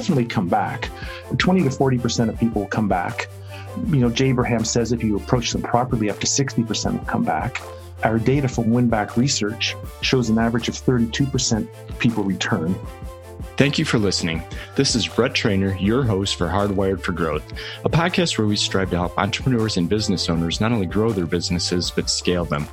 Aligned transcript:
definitely 0.00 0.24
come 0.24 0.48
back. 0.48 0.88
20 1.36 1.64
to 1.64 1.68
40% 1.68 2.30
of 2.30 2.40
people 2.40 2.62
will 2.62 2.68
come 2.68 2.88
back. 2.88 3.28
You 3.88 3.96
know, 3.96 4.08
Jay 4.08 4.30
Abraham 4.30 4.64
says 4.64 4.92
if 4.92 5.04
you 5.04 5.16
approach 5.16 5.52
them 5.52 5.60
properly, 5.60 6.08
up 6.08 6.18
to 6.20 6.26
60% 6.26 6.98
will 6.98 7.04
come 7.04 7.22
back. 7.22 7.60
Our 8.02 8.18
data 8.18 8.48
from 8.48 8.68
Winback 8.68 9.16
Research 9.16 9.76
shows 10.00 10.30
an 10.30 10.38
average 10.38 10.68
of 10.68 10.74
32% 10.74 11.68
people 11.98 12.24
return. 12.24 12.74
Thank 13.58 13.78
you 13.78 13.84
for 13.84 13.98
listening. 13.98 14.42
This 14.74 14.94
is 14.94 15.06
Brett 15.06 15.34
Trainer, 15.34 15.76
your 15.76 16.02
host 16.02 16.36
for 16.36 16.48
Hardwired 16.48 17.02
for 17.02 17.12
Growth, 17.12 17.52
a 17.84 17.90
podcast 17.90 18.38
where 18.38 18.46
we 18.46 18.56
strive 18.56 18.88
to 18.90 18.96
help 18.96 19.18
entrepreneurs 19.18 19.76
and 19.76 19.86
business 19.86 20.30
owners 20.30 20.62
not 20.62 20.72
only 20.72 20.86
grow 20.86 21.12
their 21.12 21.26
businesses, 21.26 21.90
but 21.90 22.08
scale 22.08 22.46
them. 22.46 22.66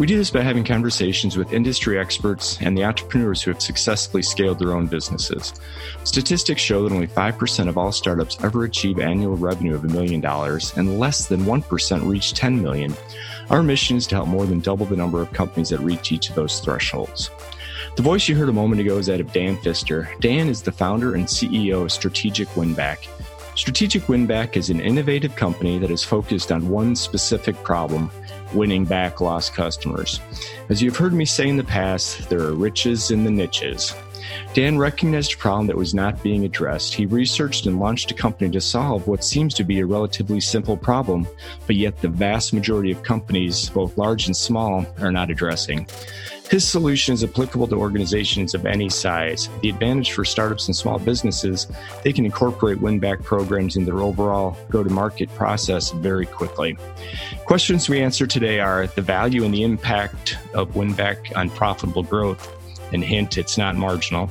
We 0.00 0.06
do 0.06 0.16
this 0.16 0.30
by 0.30 0.40
having 0.40 0.64
conversations 0.64 1.36
with 1.36 1.52
industry 1.52 1.98
experts 1.98 2.56
and 2.62 2.74
the 2.74 2.84
entrepreneurs 2.84 3.42
who 3.42 3.50
have 3.50 3.60
successfully 3.60 4.22
scaled 4.22 4.58
their 4.58 4.72
own 4.72 4.86
businesses. 4.86 5.52
Statistics 6.04 6.62
show 6.62 6.82
that 6.82 6.94
only 6.94 7.06
5% 7.06 7.68
of 7.68 7.76
all 7.76 7.92
startups 7.92 8.42
ever 8.42 8.64
achieve 8.64 8.98
annual 8.98 9.36
revenue 9.36 9.74
of 9.74 9.84
a 9.84 9.88
million 9.88 10.22
dollars, 10.22 10.74
and 10.78 10.98
less 10.98 11.26
than 11.26 11.40
1% 11.40 12.08
reach 12.08 12.32
10 12.32 12.62
million. 12.62 12.94
Our 13.50 13.62
mission 13.62 13.98
is 13.98 14.06
to 14.06 14.14
help 14.14 14.28
more 14.28 14.46
than 14.46 14.60
double 14.60 14.86
the 14.86 14.96
number 14.96 15.20
of 15.20 15.34
companies 15.34 15.68
that 15.68 15.80
reach 15.80 16.12
each 16.12 16.30
of 16.30 16.34
those 16.34 16.60
thresholds. 16.60 17.28
The 17.96 18.02
voice 18.02 18.26
you 18.26 18.36
heard 18.36 18.48
a 18.48 18.54
moment 18.54 18.80
ago 18.80 18.96
is 18.96 19.04
that 19.04 19.20
of 19.20 19.34
Dan 19.34 19.58
Pfister. 19.58 20.08
Dan 20.20 20.48
is 20.48 20.62
the 20.62 20.72
founder 20.72 21.14
and 21.14 21.26
CEO 21.26 21.82
of 21.82 21.92
Strategic 21.92 22.48
Winback. 22.54 23.06
Strategic 23.54 24.04
Winback 24.04 24.56
is 24.56 24.70
an 24.70 24.80
innovative 24.80 25.36
company 25.36 25.78
that 25.78 25.90
is 25.90 26.02
focused 26.02 26.50
on 26.50 26.70
one 26.70 26.96
specific 26.96 27.54
problem 27.64 28.10
winning 28.54 28.84
back 28.84 29.20
lost 29.20 29.54
customers. 29.54 30.20
As 30.68 30.82
you've 30.82 30.96
heard 30.96 31.12
me 31.12 31.24
say 31.24 31.48
in 31.48 31.56
the 31.56 31.64
past, 31.64 32.28
there 32.28 32.40
are 32.40 32.54
riches 32.54 33.10
in 33.10 33.24
the 33.24 33.30
niches. 33.30 33.94
Dan 34.54 34.78
recognized 34.78 35.34
a 35.34 35.36
problem 35.36 35.66
that 35.66 35.76
was 35.76 35.94
not 35.94 36.22
being 36.22 36.44
addressed. 36.44 36.94
He 36.94 37.06
researched 37.06 37.66
and 37.66 37.78
launched 37.78 38.10
a 38.10 38.14
company 38.14 38.50
to 38.50 38.60
solve 38.60 39.06
what 39.06 39.24
seems 39.24 39.54
to 39.54 39.64
be 39.64 39.80
a 39.80 39.86
relatively 39.86 40.40
simple 40.40 40.76
problem, 40.76 41.26
but 41.66 41.76
yet 41.76 42.00
the 42.00 42.08
vast 42.08 42.52
majority 42.52 42.90
of 42.90 43.02
companies, 43.02 43.68
both 43.70 43.96
large 43.96 44.26
and 44.26 44.36
small, 44.36 44.86
are 45.00 45.12
not 45.12 45.30
addressing. 45.30 45.86
His 46.50 46.66
solution 46.66 47.14
is 47.14 47.22
applicable 47.22 47.68
to 47.68 47.76
organizations 47.76 48.54
of 48.54 48.66
any 48.66 48.88
size. 48.88 49.48
The 49.62 49.70
advantage 49.70 50.10
for 50.10 50.24
startups 50.24 50.66
and 50.66 50.74
small 50.74 50.98
businesses, 50.98 51.68
they 52.02 52.12
can 52.12 52.24
incorporate 52.24 52.80
win-back 52.80 53.22
programs 53.22 53.76
in 53.76 53.84
their 53.84 54.00
overall 54.00 54.56
go-to-market 54.68 55.32
process 55.36 55.92
very 55.92 56.26
quickly. 56.26 56.76
Questions 57.44 57.88
we 57.88 58.00
answer 58.00 58.26
today 58.26 58.58
are 58.58 58.88
the 58.88 59.00
value 59.00 59.44
and 59.44 59.54
the 59.54 59.62
impact 59.62 60.38
of 60.52 60.74
win-back 60.74 61.30
on 61.36 61.50
profitable 61.50 62.02
growth, 62.02 62.52
and 62.92 63.04
hint, 63.04 63.38
it's 63.38 63.56
not 63.56 63.76
marginal. 63.76 64.30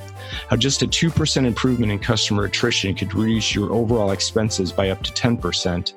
How 0.50 0.56
just 0.56 0.82
a 0.82 0.88
2% 0.88 1.46
improvement 1.46 1.92
in 1.92 2.00
customer 2.00 2.46
attrition 2.46 2.96
could 2.96 3.14
reduce 3.14 3.56
your 3.56 3.72
overall 3.72 4.12
expenses 4.12 4.72
by 4.72 4.90
up 4.90 5.02
to 5.04 5.12
10%. 5.12 5.94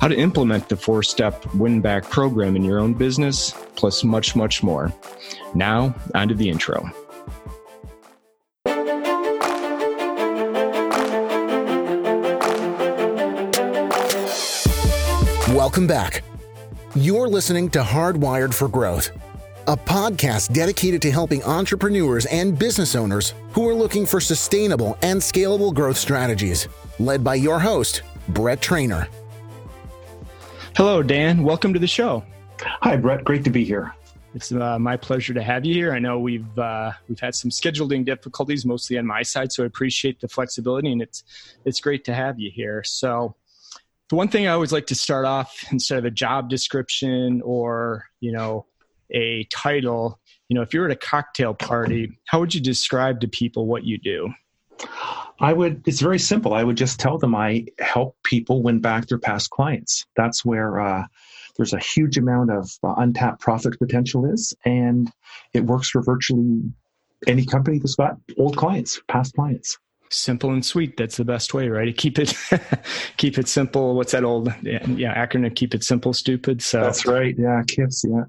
How 0.00 0.08
to 0.08 0.16
implement 0.16 0.68
the 0.68 0.76
four 0.76 1.02
step 1.02 1.44
win 1.54 1.80
back 1.80 2.08
program 2.10 2.56
in 2.56 2.64
your 2.64 2.78
own 2.78 2.94
business, 2.94 3.52
plus 3.76 4.04
much, 4.04 4.36
much 4.36 4.62
more. 4.62 4.92
Now, 5.54 5.94
on 6.14 6.28
to 6.28 6.34
the 6.34 6.48
intro. 6.48 6.90
Welcome 15.54 15.86
back. 15.86 16.22
You're 16.94 17.28
listening 17.28 17.70
to 17.70 17.80
Hardwired 17.80 18.52
for 18.52 18.68
Growth 18.68 19.10
a 19.66 19.76
podcast 19.76 20.52
dedicated 20.52 21.00
to 21.02 21.10
helping 21.10 21.42
entrepreneurs 21.44 22.26
and 22.26 22.58
business 22.58 22.94
owners 22.94 23.34
who 23.52 23.68
are 23.68 23.74
looking 23.74 24.06
for 24.06 24.20
sustainable 24.20 24.98
and 25.02 25.20
scalable 25.20 25.72
growth 25.72 25.96
strategies. 25.96 26.68
Led 26.98 27.24
by 27.24 27.34
your 27.34 27.58
host, 27.58 28.02
Brett 28.28 28.60
Trainer. 28.60 29.08
Hello, 30.76 31.02
Dan. 31.02 31.42
Welcome 31.42 31.72
to 31.72 31.78
the 31.78 31.86
show. 31.86 32.24
Hi, 32.60 32.96
Brett. 32.96 33.24
Great 33.24 33.44
to 33.44 33.50
be 33.50 33.64
here. 33.64 33.94
It's 34.34 34.50
uh, 34.50 34.78
my 34.78 34.96
pleasure 34.96 35.32
to 35.32 35.42
have 35.42 35.64
you 35.64 35.72
here. 35.72 35.92
I 35.92 36.00
know 36.00 36.18
we've 36.18 36.58
uh, 36.58 36.90
we've 37.08 37.20
had 37.20 37.36
some 37.36 37.50
scheduling 37.50 38.04
difficulties, 38.04 38.66
mostly 38.66 38.98
on 38.98 39.06
my 39.06 39.22
side, 39.22 39.52
so 39.52 39.62
I 39.62 39.66
appreciate 39.66 40.20
the 40.20 40.26
flexibility, 40.26 40.90
and 40.90 41.00
it's 41.00 41.22
it's 41.64 41.80
great 41.80 42.04
to 42.06 42.14
have 42.14 42.40
you 42.40 42.50
here. 42.50 42.82
So, 42.82 43.36
the 44.08 44.16
one 44.16 44.26
thing 44.26 44.48
I 44.48 44.50
always 44.50 44.72
like 44.72 44.86
to 44.88 44.96
start 44.96 45.24
off 45.24 45.64
instead 45.70 45.98
of 45.98 46.04
a 46.04 46.10
job 46.10 46.50
description 46.50 47.40
or 47.44 48.06
you 48.18 48.32
know 48.32 48.66
a 49.10 49.44
title, 49.44 50.20
you 50.48 50.54
know, 50.54 50.62
if 50.62 50.74
you're 50.74 50.86
at 50.86 50.92
a 50.92 50.96
cocktail 50.96 51.54
party, 51.54 52.18
how 52.26 52.40
would 52.40 52.54
you 52.54 52.60
describe 52.60 53.20
to 53.20 53.28
people 53.28 53.66
what 53.66 53.84
you 53.84 53.98
do? 53.98 54.32
I 55.40 55.52
would, 55.52 55.86
it's 55.86 56.00
very 56.00 56.18
simple. 56.18 56.54
I 56.54 56.62
would 56.62 56.76
just 56.76 57.00
tell 57.00 57.18
them 57.18 57.34
I 57.34 57.66
help 57.78 58.16
people 58.24 58.62
win 58.62 58.80
back 58.80 59.06
their 59.06 59.18
past 59.18 59.50
clients. 59.50 60.06
That's 60.16 60.44
where 60.44 60.80
uh, 60.80 61.06
there's 61.56 61.72
a 61.72 61.78
huge 61.78 62.18
amount 62.18 62.50
of 62.50 62.70
uh, 62.82 62.94
untapped 62.96 63.40
profit 63.40 63.78
potential 63.78 64.26
is, 64.26 64.54
and 64.64 65.10
it 65.52 65.64
works 65.64 65.90
for 65.90 66.02
virtually 66.02 66.62
any 67.26 67.44
company 67.44 67.78
that's 67.78 67.94
got 67.94 68.16
old 68.38 68.56
clients, 68.56 69.00
past 69.08 69.34
clients. 69.34 69.78
Simple 70.10 70.52
and 70.52 70.64
sweet. 70.64 70.96
That's 70.96 71.16
the 71.16 71.24
best 71.24 71.54
way, 71.54 71.68
right? 71.68 71.96
Keep 71.96 72.18
it, 72.18 72.34
keep 73.16 73.38
it 73.38 73.48
simple. 73.48 73.94
What's 73.94 74.12
that 74.12 74.22
old 74.22 74.52
yeah, 74.62 74.86
yeah 74.88 75.26
acronym? 75.26 75.54
Keep 75.54 75.74
it 75.74 75.82
simple, 75.82 76.12
stupid. 76.12 76.62
So 76.62 76.80
that's 76.80 77.06
right. 77.06 77.34
Yeah, 77.36 77.62
KISS. 77.66 78.04
Yeah. 78.08 78.24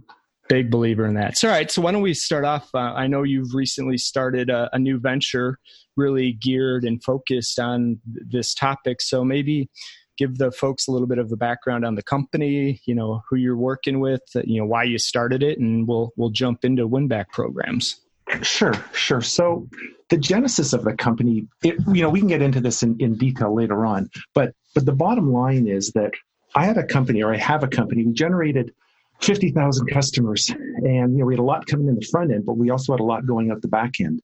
Big 0.47 0.69
believer 0.69 1.05
in 1.05 1.15
that. 1.15 1.37
So, 1.37 1.47
all 1.47 1.53
right. 1.53 1.71
So, 1.71 1.81
why 1.81 1.91
don't 1.91 2.01
we 2.01 2.13
start 2.13 2.45
off? 2.45 2.69
Uh, 2.73 2.77
I 2.77 3.07
know 3.07 3.23
you've 3.23 3.53
recently 3.55 3.97
started 3.97 4.49
a, 4.49 4.69
a, 4.73 4.79
new 4.79 4.99
venture, 4.99 5.59
really 5.95 6.33
geared 6.33 6.83
and 6.83 7.03
focused 7.03 7.59
on 7.59 7.99
this 8.05 8.53
topic. 8.53 9.01
So, 9.01 9.23
maybe 9.23 9.69
give 10.17 10.37
the 10.37 10.51
folks 10.51 10.87
a 10.87 10.91
little 10.91 11.07
bit 11.07 11.17
of 11.17 11.29
the 11.29 11.37
background 11.37 11.83
on 11.83 11.95
the 11.95 12.03
company. 12.03 12.79
You 12.85 12.93
know, 12.93 13.23
who 13.27 13.37
you're 13.37 13.57
working 13.57 13.99
with. 13.99 14.21
Uh, 14.35 14.41
you 14.43 14.59
know, 14.59 14.67
why 14.67 14.83
you 14.83 14.99
started 14.99 15.41
it, 15.41 15.57
and 15.57 15.87
we'll 15.87 16.13
we'll 16.15 16.29
jump 16.29 16.63
into 16.63 16.87
winback 16.87 17.29
programs. 17.29 18.01
Sure, 18.41 18.73
sure. 18.93 19.21
So, 19.21 19.67
the 20.09 20.17
genesis 20.17 20.73
of 20.73 20.83
the 20.83 20.93
company, 20.93 21.47
it, 21.63 21.75
you 21.91 22.01
know, 22.01 22.09
we 22.09 22.19
can 22.19 22.27
get 22.27 22.41
into 22.41 22.59
this 22.59 22.83
in, 22.83 22.95
in 22.99 23.15
detail 23.15 23.55
later 23.55 23.85
on, 23.85 24.09
but 24.35 24.53
but 24.75 24.85
the 24.85 24.91
bottom 24.91 25.31
line 25.31 25.67
is 25.67 25.91
that 25.91 26.11
I 26.55 26.65
had 26.65 26.77
a 26.77 26.85
company, 26.85 27.23
or 27.23 27.33
I 27.33 27.37
have 27.37 27.63
a 27.63 27.67
company. 27.67 28.05
We 28.05 28.13
generated 28.13 28.73
50,000 29.21 29.87
customers. 29.87 30.49
And 30.49 31.13
you 31.13 31.19
know, 31.19 31.25
we 31.25 31.33
had 31.33 31.39
a 31.39 31.43
lot 31.43 31.65
coming 31.67 31.87
in 31.87 31.95
the 31.95 32.07
front 32.11 32.31
end, 32.31 32.45
but 32.45 32.57
we 32.57 32.69
also 32.69 32.93
had 32.93 32.99
a 32.99 33.03
lot 33.03 33.25
going 33.25 33.51
out 33.51 33.61
the 33.61 33.67
back 33.67 33.99
end. 33.99 34.21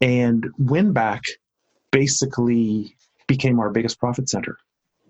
And 0.00 0.46
Winback 0.60 1.22
basically 1.92 2.96
became 3.26 3.60
our 3.60 3.70
biggest 3.70 3.98
profit 3.98 4.28
center 4.28 4.56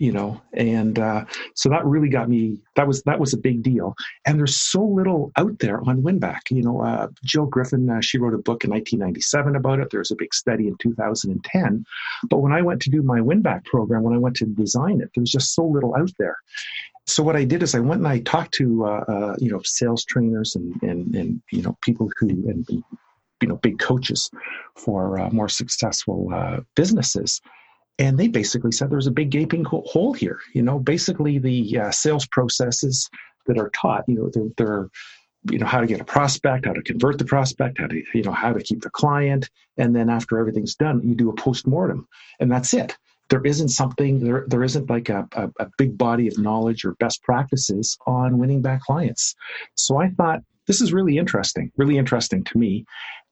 you 0.01 0.11
know 0.11 0.41
and 0.55 0.99
uh, 0.99 1.25
so 1.55 1.69
that 1.69 1.85
really 1.85 2.09
got 2.09 2.29
me 2.29 2.59
that 2.75 2.89
was 2.89 3.03
that 3.03 3.21
was 3.21 3.33
a 3.33 3.37
big 3.37 3.63
deal 3.63 3.95
and 4.27 4.39
there's 4.39 4.57
so 4.57 4.83
little 4.83 5.31
out 5.37 5.57
there 5.61 5.79
on 5.83 6.03
winback 6.03 6.41
you 6.51 6.63
know 6.63 6.81
uh, 6.81 7.07
jill 7.25 7.47
griffin 7.47 7.89
uh, 7.89 8.01
she 8.01 8.19
wrote 8.19 8.35
a 8.35 8.39
book 8.39 8.65
in 8.65 8.71
1997 8.71 9.55
about 9.55 9.79
it 9.79 9.89
there 9.91 10.01
was 10.01 10.11
a 10.11 10.17
big 10.17 10.35
study 10.35 10.67
in 10.67 10.77
2010 10.79 11.85
but 12.29 12.39
when 12.39 12.53
i 12.53 12.63
went 12.63 12.81
to 12.81 12.91
do 12.91 13.03
my 13.03 13.21
winback 13.21 13.65
program 13.67 14.03
when 14.03 14.15
i 14.15 14.19
went 14.19 14.35
to 14.35 14.47
design 14.47 15.01
it 15.01 15.11
there 15.15 15.21
was 15.21 15.31
just 15.31 15.55
so 15.55 15.65
little 15.65 15.95
out 15.95 16.11
there 16.19 16.37
so 17.07 17.23
what 17.23 17.37
I 17.37 17.45
did 17.45 17.63
is 17.63 17.75
I 17.75 17.81
went 17.81 18.01
and 18.01 18.09
I 18.09 18.21
talked 18.21 18.55
to 18.55 18.85
uh, 18.85 19.05
uh, 19.09 19.37
you 19.39 19.51
know 19.51 19.61
sales 19.65 20.05
trainers 20.05 20.55
and 20.55 20.81
and 20.83 21.15
and 21.15 21.43
you 21.51 21.63
know 21.63 21.77
people 21.83 22.11
who 22.19 22.29
and 22.29 22.67
you 22.69 23.49
know 23.49 23.57
big 23.57 23.79
coaches 23.79 24.31
for 24.77 25.19
uh, 25.19 25.31
more 25.31 25.49
successful 25.49 26.29
uh, 26.33 26.61
businesses, 26.77 27.41
and 27.99 28.19
they 28.19 28.29
basically 28.29 28.73
said 28.73 28.91
there's 28.91 29.07
a 29.07 29.13
big 29.13 29.31
gaping 29.31 29.65
hole 29.65 30.13
here. 30.13 30.39
You 30.55 30.63
know, 30.63 30.79
basically 30.79 31.39
the 31.39 31.79
uh, 31.79 31.91
sales 31.91 32.27
processes 32.27 33.09
that 33.47 33.59
are 33.59 33.71
taught, 33.71 34.05
you 34.07 34.17
know, 34.17 34.31
they're, 34.33 34.51
they're 34.57 34.89
you 35.51 35.59
know 35.59 35.67
how 35.67 35.81
to 35.81 35.87
get 35.87 36.03
a 36.03 36.05
prospect 36.05 36.67
how 36.67 36.75
to 36.75 36.83
convert 36.83 37.17
the 37.17 37.25
prospect 37.25 37.79
how 37.79 37.87
to 37.87 38.03
you 38.13 38.23
know 38.23 38.33
how 38.33 38.53
to 38.53 38.63
keep 38.63 38.83
the 38.83 38.91
client. 38.91 39.49
And 39.79 39.97
then 39.97 40.11
after 40.11 40.39
everything's 40.39 40.75
done 40.75 41.01
you 41.03 41.15
do 41.15 41.31
a 41.31 41.35
post-mortem. 41.35 42.07
And 42.39 42.53
that's 42.53 42.75
it 42.75 42.97
there 43.31 43.43
isn't 43.43 43.69
something 43.69 44.21
there, 44.21 44.45
there 44.49 44.63
isn't 44.63 44.91
like 44.91 45.09
a, 45.09 45.27
a, 45.33 45.49
a, 45.61 45.71
big 45.79 45.97
body 45.97 46.29
of 46.29 46.37
knowledge 46.37 46.85
or 46.85 46.95
best 46.95 47.23
practices 47.23 47.97
on 48.07 48.39
winning 48.39 48.61
back 48.61 48.83
clients. 48.83 49.35
So 49.77 49.97
i 49.97 50.11
thought 50.11 50.41
this 50.67 50.81
is 50.81 50.93
really 50.93 51.17
interesting 51.17 51.73
really 51.77 51.97
interesting 51.97 52.45
to 52.45 52.59
me. 52.59 52.85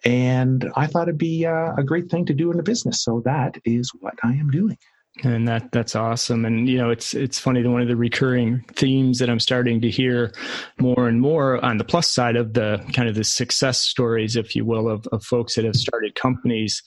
And 0.04 0.70
i 0.76 0.86
thought 0.86 1.08
it'd 1.08 1.18
be 1.18 1.44
a, 1.44 1.74
a 1.74 1.82
great 1.82 2.10
thing 2.10 2.24
to 2.26 2.34
do 2.34 2.50
in 2.50 2.56
the 2.56 2.62
business. 2.62 3.02
So 3.02 3.20
that 3.24 3.56
is 3.64 3.90
what 4.00 4.14
i 4.22 4.32
am 4.32 4.50
doing 4.50 4.78
and 5.24 5.48
that 5.48 5.70
that's 5.72 5.96
awesome. 5.96 6.44
And 6.44 6.68
you 6.68 6.78
know 6.78 6.90
it's 6.90 7.14
it's 7.14 7.38
funny 7.38 7.62
that 7.62 7.70
one 7.70 7.82
of 7.82 7.88
the 7.88 7.96
recurring 7.96 8.64
themes 8.74 9.18
that 9.18 9.28
i'm 9.30 9.40
starting 9.40 9.80
to 9.80 9.90
hear 9.90 10.32
more 10.78 11.08
and 11.08 11.20
more 11.20 11.62
on 11.64 11.78
the 11.78 11.84
plus 11.84 12.08
side 12.08 12.36
of 12.36 12.54
the 12.54 12.84
kind 12.92 13.08
of 13.08 13.14
the 13.14 13.24
success 13.24 13.78
stories 13.78 14.36
if 14.36 14.54
you 14.54 14.64
will 14.64 14.88
of, 14.88 15.06
of 15.08 15.24
folks 15.24 15.54
that 15.54 15.64
have 15.64 15.76
started 15.76 16.14
companies 16.14 16.82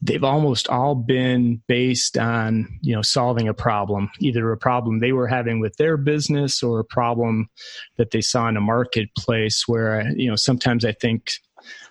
they've 0.00 0.24
almost 0.24 0.68
all 0.68 0.94
been 0.94 1.60
based 1.66 2.16
on 2.16 2.68
you 2.82 2.94
know 2.94 3.02
solving 3.02 3.48
a 3.48 3.54
problem 3.54 4.10
either 4.20 4.50
a 4.52 4.56
problem 4.56 4.98
they 4.98 5.12
were 5.12 5.26
having 5.26 5.60
with 5.60 5.76
their 5.76 5.96
business 5.96 6.62
or 6.62 6.80
a 6.80 6.84
problem 6.84 7.48
that 7.96 8.10
they 8.10 8.20
saw 8.20 8.48
in 8.48 8.56
a 8.56 8.60
marketplace 8.60 9.64
where 9.66 10.10
you 10.16 10.28
know 10.28 10.36
sometimes 10.36 10.84
i 10.84 10.92
think 10.92 11.32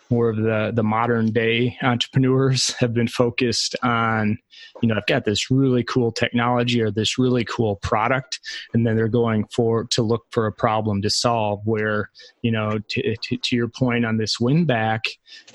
more 0.10 0.30
of 0.30 0.38
the 0.38 0.72
the 0.74 0.84
modern 0.84 1.32
day 1.32 1.78
entrepreneurs 1.82 2.72
have 2.80 2.94
been 2.94 3.08
focused 3.08 3.76
on 3.84 4.38
you 4.82 4.88
know 4.88 4.96
i've 4.96 5.06
got 5.06 5.26
this 5.26 5.52
really 5.52 5.84
cool 5.84 6.12
technology 6.12 6.82
or 6.82 6.92
this 6.92 7.18
really 7.18 7.46
cool 7.46 7.76
product 7.78 8.40
and 8.74 8.86
then 8.86 8.96
they're 8.96 9.08
going 9.08 9.46
for 9.54 9.86
to 9.86 10.02
look 10.02 10.26
for 10.32 10.46
a 10.46 10.52
problem 10.52 11.02
to 11.02 11.10
solve 11.10 11.62
where 11.66 12.10
you 12.42 12.52
know 12.52 12.80
to, 12.90 13.16
to, 13.18 13.38
to 13.38 13.56
your 13.56 13.68
point 13.68 14.06
on 14.06 14.18
this 14.18 14.40
win 14.40 14.66
back 14.66 15.06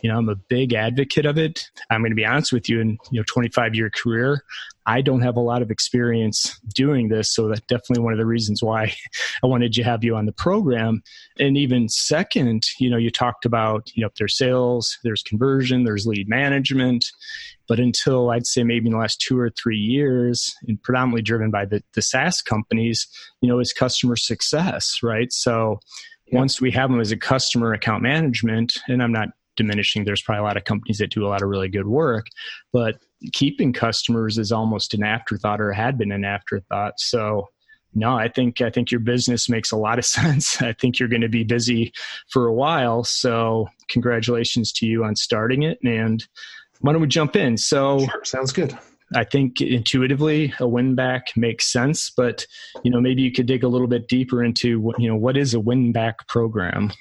you 0.02 0.10
know 0.10 0.18
i'm 0.18 0.28
a 0.28 0.36
big 0.36 0.74
advocate 0.74 1.26
of 1.26 1.38
it. 1.38 1.70
I'm 1.90 2.00
going 2.00 2.10
to 2.10 2.16
be 2.16 2.24
honest 2.24 2.52
with 2.52 2.68
you 2.68 2.80
in 2.80 2.98
you 3.10 3.20
know 3.20 3.24
25 3.26 3.74
year 3.74 3.90
career 3.90 4.44
I 4.86 5.00
don't 5.00 5.22
have 5.22 5.36
a 5.36 5.40
lot 5.40 5.62
of 5.62 5.70
experience 5.70 6.58
doing 6.74 7.08
this, 7.08 7.32
so 7.32 7.48
that's 7.48 7.60
definitely 7.62 8.02
one 8.02 8.12
of 8.12 8.18
the 8.18 8.26
reasons 8.26 8.62
why 8.62 8.94
I 9.42 9.46
wanted 9.46 9.72
to 9.74 9.82
have 9.82 10.02
you 10.02 10.16
on 10.16 10.26
the 10.26 10.32
program. 10.32 11.02
And 11.38 11.56
even 11.56 11.88
second, 11.88 12.64
you 12.78 12.90
know, 12.90 12.96
you 12.96 13.10
talked 13.10 13.44
about 13.44 13.90
you 13.94 14.02
know 14.02 14.10
there's 14.18 14.36
sales, 14.36 14.98
there's 15.04 15.22
conversion, 15.22 15.84
there's 15.84 16.06
lead 16.06 16.28
management, 16.28 17.04
but 17.68 17.78
until 17.78 18.30
I'd 18.30 18.46
say 18.46 18.64
maybe 18.64 18.86
in 18.86 18.92
the 18.92 18.98
last 18.98 19.20
two 19.20 19.38
or 19.38 19.50
three 19.50 19.78
years, 19.78 20.54
and 20.66 20.82
predominantly 20.82 21.22
driven 21.22 21.50
by 21.50 21.64
the 21.64 21.82
the 21.94 22.02
SaaS 22.02 22.42
companies, 22.42 23.06
you 23.40 23.48
know, 23.48 23.60
is 23.60 23.72
customer 23.72 24.16
success, 24.16 24.98
right? 25.02 25.32
So 25.32 25.78
once 26.32 26.60
we 26.60 26.70
have 26.70 26.90
them 26.90 27.00
as 27.00 27.12
a 27.12 27.16
customer 27.16 27.72
account 27.72 28.02
management, 28.02 28.72
and 28.88 29.02
I'm 29.02 29.12
not 29.12 29.28
diminishing. 29.56 30.04
There's 30.04 30.22
probably 30.22 30.40
a 30.40 30.44
lot 30.44 30.56
of 30.56 30.64
companies 30.64 30.98
that 30.98 31.10
do 31.10 31.26
a 31.26 31.28
lot 31.28 31.42
of 31.42 31.48
really 31.48 31.68
good 31.68 31.86
work, 31.86 32.26
but 32.72 32.96
keeping 33.32 33.72
customers 33.72 34.38
is 34.38 34.52
almost 34.52 34.94
an 34.94 35.04
afterthought 35.04 35.60
or 35.60 35.72
had 35.72 35.98
been 35.98 36.12
an 36.12 36.24
afterthought. 36.24 36.94
So 36.98 37.48
no, 37.94 38.16
I 38.16 38.28
think 38.28 38.60
I 38.60 38.70
think 38.70 38.90
your 38.90 39.00
business 39.00 39.48
makes 39.48 39.70
a 39.70 39.76
lot 39.76 39.98
of 39.98 40.04
sense. 40.18 40.60
I 40.62 40.72
think 40.72 40.98
you're 40.98 41.08
going 41.08 41.22
to 41.22 41.28
be 41.28 41.44
busy 41.44 41.92
for 42.28 42.46
a 42.46 42.52
while. 42.52 43.04
So 43.04 43.68
congratulations 43.88 44.72
to 44.74 44.86
you 44.86 45.04
on 45.04 45.16
starting 45.16 45.62
it. 45.62 45.78
And 45.84 46.26
why 46.80 46.92
don't 46.92 47.02
we 47.02 47.08
jump 47.08 47.36
in? 47.36 47.56
So 47.56 48.06
sure, 48.06 48.24
sounds 48.24 48.52
good. 48.52 48.76
I 49.14 49.24
think 49.24 49.60
intuitively 49.60 50.54
a 50.58 50.66
win 50.66 50.94
back 50.94 51.36
makes 51.36 51.70
sense, 51.70 52.10
but 52.10 52.46
you 52.82 52.90
know 52.90 53.00
maybe 53.00 53.22
you 53.22 53.32
could 53.32 53.46
dig 53.46 53.62
a 53.62 53.68
little 53.68 53.86
bit 53.86 54.08
deeper 54.08 54.42
into 54.42 54.80
what 54.80 54.98
you 54.98 55.08
know 55.08 55.16
what 55.16 55.36
is 55.36 55.54
a 55.54 55.60
win 55.60 55.92
back 55.92 56.26
program. 56.28 56.92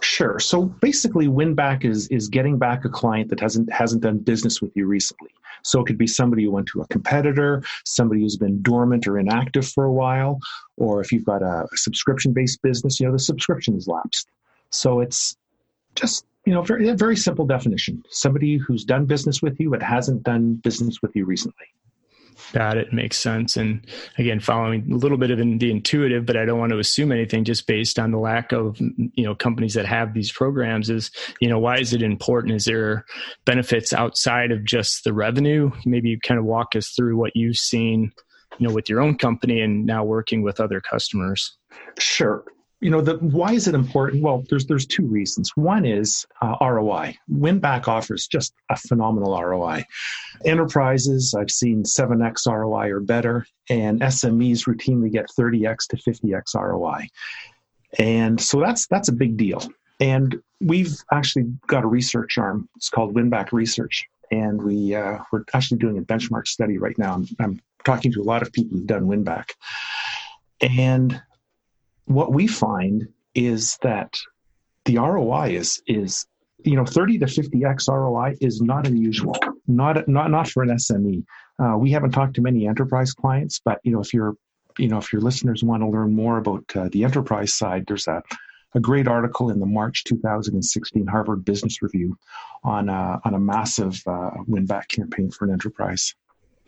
Sure. 0.00 0.38
So 0.38 0.64
basically, 0.64 1.28
win 1.28 1.54
back 1.54 1.84
is 1.84 2.08
is 2.08 2.28
getting 2.28 2.58
back 2.58 2.84
a 2.84 2.88
client 2.88 3.30
that 3.30 3.40
hasn't 3.40 3.72
hasn't 3.72 4.02
done 4.02 4.18
business 4.18 4.60
with 4.60 4.72
you 4.74 4.86
recently. 4.86 5.30
So 5.62 5.80
it 5.80 5.86
could 5.86 5.98
be 5.98 6.06
somebody 6.06 6.44
who 6.44 6.50
went 6.50 6.66
to 6.68 6.80
a 6.80 6.86
competitor, 6.88 7.62
somebody 7.84 8.22
who's 8.22 8.36
been 8.36 8.62
dormant 8.62 9.06
or 9.06 9.18
inactive 9.18 9.68
for 9.68 9.84
a 9.84 9.92
while, 9.92 10.38
or 10.76 11.00
if 11.00 11.12
you've 11.12 11.24
got 11.24 11.42
a, 11.42 11.66
subscription 11.74 12.32
based 12.32 12.62
business, 12.62 13.00
you 13.00 13.06
know 13.06 13.12
the 13.12 13.18
subscription 13.18 13.76
is 13.76 13.88
lapsed. 13.88 14.28
So 14.70 15.00
it's 15.00 15.36
just 15.94 16.24
you 16.44 16.52
know 16.52 16.62
very 16.62 16.90
very 16.92 17.16
simple 17.16 17.46
definition: 17.46 18.02
somebody 18.10 18.56
who's 18.56 18.84
done 18.84 19.06
business 19.06 19.42
with 19.42 19.58
you 19.60 19.70
but 19.70 19.82
hasn't 19.82 20.22
done 20.22 20.54
business 20.54 21.00
with 21.02 21.14
you 21.14 21.24
recently. 21.24 21.66
Got 22.52 22.76
it. 22.76 22.92
Makes 22.92 23.18
sense. 23.18 23.56
And 23.56 23.86
again, 24.18 24.40
following 24.40 24.90
a 24.92 24.96
little 24.96 25.18
bit 25.18 25.30
of 25.30 25.38
the 25.38 25.70
intuitive, 25.70 26.26
but 26.26 26.36
I 26.36 26.44
don't 26.44 26.58
want 26.58 26.72
to 26.72 26.78
assume 26.78 27.12
anything 27.12 27.44
just 27.44 27.66
based 27.66 27.98
on 27.98 28.10
the 28.10 28.18
lack 28.18 28.52
of, 28.52 28.78
you 28.80 29.24
know, 29.24 29.34
companies 29.34 29.74
that 29.74 29.86
have 29.86 30.14
these 30.14 30.32
programs 30.32 30.90
is, 30.90 31.10
you 31.40 31.48
know, 31.48 31.58
why 31.58 31.78
is 31.78 31.92
it 31.92 32.02
important? 32.02 32.54
Is 32.54 32.64
there 32.64 33.04
benefits 33.44 33.92
outside 33.92 34.50
of 34.50 34.64
just 34.64 35.04
the 35.04 35.12
revenue? 35.12 35.70
Maybe 35.86 36.10
you 36.10 36.18
kind 36.20 36.38
of 36.38 36.44
walk 36.44 36.76
us 36.76 36.90
through 36.90 37.16
what 37.16 37.32
you've 37.34 37.56
seen, 37.56 38.12
you 38.58 38.68
know, 38.68 38.74
with 38.74 38.88
your 38.88 39.00
own 39.00 39.16
company 39.16 39.60
and 39.60 39.86
now 39.86 40.04
working 40.04 40.42
with 40.42 40.60
other 40.60 40.80
customers. 40.80 41.56
Sure 41.98 42.44
you 42.82 42.90
know 42.90 43.00
the 43.00 43.14
why 43.18 43.52
is 43.52 43.68
it 43.68 43.74
important? 43.74 44.22
Well 44.22 44.44
there's 44.48 44.66
there's 44.66 44.86
two 44.86 45.06
reasons. 45.06 45.52
One 45.54 45.84
is 45.84 46.26
uh, 46.40 46.56
roi 46.60 47.16
winback 47.30 47.88
offers 47.88 48.26
just 48.26 48.52
a 48.70 48.76
phenomenal 48.76 49.40
roi 49.42 49.84
enterprises 50.44 51.34
i've 51.38 51.50
seen 51.50 51.84
7x 51.84 52.46
roi 52.46 52.90
or 52.90 53.00
better 53.00 53.46
and 53.68 54.00
smes 54.00 54.66
routinely 54.66 55.10
get 55.12 55.28
30x 55.38 55.86
to 55.88 55.96
50x 55.96 56.54
roi 56.54 57.06
and 57.98 58.40
so 58.40 58.60
that's 58.60 58.86
that's 58.86 59.08
a 59.08 59.12
big 59.12 59.36
deal. 59.36 59.62
And 60.00 60.40
we've 60.60 60.96
actually 61.12 61.44
got 61.66 61.84
a 61.84 61.86
research 61.86 62.38
arm. 62.38 62.68
It's 62.76 62.88
called 62.88 63.14
winback 63.14 63.52
research. 63.52 64.06
And 64.30 64.62
we 64.62 64.94
uh, 64.94 65.18
we're 65.30 65.44
actually 65.52 65.78
doing 65.78 65.98
a 65.98 66.02
benchmark 66.02 66.46
study 66.46 66.78
right 66.78 66.96
now. 66.98 67.14
I'm, 67.14 67.28
I'm 67.38 67.60
talking 67.84 68.12
to 68.12 68.22
a 68.22 68.24
lot 68.24 68.42
of 68.42 68.52
people 68.52 68.78
who've 68.78 68.86
done 68.86 69.04
winback. 69.06 69.50
And 70.60 71.20
what 72.06 72.32
we 72.32 72.46
find 72.46 73.08
is 73.34 73.78
that 73.82 74.18
the 74.84 74.98
ROI 74.98 75.50
is 75.50 75.82
is 75.86 76.26
you 76.64 76.76
know 76.76 76.84
30 76.84 77.18
to 77.18 77.26
50x 77.26 77.88
ROI 77.88 78.36
is 78.40 78.60
not 78.60 78.86
unusual, 78.86 79.36
not 79.66 80.06
not 80.08 80.30
not 80.30 80.48
for 80.48 80.62
an 80.62 80.70
SME. 80.70 81.24
Uh, 81.58 81.76
we 81.78 81.90
haven't 81.90 82.10
talked 82.10 82.34
to 82.34 82.40
many 82.40 82.66
enterprise 82.66 83.12
clients, 83.12 83.60
but 83.64 83.80
you 83.84 83.92
know 83.92 84.00
if 84.00 84.12
you're 84.12 84.34
you 84.78 84.88
know 84.88 84.98
if 84.98 85.12
your 85.12 85.22
listeners 85.22 85.62
want 85.62 85.82
to 85.82 85.88
learn 85.88 86.14
more 86.14 86.38
about 86.38 86.64
uh, 86.74 86.88
the 86.92 87.04
enterprise 87.04 87.54
side, 87.54 87.84
there's 87.86 88.08
a 88.08 88.22
a 88.74 88.80
great 88.80 89.06
article 89.06 89.50
in 89.50 89.60
the 89.60 89.66
March 89.66 90.04
2016 90.04 91.06
Harvard 91.06 91.44
Business 91.44 91.82
Review 91.82 92.16
on 92.64 92.88
a, 92.88 93.20
on 93.24 93.34
a 93.34 93.38
massive 93.38 94.02
uh, 94.06 94.30
win 94.46 94.66
back 94.66 94.88
campaign 94.88 95.30
for 95.30 95.44
an 95.44 95.52
enterprise. 95.52 96.14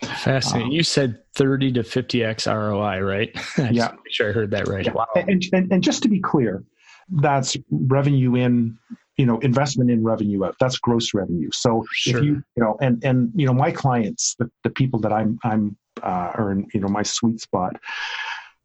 Fascinating. 0.02 0.68
Um, 0.68 0.72
you 0.72 0.82
said 0.82 1.18
30 1.34 1.72
to 1.72 1.82
50x 1.82 2.52
ROI, 2.52 3.00
right? 3.00 3.30
yeah. 3.72 3.92
Make 3.92 4.12
sure 4.12 4.28
I 4.28 4.32
heard 4.32 4.50
that 4.50 4.68
right. 4.68 4.84
Yeah. 4.84 4.92
Wow. 4.92 5.06
And, 5.14 5.42
and, 5.52 5.72
and 5.72 5.82
just 5.82 6.02
to 6.02 6.08
be 6.08 6.20
clear, 6.20 6.64
that's 7.08 7.56
revenue 7.70 8.34
in, 8.34 8.78
you 9.16 9.26
know, 9.26 9.38
investment 9.40 9.90
in 9.90 10.02
revenue 10.02 10.44
out. 10.44 10.56
That's 10.58 10.78
gross 10.78 11.14
revenue. 11.14 11.50
So 11.52 11.84
sure. 11.92 12.18
if 12.18 12.24
you, 12.24 12.42
you 12.56 12.62
know, 12.62 12.76
and, 12.80 13.02
and, 13.04 13.30
you 13.34 13.46
know, 13.46 13.54
my 13.54 13.70
clients, 13.70 14.34
the, 14.38 14.50
the 14.62 14.70
people 14.70 15.00
that 15.00 15.12
I'm, 15.12 15.38
I'm, 15.44 15.76
uh, 16.02 16.32
are 16.34 16.52
in, 16.52 16.66
you 16.74 16.80
know, 16.80 16.88
my 16.88 17.02
sweet 17.02 17.40
spot, 17.40 17.76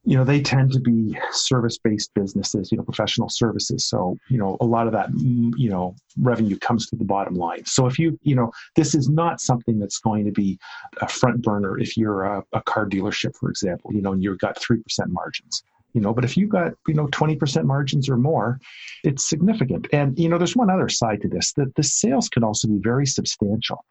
you 0.10 0.18
know 0.18 0.24
they 0.24 0.42
tend 0.42 0.72
to 0.72 0.80
be 0.80 1.16
service-based 1.32 2.12
businesses 2.16 2.72
you 2.72 2.78
know 2.78 2.84
professional 2.84 3.30
services. 3.30 3.86
So 3.86 4.18
you 4.28 4.40
know 4.40 4.58
a 4.60 4.66
lot 4.66 4.88
of 4.88 4.94
that 4.94 5.12
mm, 5.12 5.54
you 5.56 5.70
know 5.70 5.96
revenue 6.18 6.58
comes 6.58 6.88
to 6.88 6.96
the 6.96 7.06
bottom 7.06 7.36
line. 7.36 7.64
So 7.66 7.86
if 7.86 8.00
you 8.00 8.18
you 8.24 8.34
know 8.34 8.52
this 8.76 8.96
is 8.96 9.08
not 9.08 9.40
something 9.40 9.78
that's 9.80 10.00
going 10.00 10.26
to 10.26 10.32
be 10.32 10.58
a 11.02 11.08
front 11.08 11.44
burner 11.44 11.78
if 11.78 11.96
you're 11.96 12.24
a, 12.24 12.44
a 12.54 12.62
car 12.64 12.90
dealership 12.90 13.36
for 13.36 13.52
example 13.52 13.94
you 13.94 14.02
know 14.02 14.14
and 14.14 14.24
you've 14.24 14.40
got 14.40 14.60
3% 14.60 14.82
margins 15.10 15.62
you 15.94 16.02
know. 16.02 16.12
But 16.12 16.26
if 16.26 16.36
you've 16.36 16.50
got 16.50 16.74
you 16.88 16.96
know 16.96 17.06
20% 17.08 17.66
margins 17.66 18.10
or 18.10 18.18
more 18.18 18.60
it's 19.04 19.30
significant. 19.30 19.88
And 19.94 20.18
you 20.18 20.28
know 20.28 20.40
there's 20.40 20.56
one 20.56 20.72
other 20.72 20.90
side 20.90 21.22
to 21.22 21.28
this 21.28 21.54
that 21.54 21.76
the 21.76 21.84
sales 21.84 22.30
can 22.30 22.44
also 22.44 22.68
be 22.68 22.80
very 22.80 23.06
substantial 23.06 23.86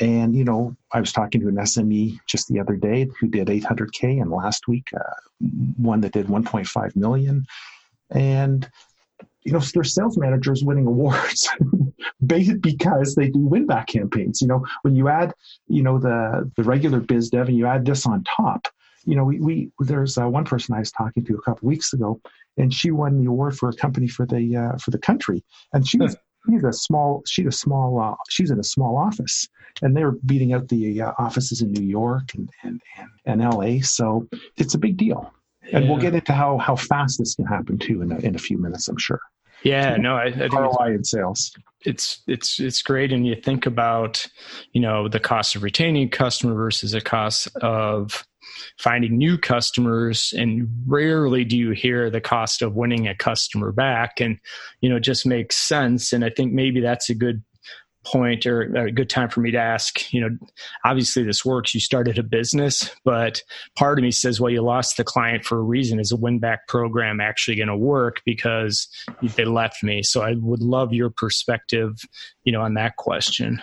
and, 0.00 0.34
you 0.34 0.44
know, 0.44 0.76
I 0.92 1.00
was 1.00 1.12
talking 1.12 1.40
to 1.40 1.48
an 1.48 1.56
SME 1.56 2.18
just 2.26 2.48
the 2.48 2.60
other 2.60 2.76
day 2.76 3.08
who 3.20 3.28
did 3.28 3.48
800K, 3.48 4.20
and 4.20 4.30
last 4.30 4.66
week, 4.66 4.88
uh, 4.94 5.14
one 5.76 6.00
that 6.00 6.12
did 6.12 6.26
1.5 6.26 6.96
million. 6.96 7.46
And, 8.10 8.68
you 9.42 9.52
know, 9.52 9.60
their 9.60 9.84
sales 9.84 10.18
managers 10.18 10.64
winning 10.64 10.86
awards 10.86 11.48
because 12.26 13.14
they 13.14 13.28
do 13.28 13.38
win 13.38 13.66
back 13.66 13.88
campaigns. 13.88 14.40
You 14.40 14.48
know, 14.48 14.66
when 14.82 14.96
you 14.96 15.08
add, 15.08 15.32
you 15.68 15.82
know, 15.82 15.98
the, 15.98 16.50
the 16.56 16.64
regular 16.64 17.00
biz 17.00 17.30
dev 17.30 17.48
and 17.48 17.56
you 17.56 17.66
add 17.66 17.84
this 17.84 18.06
on 18.06 18.24
top, 18.24 18.66
you 19.04 19.14
know, 19.14 19.24
we, 19.24 19.38
we 19.40 19.70
there's 19.80 20.18
uh, 20.18 20.28
one 20.28 20.44
person 20.44 20.74
I 20.74 20.80
was 20.80 20.90
talking 20.90 21.24
to 21.26 21.34
a 21.34 21.42
couple 21.42 21.68
weeks 21.68 21.92
ago, 21.92 22.20
and 22.56 22.72
she 22.72 22.90
won 22.90 23.18
the 23.18 23.28
award 23.28 23.56
for 23.56 23.68
a 23.68 23.74
company 23.74 24.08
for 24.08 24.26
the 24.26 24.56
uh, 24.56 24.78
for 24.78 24.90
the 24.90 24.98
country, 24.98 25.44
and 25.74 25.86
she 25.86 25.98
was 25.98 26.16
she's 26.50 26.64
a 26.64 26.72
small 26.72 27.22
she's 27.26 27.46
a 27.46 27.52
small 27.52 28.00
uh, 28.00 28.14
she's 28.28 28.50
in 28.50 28.58
a 28.58 28.64
small 28.64 28.96
office 28.96 29.48
and 29.82 29.96
they're 29.96 30.12
beating 30.26 30.52
out 30.52 30.68
the 30.68 31.02
uh, 31.02 31.12
offices 31.18 31.60
in 31.60 31.72
new 31.72 31.84
york 31.84 32.34
and, 32.34 32.48
and, 32.62 32.80
and, 32.98 33.42
and 33.42 33.54
la 33.54 33.78
so 33.82 34.26
it's 34.56 34.74
a 34.74 34.78
big 34.78 34.96
deal. 34.96 35.32
Yeah. 35.66 35.78
and 35.78 35.88
we'll 35.88 35.98
get 35.98 36.14
into 36.14 36.32
how 36.32 36.58
how 36.58 36.76
fast 36.76 37.18
this 37.18 37.34
can 37.34 37.46
happen 37.46 37.78
too 37.78 38.02
in 38.02 38.12
a, 38.12 38.18
in 38.18 38.34
a 38.34 38.38
few 38.38 38.58
minutes 38.58 38.88
i'm 38.88 38.98
sure. 38.98 39.20
Yeah 39.62 39.96
no 39.96 40.16
i, 40.16 40.24
I 40.24 40.32
think 40.32 40.52
ROI 40.52 40.94
in 40.94 41.04
sales. 41.04 41.52
It's 41.80 42.22
it's 42.26 42.60
it's 42.60 42.82
great 42.82 43.12
and 43.12 43.26
you 43.26 43.34
think 43.34 43.66
about 43.66 44.26
you 44.72 44.80
know 44.80 45.08
the 45.08 45.20
cost 45.20 45.56
of 45.56 45.62
retaining 45.62 46.08
customer 46.10 46.54
versus 46.54 46.92
the 46.92 47.00
cost 47.00 47.48
of 47.56 48.26
finding 48.78 49.16
new 49.16 49.38
customers 49.38 50.32
and 50.36 50.68
rarely 50.86 51.44
do 51.44 51.56
you 51.56 51.70
hear 51.70 52.10
the 52.10 52.20
cost 52.20 52.62
of 52.62 52.74
winning 52.74 53.08
a 53.08 53.14
customer 53.14 53.72
back. 53.72 54.20
And 54.20 54.38
you 54.80 54.88
know 54.88 54.96
it 54.96 55.00
just 55.00 55.26
makes 55.26 55.56
sense. 55.56 56.12
And 56.12 56.24
i 56.24 56.30
think 56.30 56.52
maybe 56.52 56.80
that's 56.80 57.10
a 57.10 57.14
good 57.14 57.42
point 58.04 58.46
or 58.46 58.62
a 58.76 58.92
good 58.92 59.08
time 59.08 59.28
for 59.28 59.40
me 59.40 59.50
to 59.50 59.58
ask 59.58 60.12
you 60.12 60.20
know 60.20 60.28
obviously 60.84 61.22
this 61.22 61.44
works 61.44 61.74
you 61.74 61.80
started 61.80 62.18
a 62.18 62.22
business 62.22 62.90
but 63.04 63.42
part 63.76 63.98
of 63.98 64.02
me 64.02 64.10
says 64.10 64.38
well 64.38 64.50
you 64.50 64.60
lost 64.60 64.96
the 64.96 65.04
client 65.04 65.44
for 65.44 65.58
a 65.58 65.62
reason. 65.62 65.98
Is 65.98 66.12
a 66.12 66.16
win 66.16 66.38
back 66.38 66.68
program 66.68 67.20
actually 67.20 67.56
going 67.56 67.68
to 67.68 67.76
work? 67.76 68.20
Because 68.24 68.88
they 69.36 69.44
left 69.44 69.82
me. 69.82 70.02
So 70.02 70.22
i 70.22 70.34
would 70.34 70.62
love 70.62 70.92
your 70.92 71.10
perspective 71.10 71.92
you 72.44 72.52
know 72.52 72.60
on 72.60 72.74
that 72.74 72.96
question. 72.96 73.62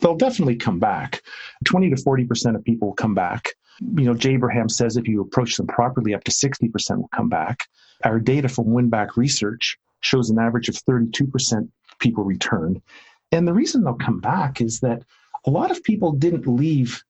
They'll 0.00 0.16
definitely 0.16 0.56
come 0.56 0.78
back. 0.78 1.22
20 1.64 1.90
to 1.90 1.96
40% 1.96 2.56
of 2.56 2.64
people 2.64 2.92
come 2.92 3.14
back 3.14 3.50
you 3.96 4.04
know, 4.04 4.14
Jay 4.14 4.34
Abraham 4.34 4.68
says 4.68 4.96
if 4.96 5.08
you 5.08 5.20
approach 5.20 5.56
them 5.56 5.66
properly, 5.66 6.14
up 6.14 6.24
to 6.24 6.30
60% 6.30 6.96
will 6.96 7.08
come 7.14 7.28
back. 7.28 7.66
Our 8.04 8.18
data 8.18 8.48
from 8.48 8.66
Winback 8.66 9.16
Research 9.16 9.78
shows 10.00 10.30
an 10.30 10.38
average 10.38 10.68
of 10.68 10.76
32% 10.76 11.68
people 11.98 12.24
return. 12.24 12.82
And 13.30 13.46
the 13.46 13.54
reason 13.54 13.82
they'll 13.82 13.94
come 13.94 14.20
back 14.20 14.60
is 14.60 14.80
that 14.80 15.02
a 15.46 15.50
lot 15.50 15.70
of 15.70 15.82
people 15.82 16.12
didn't 16.12 16.46
leave 16.46 17.02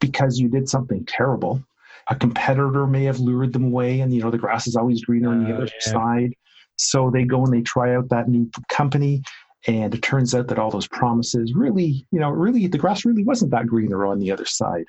because 0.00 0.38
you 0.38 0.48
did 0.48 0.68
something 0.68 1.04
terrible. 1.06 1.62
A 2.08 2.16
competitor 2.16 2.86
may 2.86 3.04
have 3.04 3.20
lured 3.20 3.52
them 3.52 3.66
away, 3.66 4.00
and 4.00 4.12
you 4.12 4.20
know 4.20 4.30
the 4.30 4.38
grass 4.38 4.66
is 4.66 4.74
always 4.74 5.04
greener 5.04 5.30
on 5.30 5.44
the 5.44 5.52
oh, 5.52 5.56
other 5.56 5.64
yeah. 5.66 5.92
side. 5.92 6.34
So 6.76 7.10
they 7.10 7.24
go 7.24 7.44
and 7.44 7.52
they 7.52 7.62
try 7.62 7.94
out 7.94 8.08
that 8.08 8.28
new 8.28 8.50
company, 8.68 9.22
and 9.68 9.94
it 9.94 10.02
turns 10.02 10.34
out 10.34 10.48
that 10.48 10.58
all 10.58 10.70
those 10.70 10.88
promises 10.88 11.54
really, 11.54 12.04
you 12.10 12.18
know, 12.18 12.30
really 12.30 12.66
the 12.66 12.78
grass 12.78 13.04
really 13.04 13.22
wasn't 13.22 13.52
that 13.52 13.68
greener 13.68 14.04
on 14.04 14.18
the 14.18 14.32
other 14.32 14.46
side. 14.46 14.86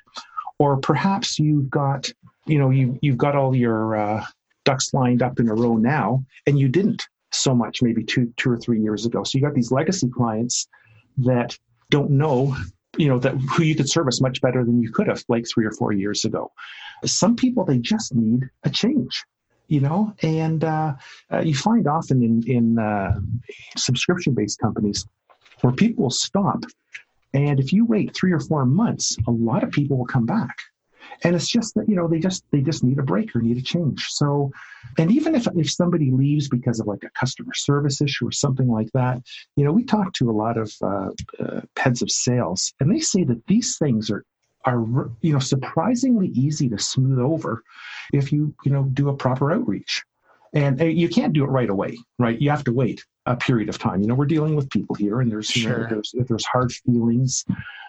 Or 0.59 0.77
perhaps 0.77 1.39
you've 1.39 1.69
got, 1.69 2.11
you 2.45 2.59
know, 2.59 2.69
you 2.69 2.97
you've 3.01 3.17
got 3.17 3.35
all 3.35 3.55
your 3.55 3.95
uh, 3.95 4.25
ducks 4.65 4.93
lined 4.93 5.21
up 5.21 5.39
in 5.39 5.49
a 5.49 5.53
row 5.53 5.77
now, 5.77 6.23
and 6.47 6.59
you 6.59 6.67
didn't 6.69 7.07
so 7.31 7.55
much 7.55 7.81
maybe 7.81 8.03
two 8.03 8.31
two 8.37 8.51
or 8.51 8.57
three 8.57 8.79
years 8.79 9.05
ago. 9.05 9.23
So 9.23 9.37
you 9.37 9.43
got 9.43 9.55
these 9.55 9.71
legacy 9.71 10.09
clients 10.09 10.67
that 11.17 11.57
don't 11.89 12.11
know 12.11 12.55
you 12.97 13.07
know 13.07 13.19
that 13.19 13.35
who 13.35 13.63
you 13.63 13.75
could 13.75 13.89
service 13.89 14.21
much 14.21 14.41
better 14.41 14.63
than 14.63 14.81
you 14.81 14.91
could 14.91 15.07
have 15.07 15.23
like 15.27 15.45
three 15.51 15.65
or 15.65 15.71
four 15.71 15.91
years 15.91 16.25
ago 16.25 16.51
some 17.05 17.35
people 17.35 17.65
they 17.65 17.77
just 17.77 18.13
need 18.13 18.49
a 18.63 18.69
change 18.69 19.23
you 19.67 19.79
know 19.79 20.13
and 20.21 20.63
uh, 20.63 20.93
uh, 21.31 21.39
you 21.39 21.55
find 21.55 21.87
often 21.87 22.23
in 22.23 22.43
in 22.47 22.79
uh, 22.79 23.13
subscription 23.77 24.33
based 24.33 24.59
companies 24.59 25.07
where 25.61 25.73
people 25.73 26.09
stop 26.09 26.63
and 27.33 27.59
if 27.59 27.73
you 27.73 27.85
wait 27.85 28.15
three 28.15 28.31
or 28.31 28.39
four 28.39 28.65
months 28.65 29.17
a 29.27 29.31
lot 29.31 29.63
of 29.63 29.71
people 29.71 29.97
will 29.97 30.05
come 30.05 30.25
back. 30.25 30.57
And 31.23 31.35
it's 31.35 31.47
just 31.49 31.75
that 31.75 31.87
you 31.87 31.95
know 31.95 32.07
they 32.07 32.19
just 32.19 32.43
they 32.51 32.61
just 32.61 32.83
need 32.83 32.99
a 32.99 33.03
break 33.03 33.35
or 33.35 33.41
need 33.41 33.57
a 33.57 33.61
change. 33.61 34.07
So 34.09 34.51
and 34.97 35.11
even 35.11 35.35
if 35.35 35.47
if 35.55 35.71
somebody 35.71 36.11
leaves 36.11 36.49
because 36.49 36.79
of 36.79 36.87
like 36.87 37.03
a 37.03 37.09
customer 37.19 37.53
service 37.53 38.01
issue 38.01 38.27
or 38.27 38.31
something 38.31 38.67
like 38.67 38.89
that 38.93 39.21
you 39.55 39.63
know 39.63 39.71
we 39.71 39.83
talk 39.83 40.13
to 40.13 40.29
a 40.29 40.31
lot 40.33 40.57
of 40.57 40.71
uh, 40.81 41.09
uh, 41.39 41.61
heads 41.77 42.01
of 42.01 42.09
sales 42.09 42.73
and 42.79 42.93
they 42.93 42.99
say 42.99 43.23
that 43.23 43.45
these 43.47 43.77
things 43.77 44.09
are 44.09 44.23
are 44.65 45.09
you 45.21 45.33
know 45.33 45.39
surprisingly 45.39 46.27
easy 46.29 46.69
to 46.69 46.77
smooth 46.77 47.19
over 47.19 47.63
if 48.13 48.31
you 48.31 48.53
you 48.63 48.71
know 48.71 48.83
do 48.83 49.09
a 49.09 49.15
proper 49.15 49.51
outreach 49.51 50.03
and 50.53 50.81
uh, 50.81 50.85
you 50.85 51.09
can't 51.09 51.33
do 51.33 51.43
it 51.43 51.47
right 51.47 51.69
away 51.69 51.97
right 52.19 52.41
you 52.41 52.49
have 52.49 52.63
to 52.63 52.71
wait 52.71 53.03
a 53.25 53.35
period 53.35 53.69
of 53.69 53.77
time 53.77 54.01
you 54.01 54.07
know 54.07 54.15
we're 54.15 54.25
dealing 54.25 54.55
with 54.55 54.69
people 54.69 54.95
here 54.95 55.21
and 55.21 55.31
there's 55.31 55.47
sure. 55.47 55.61
you 55.61 55.77
know, 55.77 55.87
there's 55.89 56.11
if 56.13 56.27
there's 56.27 56.45
hard 56.45 56.71
feelings 56.71 57.45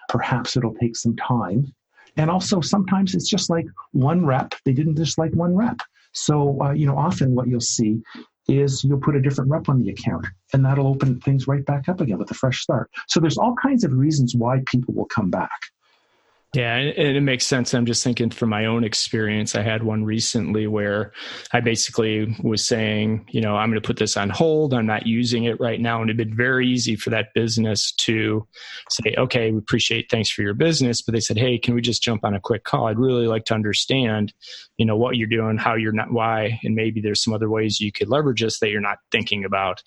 perhaps 0.09 0.55
it'll 0.55 0.75
take 0.75 0.95
some 0.95 1.15
time 1.15 1.73
and 2.17 2.29
also 2.29 2.61
sometimes 2.61 3.13
it's 3.13 3.29
just 3.29 3.49
like 3.49 3.65
one 3.91 4.25
rep. 4.25 4.53
They 4.63 4.73
didn't 4.73 4.95
just 4.95 5.17
like 5.17 5.33
one 5.33 5.55
rep. 5.55 5.79
So, 6.13 6.61
uh, 6.61 6.71
you 6.71 6.85
know, 6.85 6.97
often 6.97 7.35
what 7.35 7.47
you'll 7.47 7.59
see 7.59 8.01
is 8.47 8.83
you'll 8.83 8.99
put 8.99 9.15
a 9.15 9.21
different 9.21 9.49
rep 9.49 9.67
on 9.69 9.81
the 9.81 9.89
account 9.89 10.25
and 10.53 10.63
that'll 10.63 10.87
open 10.87 11.19
things 11.19 11.47
right 11.47 11.65
back 11.65 11.89
up 11.89 11.99
again 11.99 12.17
with 12.17 12.31
a 12.31 12.35
fresh 12.35 12.61
start. 12.61 12.89
So 13.07 13.19
there's 13.19 13.37
all 13.37 13.55
kinds 13.55 13.83
of 13.83 13.93
reasons 13.93 14.35
why 14.35 14.61
people 14.67 14.93
will 14.93 15.05
come 15.05 15.29
back. 15.29 15.49
Yeah, 16.55 16.77
and 16.77 17.17
it 17.17 17.21
makes 17.21 17.45
sense. 17.45 17.73
I'm 17.73 17.85
just 17.85 18.01
thinking 18.01 18.29
from 18.29 18.47
my 18.47 18.63
own 18.63 18.85
experience. 18.85 19.55
I 19.55 19.61
had 19.61 19.83
one 19.83 20.05
recently 20.05 20.67
where 20.67 21.11
I 21.51 21.59
basically 21.59 22.33
was 22.41 22.65
saying, 22.65 23.27
you 23.29 23.41
know, 23.41 23.57
I'm 23.57 23.69
going 23.69 23.81
to 23.81 23.85
put 23.85 23.97
this 23.97 24.15
on 24.15 24.29
hold. 24.29 24.73
I'm 24.73 24.85
not 24.85 25.05
using 25.05 25.43
it 25.43 25.59
right 25.59 25.81
now. 25.81 25.99
And 25.99 26.09
it'd 26.09 26.15
been 26.15 26.33
very 26.33 26.65
easy 26.65 26.95
for 26.95 27.09
that 27.09 27.33
business 27.33 27.91
to 27.93 28.47
say, 28.89 29.13
okay, 29.17 29.51
we 29.51 29.57
appreciate 29.57 30.09
thanks 30.09 30.29
for 30.29 30.43
your 30.43 30.53
business. 30.53 31.01
But 31.01 31.11
they 31.11 31.19
said, 31.19 31.37
hey, 31.37 31.57
can 31.57 31.75
we 31.75 31.81
just 31.81 32.01
jump 32.01 32.23
on 32.23 32.33
a 32.33 32.39
quick 32.39 32.63
call? 32.63 32.87
I'd 32.87 32.99
really 32.99 33.27
like 33.27 33.43
to 33.45 33.53
understand, 33.53 34.33
you 34.77 34.85
know, 34.85 34.95
what 34.95 35.17
you're 35.17 35.27
doing, 35.27 35.57
how 35.57 35.75
you're 35.75 35.91
not, 35.91 36.13
why, 36.13 36.57
and 36.63 36.73
maybe 36.73 37.01
there's 37.01 37.21
some 37.21 37.33
other 37.33 37.49
ways 37.49 37.81
you 37.81 37.91
could 37.91 38.07
leverage 38.07 38.41
this 38.41 38.59
that 38.59 38.69
you're 38.69 38.79
not 38.79 38.99
thinking 39.11 39.43
about. 39.43 39.83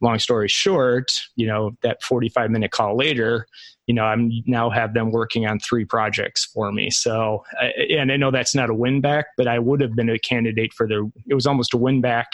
Long 0.00 0.18
story 0.18 0.48
short, 0.48 1.12
you 1.36 1.46
know, 1.46 1.72
that 1.82 2.02
45 2.02 2.50
minute 2.50 2.70
call 2.70 2.96
later, 2.96 3.46
you 3.86 3.94
know, 3.94 4.04
I'm 4.04 4.30
now 4.46 4.68
have 4.68 4.94
them 4.94 5.10
working 5.10 5.46
on 5.46 5.58
three 5.60 5.84
projects 5.84 6.44
for 6.44 6.72
me. 6.72 6.90
So, 6.90 7.44
uh, 7.60 7.68
and 7.90 8.12
I 8.12 8.16
know 8.16 8.30
that's 8.30 8.54
not 8.54 8.68
a 8.68 8.74
win 8.74 9.00
back, 9.00 9.26
but 9.36 9.46
I 9.46 9.58
would 9.58 9.80
have 9.80 9.94
been 9.94 10.10
a 10.10 10.18
candidate 10.18 10.72
for 10.74 10.86
the, 10.86 11.10
it 11.28 11.34
was 11.34 11.46
almost 11.46 11.72
a 11.72 11.76
win 11.76 12.00
back 12.00 12.32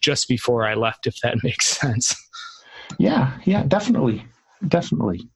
just 0.00 0.28
before 0.28 0.66
I 0.66 0.74
left, 0.74 1.06
if 1.06 1.16
that 1.22 1.38
makes 1.42 1.66
sense. 1.68 2.14
Yeah, 2.98 3.38
yeah, 3.44 3.64
definitely. 3.64 4.24
Definitely. 4.68 5.18
You 5.18 5.28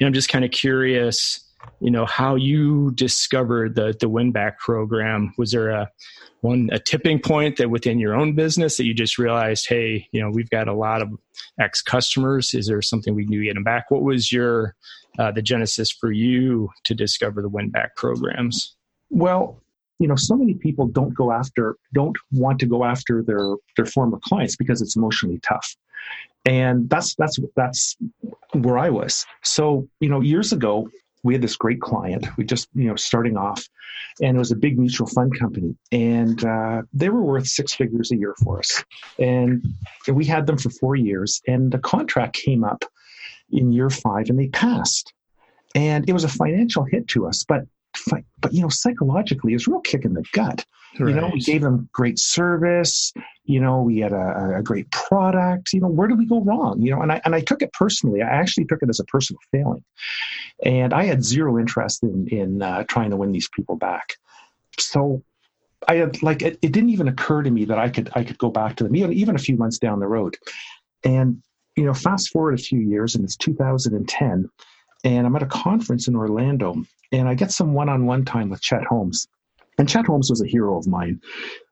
know, 0.00 0.08
I'm 0.08 0.12
just 0.12 0.28
kind 0.28 0.44
of 0.44 0.50
curious, 0.50 1.51
you 1.80 1.90
know, 1.90 2.06
how 2.06 2.34
you 2.34 2.92
discovered 2.92 3.74
the, 3.74 3.94
the 3.98 4.08
win 4.08 4.32
back 4.32 4.58
program. 4.58 5.34
Was 5.36 5.52
there 5.52 5.70
a, 5.70 5.90
one 6.42 6.68
a 6.72 6.78
tipping 6.78 7.20
point 7.20 7.56
that 7.56 7.70
within 7.70 7.98
your 7.98 8.14
own 8.14 8.34
business 8.34 8.76
that 8.76 8.84
you 8.84 8.92
just 8.92 9.16
realized 9.16 9.66
hey 9.68 10.06
you 10.12 10.20
know 10.20 10.28
we've 10.28 10.50
got 10.50 10.68
a 10.68 10.74
lot 10.74 11.00
of 11.00 11.08
ex 11.58 11.80
customers. 11.80 12.52
Is 12.52 12.66
there 12.66 12.82
something 12.82 13.14
we 13.14 13.24
can 13.24 13.32
do 13.32 13.38
to 13.38 13.46
get 13.46 13.54
them 13.54 13.64
back? 13.64 13.90
What 13.90 14.02
was 14.02 14.30
your 14.30 14.74
uh, 15.18 15.30
the 15.32 15.42
genesis 15.42 15.90
for 15.90 16.10
you 16.10 16.70
to 16.84 16.94
discover 16.94 17.42
the 17.42 17.48
win 17.48 17.70
back 17.70 17.96
programs? 17.96 18.76
Well 19.08 19.62
you 19.98 20.08
know 20.08 20.16
so 20.16 20.36
many 20.36 20.54
people 20.54 20.88
don't 20.88 21.14
go 21.14 21.30
after 21.30 21.76
don't 21.94 22.16
want 22.32 22.58
to 22.58 22.66
go 22.66 22.84
after 22.84 23.22
their 23.22 23.54
their 23.76 23.86
former 23.86 24.18
clients 24.18 24.56
because 24.56 24.82
it's 24.82 24.96
emotionally 24.96 25.40
tough. 25.42 25.76
And 26.44 26.90
that's 26.90 27.14
that's 27.14 27.38
that's 27.54 27.96
where 28.52 28.78
i 28.78 28.90
was. 28.90 29.24
So 29.44 29.88
you 30.00 30.08
know 30.08 30.20
years 30.20 30.52
ago 30.52 30.88
we 31.22 31.34
had 31.34 31.42
this 31.42 31.56
great 31.56 31.80
client. 31.80 32.26
We 32.36 32.44
just, 32.44 32.68
you 32.74 32.88
know, 32.88 32.96
starting 32.96 33.36
off, 33.36 33.66
and 34.20 34.36
it 34.36 34.38
was 34.38 34.50
a 34.50 34.56
big 34.56 34.78
mutual 34.78 35.06
fund 35.06 35.38
company, 35.38 35.76
and 35.90 36.44
uh, 36.44 36.82
they 36.92 37.08
were 37.08 37.22
worth 37.22 37.46
six 37.46 37.72
figures 37.72 38.10
a 38.10 38.16
year 38.16 38.34
for 38.42 38.58
us. 38.58 38.84
And 39.18 39.64
we 40.08 40.24
had 40.24 40.46
them 40.46 40.58
for 40.58 40.70
four 40.70 40.96
years, 40.96 41.40
and 41.46 41.70
the 41.70 41.78
contract 41.78 42.34
came 42.34 42.64
up 42.64 42.84
in 43.50 43.72
year 43.72 43.90
five, 43.90 44.28
and 44.28 44.38
they 44.38 44.48
passed. 44.48 45.12
And 45.74 46.08
it 46.08 46.12
was 46.12 46.24
a 46.24 46.28
financial 46.28 46.84
hit 46.84 47.08
to 47.08 47.26
us, 47.26 47.44
but 47.44 47.62
but 48.40 48.52
you 48.52 48.62
know, 48.62 48.68
psychologically, 48.68 49.54
it's 49.54 49.66
a 49.66 49.70
real 49.70 49.80
kick 49.80 50.04
in 50.04 50.14
the 50.14 50.24
gut. 50.32 50.64
Right. 50.98 51.14
You 51.14 51.20
know, 51.20 51.30
we 51.32 51.40
gave 51.40 51.62
them 51.62 51.88
great 51.92 52.18
service. 52.18 53.12
You 53.44 53.60
know, 53.60 53.80
we 53.80 54.00
had 54.00 54.12
a, 54.12 54.56
a, 54.58 54.62
great 54.62 54.90
product. 54.90 55.72
You 55.72 55.80
know, 55.80 55.88
where 55.88 56.06
did 56.06 56.18
we 56.18 56.26
go 56.26 56.42
wrong? 56.42 56.82
You 56.82 56.94
know, 56.94 57.00
and 57.00 57.10
I 57.10 57.20
and 57.24 57.34
I 57.34 57.40
took 57.40 57.62
it 57.62 57.72
personally. 57.72 58.20
I 58.20 58.28
actually 58.28 58.66
took 58.66 58.82
it 58.82 58.90
as 58.90 59.00
a 59.00 59.04
personal 59.04 59.40
failing, 59.50 59.84
and 60.64 60.92
I 60.92 61.04
had 61.04 61.24
zero 61.24 61.58
interest 61.58 62.02
in 62.02 62.28
in 62.28 62.62
uh, 62.62 62.84
trying 62.84 63.10
to 63.10 63.16
win 63.16 63.32
these 63.32 63.48
people 63.54 63.76
back. 63.76 64.14
So. 64.78 65.22
I 65.88 65.96
had 65.96 66.22
like 66.22 66.42
it, 66.42 66.60
it 66.62 66.70
didn't 66.70 66.90
even 66.90 67.08
occur 67.08 67.42
to 67.42 67.50
me 67.50 67.64
that 67.64 67.76
I 67.76 67.88
could 67.88 68.08
I 68.14 68.22
could 68.22 68.38
go 68.38 68.50
back 68.50 68.76
to 68.76 68.84
them 68.84 68.94
even 68.94 69.12
even 69.14 69.34
a 69.34 69.38
few 69.40 69.56
months 69.56 69.78
down 69.78 69.98
the 69.98 70.06
road, 70.06 70.38
and 71.02 71.42
you 71.74 71.84
know 71.84 71.92
fast 71.92 72.30
forward 72.30 72.54
a 72.54 72.62
few 72.62 72.78
years 72.78 73.16
and 73.16 73.24
it's 73.24 73.36
2010 73.36 74.48
and 75.04 75.26
I'm 75.26 75.36
at 75.36 75.42
a 75.42 75.46
conference 75.46 76.08
in 76.08 76.16
Orlando, 76.16 76.82
and 77.12 77.28
I 77.28 77.34
get 77.34 77.50
some 77.50 77.74
one-on-one 77.74 78.24
time 78.24 78.48
with 78.48 78.60
Chet 78.60 78.84
Holmes. 78.84 79.26
And 79.78 79.88
Chet 79.88 80.06
Holmes 80.06 80.30
was 80.30 80.42
a 80.42 80.46
hero 80.46 80.78
of 80.78 80.86
mine. 80.86 81.20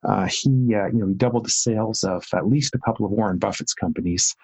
Uh, 0.03 0.27
he, 0.27 0.75
uh, 0.75 0.87
you 0.87 0.99
know, 1.01 1.09
he 1.09 1.15
doubled 1.15 1.45
the 1.45 1.51
sales 1.51 2.03
of 2.03 2.25
at 2.35 2.49
least 2.49 2.75
a 2.75 2.79
couple 2.79 3.05
of 3.05 3.13
Warren 3.13 3.39
Buffett's 3.39 3.75
companies, 3.75 4.35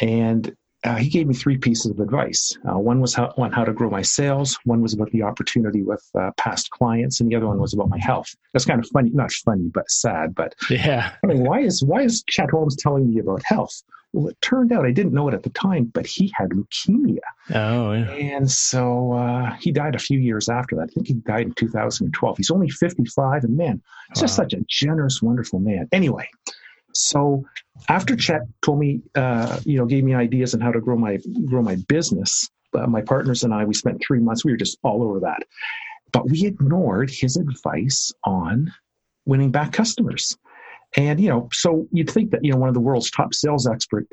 and 0.00 0.54
uh, 0.84 0.96
he 0.96 1.08
gave 1.08 1.26
me 1.26 1.34
three 1.34 1.56
pieces 1.56 1.90
of 1.90 2.00
advice. 2.00 2.56
Uh, 2.68 2.78
one 2.78 3.00
was 3.00 3.14
how, 3.14 3.32
on 3.36 3.52
how 3.52 3.64
to 3.64 3.72
grow 3.72 3.88
my 3.88 4.02
sales. 4.02 4.58
One 4.64 4.82
was 4.82 4.94
about 4.94 5.10
the 5.12 5.22
opportunity 5.22 5.82
with 5.82 6.04
uh, 6.18 6.30
past 6.36 6.70
clients, 6.70 7.20
and 7.20 7.30
the 7.30 7.36
other 7.36 7.46
one 7.46 7.60
was 7.60 7.72
about 7.72 7.88
my 7.88 7.98
health. 7.98 8.34
That's 8.52 8.64
kind 8.64 8.80
of 8.82 8.88
funny, 8.90 9.10
not 9.10 9.30
funny, 9.32 9.70
but 9.72 9.90
sad. 9.90 10.34
But 10.34 10.54
yeah, 10.70 11.12
I 11.22 11.26
mean, 11.26 11.44
why 11.44 11.60
is 11.60 11.82
why 11.82 12.02
is 12.02 12.24
Chet 12.28 12.50
Holmes 12.50 12.76
telling 12.76 13.12
me 13.12 13.20
about 13.20 13.42
health? 13.44 13.82
Well, 14.12 14.28
it 14.28 14.38
turned 14.42 14.72
out 14.72 14.84
I 14.84 14.90
didn't 14.90 15.14
know 15.14 15.28
it 15.28 15.34
at 15.34 15.42
the 15.42 15.50
time, 15.50 15.84
but 15.86 16.06
he 16.06 16.30
had 16.36 16.50
leukemia. 16.50 17.20
Oh, 17.54 17.92
yeah. 17.92 18.10
And 18.10 18.50
so 18.50 19.12
uh, 19.12 19.54
he 19.54 19.72
died 19.72 19.94
a 19.94 19.98
few 19.98 20.18
years 20.18 20.50
after 20.50 20.76
that. 20.76 20.82
I 20.82 20.86
think 20.88 21.06
he 21.06 21.14
died 21.14 21.46
in 21.46 21.54
2012. 21.54 22.36
He's 22.36 22.50
only 22.50 22.68
55, 22.68 23.44
and 23.44 23.56
man, 23.56 23.80
he's 24.08 24.20
wow. 24.20 24.24
just 24.24 24.36
such 24.36 24.52
a 24.52 24.62
generous, 24.68 25.22
wonderful 25.22 25.60
man. 25.60 25.88
Anyway, 25.92 26.28
so 26.94 27.44
after 27.88 28.16
Chet 28.16 28.42
told 28.62 28.78
me, 28.78 29.00
uh, 29.14 29.58
you 29.64 29.78
know, 29.78 29.86
gave 29.86 30.04
me 30.04 30.14
ideas 30.14 30.54
on 30.54 30.60
how 30.60 30.72
to 30.72 30.80
grow 30.80 30.96
my 30.96 31.18
grow 31.46 31.62
my 31.62 31.76
business, 31.88 32.48
uh, 32.74 32.86
my 32.86 33.02
partners 33.02 33.44
and 33.44 33.52
I, 33.52 33.64
we 33.64 33.74
spent 33.74 34.02
three 34.06 34.20
months. 34.20 34.44
We 34.44 34.52
were 34.52 34.58
just 34.58 34.78
all 34.82 35.02
over 35.02 35.20
that, 35.20 35.42
but 36.12 36.28
we 36.28 36.46
ignored 36.46 37.10
his 37.10 37.36
advice 37.36 38.12
on 38.24 38.72
winning 39.26 39.50
back 39.50 39.72
customers. 39.72 40.36
And 40.96 41.20
you 41.20 41.28
know, 41.28 41.48
so 41.52 41.86
you'd 41.92 42.10
think 42.10 42.30
that 42.32 42.44
you 42.44 42.52
know 42.52 42.58
one 42.58 42.68
of 42.68 42.74
the 42.74 42.80
world's 42.80 43.10
top 43.10 43.34
sales 43.34 43.66
experts 43.66 44.08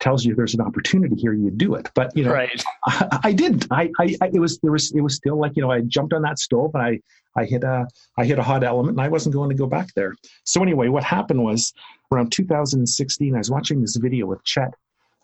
tells 0.00 0.24
you 0.24 0.34
there's 0.34 0.54
an 0.54 0.60
opportunity 0.60 1.16
here, 1.16 1.32
you 1.32 1.50
do 1.50 1.74
it. 1.74 1.90
But 1.94 2.14
you 2.16 2.24
know, 2.24 2.32
right. 2.32 2.64
I, 2.84 3.20
I 3.24 3.32
didn't. 3.32 3.66
I, 3.70 3.90
I, 3.98 4.16
I, 4.20 4.30
it 4.32 4.40
was 4.40 4.58
there 4.60 4.72
was 4.72 4.92
it 4.92 5.00
was 5.00 5.16
still 5.16 5.38
like 5.38 5.52
you 5.56 5.62
know 5.62 5.70
I 5.70 5.80
jumped 5.82 6.12
on 6.12 6.22
that 6.22 6.38
stove 6.38 6.70
and 6.74 6.82
I 6.82 7.00
I 7.36 7.44
hit 7.44 7.64
a 7.64 7.86
I 8.18 8.24
hit 8.24 8.38
a 8.38 8.42
hot 8.42 8.64
element 8.64 8.96
and 8.96 9.00
I 9.00 9.08
wasn't 9.08 9.34
going 9.34 9.50
to 9.50 9.56
go 9.56 9.66
back 9.66 9.88
there. 9.94 10.14
So 10.44 10.62
anyway, 10.62 10.88
what 10.88 11.04
happened 11.04 11.42
was 11.42 11.72
around 12.10 12.32
2016, 12.32 13.34
I 13.34 13.38
was 13.38 13.50
watching 13.50 13.80
this 13.80 13.96
video 13.96 14.26
with 14.26 14.44
Chet 14.44 14.74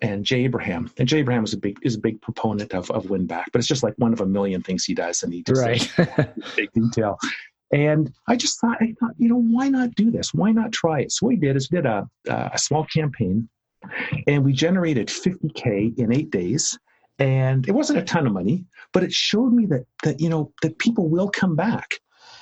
and 0.00 0.25
Jay 0.25 0.45
Abraham. 0.45 0.90
And 0.99 1.09
Jay 1.09 1.19
Abraham 1.19 1.45
is 1.45 1.52
a 1.52 1.59
big 1.59 1.78
is 1.83 1.97
a 1.97 2.00
big 2.00 2.21
proponent 2.23 2.73
of 2.73 2.90
of 2.90 3.11
win 3.11 3.26
back, 3.26 3.47
but 3.52 3.59
it's 3.59 3.69
just 3.69 3.83
like 3.83 3.95
one 3.99 4.12
of 4.12 4.21
a 4.21 4.26
million 4.26 4.62
things 4.62 4.85
he 4.85 4.95
does, 4.95 5.23
and 5.23 5.33
he 5.33 5.43
just 5.43 5.61
right. 5.62 6.35
big 6.57 6.73
detail. 6.73 7.19
And 7.71 8.11
I 8.26 8.37
just 8.37 8.59
thought, 8.61 8.78
I 8.81 8.95
thought, 8.99 9.12
you 9.19 9.28
know, 9.28 9.43
why 9.43 9.69
not 9.69 9.95
do 9.95 10.11
this? 10.11 10.33
Why 10.33 10.52
not 10.52 10.73
try 10.73 11.00
it? 11.00 11.12
So 11.12 11.26
what 11.26 11.31
we 11.31 11.37
did 11.37 11.55
is 11.55 11.71
we 11.71 11.76
did 11.76 11.85
a, 11.85 12.09
a 12.26 12.59
small 12.59 12.87
campaign 12.87 13.47
and 14.26 14.44
we 14.44 14.52
generated 14.52 15.08
50k 15.08 15.99
in 15.99 16.12
eight 16.12 16.30
days. 16.30 16.78
And 17.18 17.68
it 17.68 17.73
wasn't 17.73 17.99
a 17.99 18.04
ton 18.04 18.26
of 18.26 18.32
money, 18.32 18.64
but 18.92 19.02
it 19.02 19.12
showed 19.12 19.52
me 19.52 19.66
that 19.66 19.87
that 20.04 20.20
you 20.20 20.28
know 20.28 20.52
that 20.62 20.78
people 20.78 21.08
will 21.08 21.28
come 21.28 21.56
back. 21.56 21.99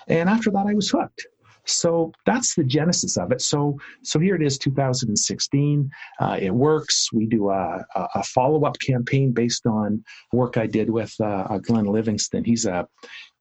And 0.07 0.29
after 0.29 0.51
that, 0.51 0.67
I 0.69 0.75
was 0.75 0.91
hooked. 0.91 1.27
So 1.67 2.13
that's 2.25 2.55
the 2.55 2.65
genesis 2.65 3.17
of 3.17 3.33
it. 3.33 3.41
So 3.41 3.79
so 4.03 4.19
here 4.19 4.37
it 4.37 4.43
is, 4.43 4.59
2016. 4.59 5.91
Uh, 6.21 6.39
it 6.41 6.55
works. 6.55 7.13
We 7.13 7.27
do 7.27 7.51
a, 7.51 7.85
a 8.15 8.23
follow 8.23 8.65
up 8.65 8.79
campaign 8.79 9.33
based 9.33 9.67
on 9.67 10.05
work 10.33 10.57
I 10.57 10.67
did 10.67 10.91
with 10.91 11.15
uh, 11.21 11.59
Glenn 11.59 11.87
Livingston. 11.87 12.45
He's 12.45 12.67
a 12.67 12.87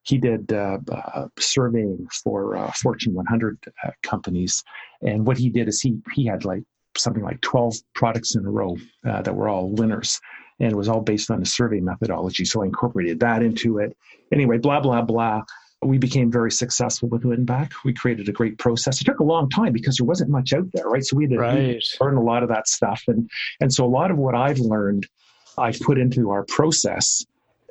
he 0.04 0.20
did 0.20 0.54
uh, 0.54 0.78
uh, 0.92 1.28
surveying 1.40 2.08
for 2.24 2.56
uh, 2.56 2.72
Fortune 2.74 3.14
100 3.16 3.58
uh, 3.84 3.90
companies, 4.04 4.64
and 5.02 5.26
what 5.26 5.38
he 5.38 5.50
did 5.50 5.68
is 5.68 5.82
he 5.82 5.98
he 6.14 6.26
had 6.26 6.46
like 6.46 6.64
something 6.98 7.24
like 7.24 7.42
12 7.42 7.76
products 7.94 8.36
in 8.36 8.46
a 8.46 8.50
row 8.50 8.78
uh, 9.08 9.22
that 9.22 9.36
were 9.36 9.50
all 9.50 9.70
winners, 9.70 10.20
and 10.60 10.72
it 10.72 10.76
was 10.76 10.90
all 10.90 11.02
based 11.02 11.32
on 11.32 11.42
a 11.42 11.46
survey 11.46 11.80
methodology. 11.80 12.46
So 12.46 12.64
I 12.64 12.66
incorporated 12.66 13.20
that 13.22 13.44
into 13.44 13.80
it. 13.80 13.96
Anyway, 14.32 14.58
blah 14.58 14.80
blah 14.80 15.02
blah 15.02 15.44
we 15.86 15.98
became 15.98 16.32
very 16.32 16.52
successful 16.52 17.10
with 17.10 17.24
WinBack. 17.24 17.72
We 17.84 17.94
created 17.94 18.28
a 18.30 18.32
great 18.32 18.58
process. 18.58 19.02
It 19.02 19.06
took 19.06 19.20
a 19.20 19.24
long 19.24 19.50
time 19.50 19.74
because 19.74 19.98
there 19.98 20.06
wasn't 20.06 20.32
much 20.32 20.54
out 20.54 20.68
there, 20.74 20.88
right? 20.88 21.06
So 21.06 21.16
we 21.16 21.26
had 21.26 21.32
to 21.32 21.38
right. 21.38 21.84
learn 22.02 22.18
a 22.18 22.24
lot 22.24 22.44
of 22.44 22.50
that 22.50 22.68
stuff. 22.68 23.04
And, 23.08 23.30
and 23.62 23.74
so 23.74 23.86
a 23.86 23.88
lot 23.88 24.12
of 24.12 24.18
what 24.18 24.36
I've 24.36 24.60
learned, 24.60 25.08
I've 25.58 25.80
put 25.80 25.98
into 25.98 26.32
our 26.32 26.44
process. 26.44 27.26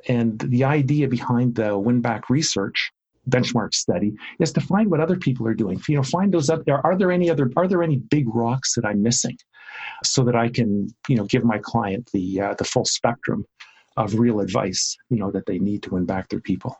And 0.07 0.39
the 0.39 0.63
idea 0.63 1.07
behind 1.07 1.55
the 1.55 1.71
WinBack 1.71 2.29
research 2.29 2.91
benchmark 3.29 3.73
study 3.73 4.13
is 4.39 4.51
to 4.53 4.61
find 4.61 4.89
what 4.89 4.99
other 4.99 5.17
people 5.17 5.47
are 5.47 5.53
doing. 5.53 5.81
You 5.87 5.97
know, 5.97 6.03
find 6.03 6.33
those 6.33 6.49
up 6.49 6.65
there. 6.65 6.85
Are 6.85 6.97
there 6.97 7.11
any 7.11 7.29
other, 7.29 7.51
are 7.55 7.67
there 7.67 7.83
any 7.83 7.97
big 7.97 8.25
rocks 8.33 8.75
that 8.75 8.85
I'm 8.85 9.01
missing 9.01 9.37
so 10.03 10.23
that 10.23 10.35
I 10.35 10.49
can, 10.49 10.89
you 11.07 11.15
know, 11.15 11.25
give 11.25 11.43
my 11.43 11.59
client 11.61 12.09
the, 12.13 12.41
uh, 12.41 12.53
the 12.55 12.63
full 12.63 12.85
spectrum 12.85 13.45
of 13.97 14.15
real 14.15 14.39
advice, 14.39 14.97
you 15.09 15.17
know, 15.17 15.31
that 15.31 15.45
they 15.45 15.59
need 15.59 15.83
to 15.83 15.91
win 15.91 16.05
back 16.05 16.29
their 16.29 16.41
people. 16.41 16.77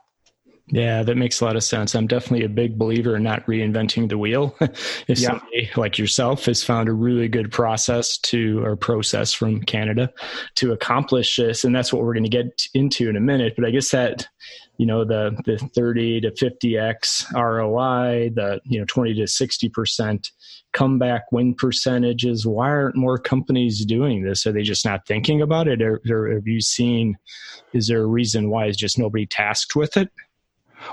Yeah, 0.67 1.03
that 1.03 1.15
makes 1.15 1.41
a 1.41 1.45
lot 1.45 1.55
of 1.55 1.63
sense. 1.63 1.93
I'm 1.93 2.07
definitely 2.07 2.43
a 2.43 2.49
big 2.49 2.75
believer 2.75 3.15
in 3.15 3.21
not 3.21 3.45
reinventing 3.45 4.09
the 4.09 4.17
wheel. 4.17 4.55
if 4.61 5.19
yeah. 5.19 5.27
somebody 5.27 5.69
like 5.75 5.99
yourself 5.99 6.45
has 6.45 6.63
found 6.63 6.89
a 6.89 6.93
really 6.93 7.27
good 7.27 7.51
process 7.51 8.17
to 8.19 8.63
or 8.63 8.75
process 8.75 9.31
from 9.31 9.61
Canada 9.61 10.11
to 10.55 10.71
accomplish 10.71 11.35
this, 11.35 11.65
and 11.65 11.75
that's 11.75 11.93
what 11.93 12.01
we're 12.01 12.15
going 12.15 12.23
to 12.23 12.29
get 12.29 12.65
into 12.73 13.07
in 13.09 13.15
a 13.15 13.21
minute. 13.21 13.53
But 13.55 13.65
I 13.65 13.69
guess 13.69 13.91
that 13.91 14.27
you 14.77 14.87
know 14.87 15.05
the 15.05 15.39
the 15.45 15.59
30 15.75 16.21
to 16.21 16.31
50x 16.31 17.31
ROI, 17.35 18.31
the 18.33 18.59
you 18.65 18.79
know 18.79 18.85
20 18.85 19.13
to 19.13 19.27
60 19.27 19.69
percent 19.69 20.31
comeback 20.73 21.31
win 21.31 21.53
percentages. 21.53 22.47
Why 22.47 22.69
aren't 22.69 22.95
more 22.95 23.19
companies 23.19 23.85
doing 23.85 24.23
this? 24.23 24.47
Are 24.47 24.51
they 24.51 24.63
just 24.63 24.83
not 24.83 25.05
thinking 25.05 25.43
about 25.43 25.67
it, 25.67 25.83
or, 25.83 26.01
or 26.09 26.33
have 26.33 26.47
you 26.47 26.59
seen? 26.59 27.19
Is 27.73 27.87
there 27.87 28.01
a 28.01 28.07
reason 28.07 28.49
why 28.49 28.65
is 28.65 28.77
just 28.77 28.97
nobody 28.97 29.27
tasked 29.27 29.75
with 29.75 29.95
it? 29.95 30.09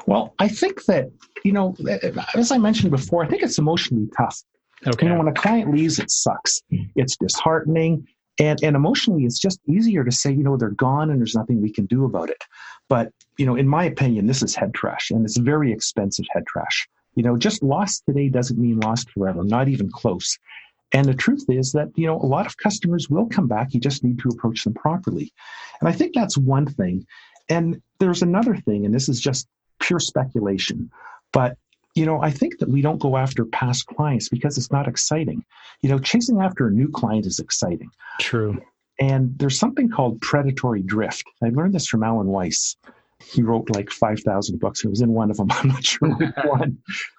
Well, 0.06 0.34
I 0.38 0.48
think 0.48 0.84
that, 0.86 1.10
you 1.44 1.52
know, 1.52 1.74
eh, 1.88 1.98
eh, 2.02 2.24
as 2.34 2.52
I 2.52 2.58
mentioned 2.58 2.90
before, 2.90 3.24
I 3.24 3.28
think 3.28 3.42
it's 3.42 3.58
emotionally 3.58 4.08
tough. 4.16 4.42
Okay. 4.86 5.06
You 5.06 5.12
know, 5.12 5.18
when 5.18 5.28
a 5.28 5.32
client 5.32 5.72
leaves, 5.72 5.98
it 5.98 6.10
sucks. 6.10 6.62
Hmm. 6.70 6.82
It's 6.96 7.16
disheartening. 7.16 8.06
And, 8.40 8.58
and 8.62 8.74
emotionally, 8.74 9.24
it's 9.24 9.38
just 9.38 9.60
easier 9.68 10.04
to 10.04 10.10
say, 10.10 10.32
you 10.32 10.42
know, 10.42 10.56
they're 10.56 10.70
gone 10.70 11.10
and 11.10 11.20
there's 11.20 11.34
nothing 11.34 11.60
we 11.60 11.72
can 11.72 11.86
do 11.86 12.04
about 12.04 12.30
it. 12.30 12.42
But, 12.88 13.12
you 13.38 13.46
know, 13.46 13.56
in 13.56 13.68
my 13.68 13.84
opinion, 13.84 14.26
this 14.26 14.42
is 14.42 14.54
head 14.54 14.74
trash 14.74 15.10
and 15.10 15.24
it's 15.24 15.36
very 15.36 15.70
expensive 15.72 16.26
head 16.30 16.46
trash. 16.46 16.88
You 17.14 17.22
know, 17.22 17.36
just 17.36 17.62
lost 17.62 18.04
today 18.06 18.28
doesn't 18.30 18.58
mean 18.58 18.80
lost 18.80 19.10
forever, 19.10 19.44
not 19.44 19.68
even 19.68 19.90
close. 19.90 20.38
And 20.92 21.06
the 21.06 21.14
truth 21.14 21.44
is 21.48 21.72
that, 21.72 21.88
you 21.94 22.06
know, 22.06 22.16
a 22.16 22.26
lot 22.26 22.46
of 22.46 22.56
customers 22.56 23.08
will 23.08 23.26
come 23.26 23.48
back. 23.48 23.74
You 23.74 23.80
just 23.80 24.02
need 24.02 24.18
to 24.20 24.28
approach 24.28 24.64
them 24.64 24.74
properly. 24.74 25.32
And 25.80 25.88
I 25.88 25.92
think 25.92 26.14
that's 26.14 26.36
one 26.36 26.66
thing. 26.66 27.06
And 27.48 27.82
there's 27.98 28.22
another 28.22 28.56
thing, 28.56 28.84
and 28.84 28.94
this 28.94 29.08
is 29.08 29.20
just 29.20 29.46
pure 29.92 30.00
speculation. 30.00 30.90
But 31.32 31.58
you 31.94 32.06
know, 32.06 32.22
I 32.22 32.30
think 32.30 32.58
that 32.58 32.70
we 32.70 32.80
don't 32.80 32.98
go 32.98 33.18
after 33.18 33.44
past 33.44 33.86
clients 33.86 34.30
because 34.30 34.56
it's 34.56 34.72
not 34.72 34.88
exciting. 34.88 35.44
You 35.82 35.90
know, 35.90 35.98
chasing 35.98 36.40
after 36.40 36.66
a 36.66 36.70
new 36.70 36.88
client 36.88 37.26
is 37.26 37.38
exciting. 37.38 37.90
True. 38.18 38.62
And 38.98 39.38
there's 39.38 39.58
something 39.58 39.90
called 39.90 40.22
predatory 40.22 40.80
drift. 40.80 41.24
I 41.42 41.50
learned 41.50 41.74
this 41.74 41.86
from 41.86 42.02
Alan 42.02 42.28
Weiss 42.28 42.76
he 43.30 43.42
wrote 43.42 43.68
like 43.74 43.90
5,000 43.90 44.58
books. 44.58 44.84
It 44.84 44.88
was 44.88 45.00
in 45.00 45.12
one 45.12 45.30
of 45.30 45.36
them. 45.36 45.48
I'm 45.50 45.68
not 45.68 45.84
sure 45.84 46.08
which 46.10 46.30
one. 46.44 46.78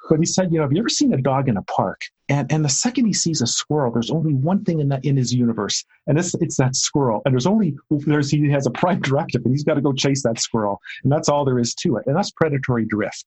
But 0.10 0.20
he 0.20 0.26
said, 0.26 0.52
you 0.52 0.58
know, 0.58 0.64
have 0.64 0.74
you 0.74 0.80
ever 0.80 0.90
seen 0.90 1.14
a 1.14 1.22
dog 1.22 1.50
in 1.50 1.58
a 1.58 1.64
park? 1.64 2.02
And, 2.30 2.52
and 2.52 2.64
the 2.64 2.70
second 2.70 3.06
he 3.06 3.14
sees 3.14 3.42
a 3.42 3.48
squirrel, 3.48 3.92
there's 3.92 4.12
only 4.12 4.34
one 4.34 4.64
thing 4.64 4.80
in 4.80 4.90
that 4.90 5.04
in 5.04 5.18
his 5.18 5.34
universe, 5.34 5.84
and 6.08 6.18
it's, 6.18 6.34
it's 6.36 6.58
that 6.58 6.76
squirrel. 6.76 7.22
And 7.26 7.34
there's 7.34 7.46
only 7.46 7.76
there's 7.90 8.32
he 8.32 8.50
has 8.50 8.66
a 8.66 8.72
prime 8.72 9.00
directive, 9.02 9.44
and 9.44 9.54
he's 9.54 9.64
got 9.64 9.76
to 9.76 9.82
go 9.82 9.92
chase 9.92 10.24
that 10.24 10.40
squirrel, 10.40 10.80
and 11.04 11.12
that's 11.12 11.28
all 11.28 11.44
there 11.44 11.60
is 11.60 11.76
to 11.76 11.98
it. 11.98 12.08
And 12.08 12.16
that's 12.16 12.32
predatory 12.32 12.86
drift. 12.86 13.26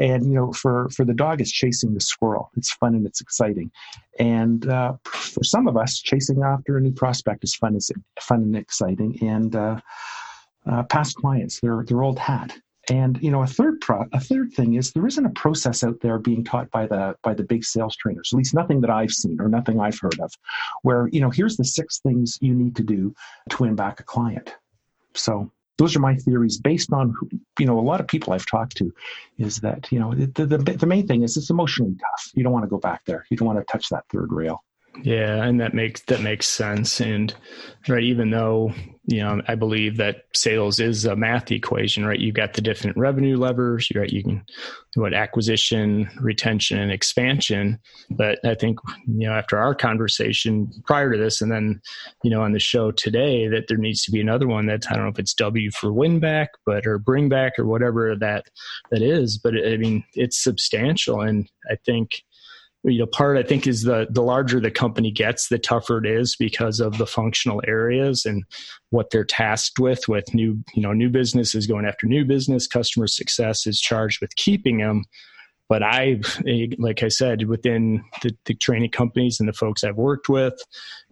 And 0.00 0.26
you 0.26 0.34
know, 0.34 0.52
for 0.52 0.88
for 0.90 1.04
the 1.04 1.14
dog, 1.14 1.40
it's 1.40 1.50
chasing 1.50 1.94
the 1.94 2.00
squirrel. 2.00 2.50
It's 2.56 2.72
fun 2.72 2.94
and 2.94 3.04
it's 3.04 3.20
exciting. 3.20 3.72
And 4.20 4.68
uh, 4.68 4.94
for 5.04 5.42
some 5.42 5.66
of 5.66 5.76
us, 5.76 5.98
chasing 5.98 6.42
after 6.42 6.76
a 6.76 6.80
new 6.80 6.92
prospect 6.92 7.42
is 7.42 7.56
fun, 7.56 7.74
is 7.74 7.90
fun 8.20 8.42
and 8.42 8.56
exciting. 8.56 9.18
And 9.22 9.56
uh, 9.56 9.80
uh, 10.66 10.82
past 10.84 11.16
clients, 11.16 11.60
their 11.60 11.84
their 11.84 12.02
old 12.02 12.18
hat. 12.18 12.56
And 12.90 13.18
you 13.22 13.30
know, 13.30 13.42
a 13.42 13.46
third 13.46 13.80
pro- 13.80 14.08
a 14.12 14.20
third 14.20 14.52
thing 14.52 14.74
is 14.74 14.92
there 14.92 15.06
isn't 15.06 15.26
a 15.26 15.30
process 15.30 15.84
out 15.84 16.00
there 16.00 16.18
being 16.18 16.42
taught 16.42 16.70
by 16.70 16.86
the 16.86 17.16
by 17.22 17.34
the 17.34 17.42
big 17.42 17.64
sales 17.64 17.96
trainers. 17.96 18.30
At 18.32 18.38
least 18.38 18.54
nothing 18.54 18.80
that 18.80 18.90
I've 18.90 19.10
seen 19.10 19.40
or 19.40 19.48
nothing 19.48 19.80
I've 19.80 19.98
heard 19.98 20.18
of, 20.20 20.32
where 20.82 21.08
you 21.08 21.20
know, 21.20 21.30
here's 21.30 21.56
the 21.56 21.64
six 21.64 22.00
things 22.00 22.38
you 22.40 22.54
need 22.54 22.76
to 22.76 22.82
do 22.82 23.14
to 23.50 23.62
win 23.62 23.74
back 23.74 24.00
a 24.00 24.04
client. 24.04 24.54
So 25.14 25.50
those 25.76 25.94
are 25.96 26.00
my 26.00 26.16
theories 26.16 26.58
based 26.58 26.92
on 26.92 27.14
you 27.58 27.66
know 27.66 27.78
a 27.78 27.80
lot 27.80 28.00
of 28.00 28.06
people 28.06 28.32
I've 28.32 28.46
talked 28.46 28.76
to. 28.78 28.92
Is 29.38 29.58
that 29.58 29.90
you 29.92 29.98
know 29.98 30.14
the 30.14 30.46
the, 30.46 30.58
the 30.58 30.86
main 30.86 31.06
thing 31.06 31.22
is 31.22 31.36
it's 31.36 31.50
emotionally 31.50 31.94
tough. 31.94 32.32
You 32.34 32.42
don't 32.42 32.52
want 32.52 32.64
to 32.64 32.70
go 32.70 32.78
back 32.78 33.04
there. 33.04 33.26
You 33.30 33.36
don't 33.36 33.46
want 33.46 33.58
to 33.58 33.70
touch 33.70 33.88
that 33.90 34.04
third 34.10 34.32
rail. 34.32 34.62
Yeah, 35.02 35.44
and 35.44 35.60
that 35.60 35.74
makes 35.74 36.02
that 36.02 36.22
makes 36.22 36.48
sense. 36.48 37.00
And 37.00 37.34
right, 37.88 38.02
even 38.02 38.30
though 38.30 38.72
you 39.10 39.22
know, 39.22 39.40
I 39.48 39.54
believe 39.54 39.96
that 39.96 40.24
sales 40.34 40.80
is 40.80 41.06
a 41.06 41.16
math 41.16 41.50
equation, 41.50 42.04
right? 42.04 42.18
You've 42.18 42.34
got 42.34 42.52
the 42.54 42.60
different 42.60 42.96
revenue 42.98 43.38
levers, 43.38 43.88
right? 43.94 44.10
You 44.10 44.22
can 44.22 44.44
what 44.96 45.14
acquisition, 45.14 46.10
retention, 46.20 46.78
and 46.78 46.90
expansion. 46.90 47.78
But 48.10 48.38
I 48.44 48.54
think 48.54 48.78
you 49.06 49.28
know, 49.28 49.32
after 49.34 49.56
our 49.56 49.74
conversation 49.74 50.70
prior 50.86 51.12
to 51.12 51.18
this, 51.18 51.40
and 51.40 51.50
then 51.50 51.80
you 52.24 52.30
know, 52.30 52.42
on 52.42 52.52
the 52.52 52.58
show 52.58 52.90
today, 52.90 53.46
that 53.48 53.68
there 53.68 53.78
needs 53.78 54.02
to 54.04 54.10
be 54.10 54.20
another 54.20 54.48
one 54.48 54.66
that 54.66 54.84
I 54.90 54.94
don't 54.94 55.04
know 55.04 55.10
if 55.10 55.18
it's 55.18 55.34
W 55.34 55.70
for 55.70 55.92
win 55.92 56.18
back, 56.18 56.50
but 56.66 56.86
or 56.86 56.98
bring 56.98 57.28
back 57.28 57.52
or 57.58 57.66
whatever 57.66 58.16
that 58.16 58.46
that 58.90 59.02
is. 59.02 59.38
But 59.38 59.54
I 59.54 59.76
mean, 59.76 60.04
it's 60.14 60.42
substantial, 60.42 61.20
and 61.20 61.48
I 61.70 61.76
think 61.86 62.24
you 62.84 62.98
know 62.98 63.06
part 63.06 63.36
i 63.36 63.42
think 63.42 63.66
is 63.66 63.82
the 63.82 64.06
the 64.10 64.22
larger 64.22 64.60
the 64.60 64.70
company 64.70 65.10
gets 65.10 65.48
the 65.48 65.58
tougher 65.58 65.98
it 65.98 66.06
is 66.06 66.36
because 66.36 66.78
of 66.78 66.96
the 66.96 67.06
functional 67.06 67.60
areas 67.66 68.24
and 68.24 68.44
what 68.90 69.10
they're 69.10 69.24
tasked 69.24 69.78
with 69.78 70.08
with 70.08 70.32
new 70.34 70.62
you 70.74 70.82
know 70.82 70.92
new 70.92 71.10
business 71.10 71.54
is 71.54 71.66
going 71.66 71.84
after 71.84 72.06
new 72.06 72.24
business. 72.24 72.66
Customer 72.66 73.06
success 73.06 73.66
is 73.66 73.80
charged 73.80 74.20
with 74.20 74.34
keeping 74.36 74.78
them. 74.78 75.04
But 75.68 75.82
i 75.82 76.18
like 76.78 77.02
i 77.02 77.08
said 77.08 77.46
within 77.46 78.02
the, 78.22 78.34
the 78.46 78.54
training 78.54 78.90
companies 78.90 79.38
and 79.38 79.46
the 79.46 79.52
folks 79.52 79.84
i've 79.84 79.96
worked 79.96 80.30
with 80.30 80.54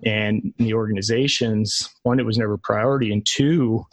and 0.03 0.55
the 0.57 0.73
organizations 0.73 1.91
one 2.05 2.19
it 2.19 2.25
was 2.25 2.39
never 2.39 2.57
priority 2.57 3.13
and 3.13 3.27
two 3.27 3.85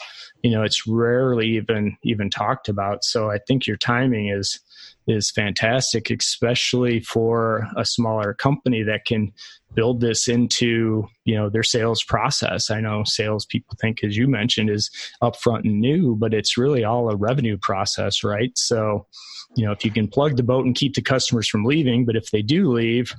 you 0.42 0.52
know 0.52 0.64
it's 0.64 0.88
rarely 0.88 1.48
even 1.58 1.98
even 2.04 2.30
talked 2.30 2.70
about. 2.70 3.04
So 3.04 3.30
i 3.30 3.40
think 3.46 3.68
your 3.68 3.76
timing 3.76 4.30
is 4.30 4.62
is 5.08 5.32
fantastic, 5.32 6.10
especially 6.10 7.00
for 7.02 7.68
a 7.76 7.86
smaller 7.86 8.34
company 8.34 8.84
that 8.84 9.06
can 9.06 9.32
build 9.76 10.02
this 10.02 10.28
into 10.28 11.08
you 11.26 11.36
know 11.36 11.50
their 11.50 11.63
sales 11.63 12.04
process. 12.04 12.70
I 12.70 12.80
know 12.80 13.04
sales 13.06 13.46
people 13.46 13.76
think, 13.82 14.04
as 14.04 14.16
you 14.16 14.28
mentioned, 14.28 14.70
is 14.70 14.89
upfront 15.22 15.66
and 15.66 15.80
new, 15.80 16.16
but 16.16 16.34
it's 16.34 16.58
really 16.58 16.84
all 16.84 17.10
a 17.10 17.16
revenue 17.16 17.58
process, 17.58 18.24
right? 18.24 18.52
So, 18.56 19.08
you 19.56 19.66
know, 19.66 19.72
if 19.72 19.84
you 19.84 19.92
can 19.92 20.08
plug 20.08 20.38
the 20.38 20.44
boat 20.44 20.66
and 20.66 20.76
keep 20.76 20.96
the 20.96 21.02
customers 21.02 21.48
from 21.48 21.66
leaving, 21.66 22.06
but 22.06 22.16
if 22.16 22.32
they 22.32 22.42
do 22.42 22.72
leave, 22.72 23.13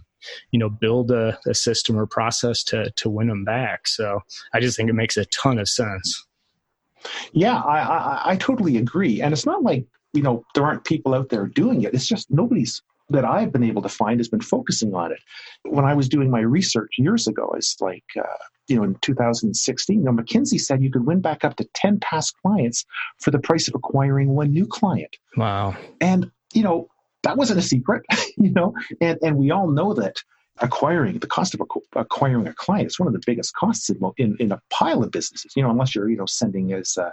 you 0.51 0.59
know, 0.59 0.71
build 0.71 1.11
a, 1.11 1.39
a 1.47 1.55
system 1.55 1.99
or 1.99 2.07
process 2.07 2.63
to 2.65 2.91
to 2.97 3.11
win 3.11 3.29
them 3.29 3.45
back. 3.45 3.89
So, 3.89 4.21
I 4.53 4.61
just 4.61 4.77
think 4.77 4.89
it 4.89 4.95
makes 4.95 5.17
a 5.17 5.27
ton 5.27 5.59
of 5.59 5.69
sense. 5.69 6.27
Yeah, 7.33 7.59
I, 7.59 7.81
I, 7.81 8.23
I 8.33 8.37
totally 8.37 8.79
agree, 8.79 9.21
and 9.21 9.35
it's 9.35 9.45
not 9.45 9.63
like 9.63 9.87
you 10.15 10.23
know 10.23 10.45
there 10.55 10.65
aren't 10.65 10.85
people 10.85 11.15
out 11.15 11.29
there 11.29 11.47
doing 11.47 11.83
it 11.83 11.93
it's 11.93 12.07
just 12.07 12.31
nobody's 12.31 12.83
that 13.11 13.25
I've 13.25 13.53
been 13.53 13.65
able 13.65 13.83
to 13.83 13.89
find 13.89 14.19
has 14.19 14.29
been 14.29 14.41
focusing 14.41 14.95
on 14.95 15.13
it. 15.13 15.19
When 15.65 15.85
I 15.85 15.95
was 15.95 16.09
doing 16.09 16.31
my 16.31 16.41
research 16.41 16.95
years 16.99 17.27
ago, 17.27 17.53
it's 17.57 17.81
like, 17.81 18.05
uh, 18.19 18.23
you 18.67 18.77
know, 18.77 18.83
in 18.83 18.97
2016, 19.03 19.99
you 19.99 20.05
know, 20.05 20.13
McKinsey 20.13 20.59
said 20.59 20.83
you 20.83 20.91
could 20.91 21.07
win 21.07 21.21
back 21.21 21.45
up 21.45 21.57
to 21.57 21.69
10 21.75 22.01
past 22.01 22.35
clients 22.41 22.85
for 23.21 23.31
the 23.31 23.39
price 23.39 23.69
of 23.69 23.75
acquiring 23.75 24.31
one 24.31 24.53
new 24.53 24.67
client. 24.67 25.17
Wow. 25.37 25.77
And, 26.01 26.31
you 26.55 26.63
know, 26.63 26.89
that 27.25 27.37
wasn't 27.37 27.59
a 27.59 27.63
secret, 27.63 28.05
you 28.39 28.51
know, 28.53 28.75
and, 29.01 29.19
and 29.23 29.37
we 29.37 29.51
all 29.51 29.69
know 29.69 29.93
that, 29.95 30.17
acquiring 30.61 31.19
the 31.19 31.27
cost 31.27 31.53
of 31.53 31.61
acquiring 31.97 32.47
a 32.47 32.55
client 32.55 32.87
is 32.87 32.97
one 32.97 33.09
of 33.09 33.13
the 33.13 33.23
biggest 33.27 33.53
costs 33.55 33.91
in, 33.91 33.99
in, 34.19 34.37
in 34.39 34.53
a 34.53 34.61
pile 34.71 35.03
of 35.03 35.11
businesses 35.11 35.53
you 35.57 35.63
know 35.65 35.69
unless 35.69 35.97
you're 35.97 36.09
you 36.09 36.17
know 36.17 36.27
sending 36.27 36.73
as 36.73 36.97
uh, 36.97 37.11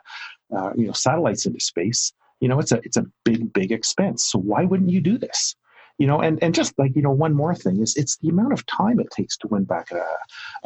uh, 0.55 0.71
you 0.75 0.85
know 0.85 0.93
satellites 0.93 1.47
into 1.47 1.59
space 1.59 2.13
you 2.41 2.47
know 2.47 2.59
it's 2.59 2.71
a 2.71 2.81
it's 2.83 2.97
a 2.97 3.05
big 3.23 3.53
big 3.53 3.71
expense 3.71 4.25
so 4.25 4.39
why 4.39 4.65
wouldn't 4.65 4.89
you 4.89 4.99
do 4.99 5.17
this 5.17 5.55
you 5.97 6.07
know 6.07 6.19
and 6.19 6.41
and 6.43 6.53
just 6.53 6.77
like 6.77 6.95
you 6.95 7.01
know 7.01 7.11
one 7.11 7.33
more 7.33 7.55
thing 7.55 7.81
is 7.81 7.95
it's 7.95 8.17
the 8.17 8.29
amount 8.29 8.51
of 8.51 8.65
time 8.65 8.99
it 8.99 9.09
takes 9.15 9.37
to 9.37 9.47
win 9.47 9.63
back 9.63 9.91
a, 9.91 10.05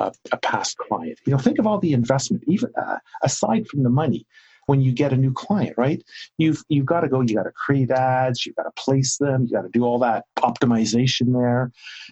a, 0.01 0.11
a 0.31 0.37
past 0.37 0.77
client 0.77 1.19
you 1.25 1.31
know 1.31 1.37
think 1.37 1.59
of 1.59 1.67
all 1.67 1.77
the 1.79 1.93
investment 1.93 2.43
even 2.47 2.71
uh, 2.81 2.97
aside 3.23 3.67
from 3.67 3.83
the 3.83 3.89
money 3.89 4.25
when 4.67 4.81
you 4.81 4.91
get 4.91 5.13
a 5.13 5.17
new 5.17 5.31
client, 5.31 5.75
right? 5.77 6.03
You've 6.37 6.63
you've 6.69 6.85
got 6.85 7.01
to 7.01 7.07
go, 7.07 7.21
you 7.21 7.35
got 7.35 7.43
to 7.43 7.51
create 7.51 7.91
ads, 7.91 8.45
you've 8.45 8.55
got 8.55 8.63
to 8.63 8.71
place 8.71 9.17
them, 9.17 9.45
you 9.45 9.51
got 9.51 9.61
to 9.61 9.69
do 9.69 9.83
all 9.83 9.99
that 9.99 10.25
optimization 10.39 11.33
there. 11.33 11.71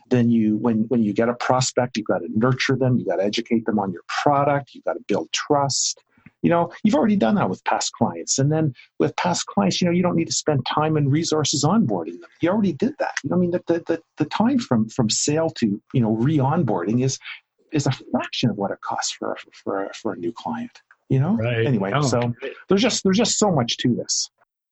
Then 0.09 0.29
you 0.29 0.57
when 0.57 0.85
when 0.89 1.03
you 1.03 1.13
get 1.13 1.29
a 1.29 1.33
prospect, 1.33 1.97
you've 1.97 2.07
got 2.07 2.19
to 2.19 2.27
nurture 2.35 2.75
them, 2.75 2.97
you 2.97 3.05
got 3.05 3.17
to 3.17 3.23
educate 3.23 3.65
them 3.65 3.79
on 3.79 3.91
your 3.91 4.03
product, 4.07 4.71
you've 4.73 4.85
got 4.85 4.93
to 4.93 5.03
build 5.07 5.31
trust. 5.31 6.03
You 6.43 6.49
know, 6.49 6.71
you've 6.83 6.95
already 6.95 7.15
done 7.15 7.35
that 7.35 7.49
with 7.49 7.63
past 7.63 7.93
clients. 7.93 8.37
And 8.37 8.51
then 8.51 8.73
with 8.99 9.15
past 9.15 9.47
clients, 9.47 9.81
you 9.81 9.87
know, 9.87 9.93
you 9.93 10.03
don't 10.03 10.15
need 10.15 10.27
to 10.27 10.33
spend 10.33 10.65
time 10.65 10.95
and 10.97 11.11
resources 11.11 11.63
onboarding 11.63 12.19
them. 12.19 12.29
You 12.41 12.49
already 12.49 12.73
did 12.73 12.93
that. 12.99 13.15
I 13.31 13.35
mean, 13.35 13.51
the, 13.51 13.63
the, 13.67 14.01
the 14.17 14.25
time 14.25 14.59
from, 14.59 14.89
from 14.89 15.09
sale 15.09 15.49
to, 15.51 15.81
you 15.93 16.01
know, 16.01 16.11
re-onboarding 16.11 17.03
is, 17.03 17.17
is 17.71 17.87
a 17.87 17.91
fraction 18.11 18.51
of 18.51 18.57
what 18.57 18.69
it 18.69 18.81
costs 18.81 19.13
for, 19.13 19.35
for, 19.63 19.89
for 19.93 20.13
a 20.13 20.17
new 20.17 20.31
client 20.31 20.81
you 21.09 21.19
know 21.19 21.35
right. 21.35 21.65
anyway 21.65 21.91
oh. 21.93 22.01
so 22.01 22.33
there's 22.69 22.81
just 22.81 23.03
there's 23.03 23.17
just 23.17 23.37
so 23.37 23.51
much 23.51 23.77
to 23.77 23.93
this 23.93 24.29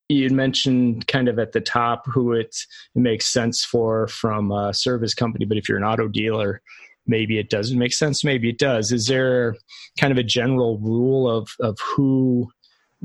you 0.09 0.29
mentioned 0.29 1.07
kind 1.07 1.29
of 1.29 1.39
at 1.39 1.53
the 1.53 1.61
top 1.61 2.05
who 2.07 2.33
it, 2.33 2.55
it 2.95 2.99
makes 2.99 3.27
sense 3.27 3.63
for 3.63 4.07
from 4.07 4.51
a 4.51 4.73
service 4.73 5.13
company 5.13 5.45
but 5.45 5.57
if 5.57 5.69
you're 5.69 5.77
an 5.77 5.83
auto 5.83 6.07
dealer 6.07 6.61
maybe 7.07 7.39
it 7.39 7.49
doesn't 7.49 7.77
make 7.77 7.93
sense. 7.93 8.23
Maybe 8.23 8.49
it 8.49 8.57
does. 8.57 8.91
Is 8.91 9.07
there 9.07 9.55
kind 9.99 10.11
of 10.11 10.17
a 10.17 10.23
general 10.23 10.77
rule 10.79 11.29
of 11.29 11.49
of 11.59 11.77
who 11.79 12.49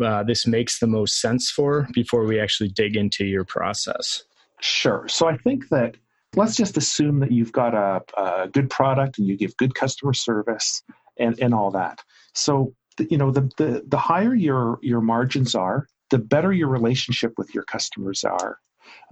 uh, 0.02 0.22
this 0.22 0.46
makes 0.46 0.78
the 0.78 0.86
most 0.86 1.20
sense 1.20 1.50
for 1.50 1.88
before 1.92 2.24
we 2.24 2.38
actually 2.38 2.68
dig 2.68 2.96
into 2.96 3.24
your 3.24 3.44
process? 3.44 4.24
Sure. 4.60 5.06
So 5.08 5.28
i 5.28 5.36
think 5.36 5.68
that 5.68 5.96
let's 6.34 6.56
just 6.56 6.76
assume 6.76 7.20
that 7.20 7.32
you've 7.32 7.52
got 7.52 7.74
a, 7.74 8.02
a 8.20 8.48
good 8.48 8.70
product 8.70 9.18
and 9.18 9.26
you 9.26 9.36
give 9.36 9.56
good 9.56 9.74
customer 9.74 10.12
service 10.12 10.82
and, 11.18 11.38
and 11.40 11.54
all 11.54 11.70
that. 11.70 12.02
So 12.34 12.74
you 12.98 13.18
know 13.18 13.30
the, 13.30 13.50
the 13.56 13.84
the 13.86 13.98
higher 13.98 14.34
your 14.34 14.78
your 14.82 15.00
margins 15.00 15.54
are 15.54 15.86
the 16.10 16.18
better 16.18 16.52
your 16.52 16.68
relationship 16.68 17.32
with 17.36 17.54
your 17.54 17.64
customers 17.64 18.24
are 18.24 18.58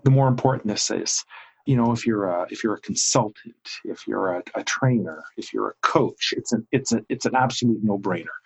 the 0.04 0.10
more 0.10 0.28
important 0.28 0.68
this 0.68 0.90
is 0.90 1.24
you 1.66 1.76
know 1.76 1.92
if 1.92 2.06
you're 2.06 2.26
a 2.26 2.46
if 2.50 2.62
you're 2.62 2.74
a 2.74 2.80
consultant 2.80 3.68
if 3.84 4.06
you're 4.06 4.36
a, 4.36 4.42
a 4.54 4.64
trainer 4.64 5.24
if 5.36 5.52
you're 5.52 5.70
a 5.70 5.74
coach 5.82 6.34
it's 6.36 6.52
an 6.52 6.66
it's 6.72 6.92
a 6.92 7.04
it's 7.08 7.26
an 7.26 7.34
absolute 7.34 7.82
no-brainer. 7.82 8.36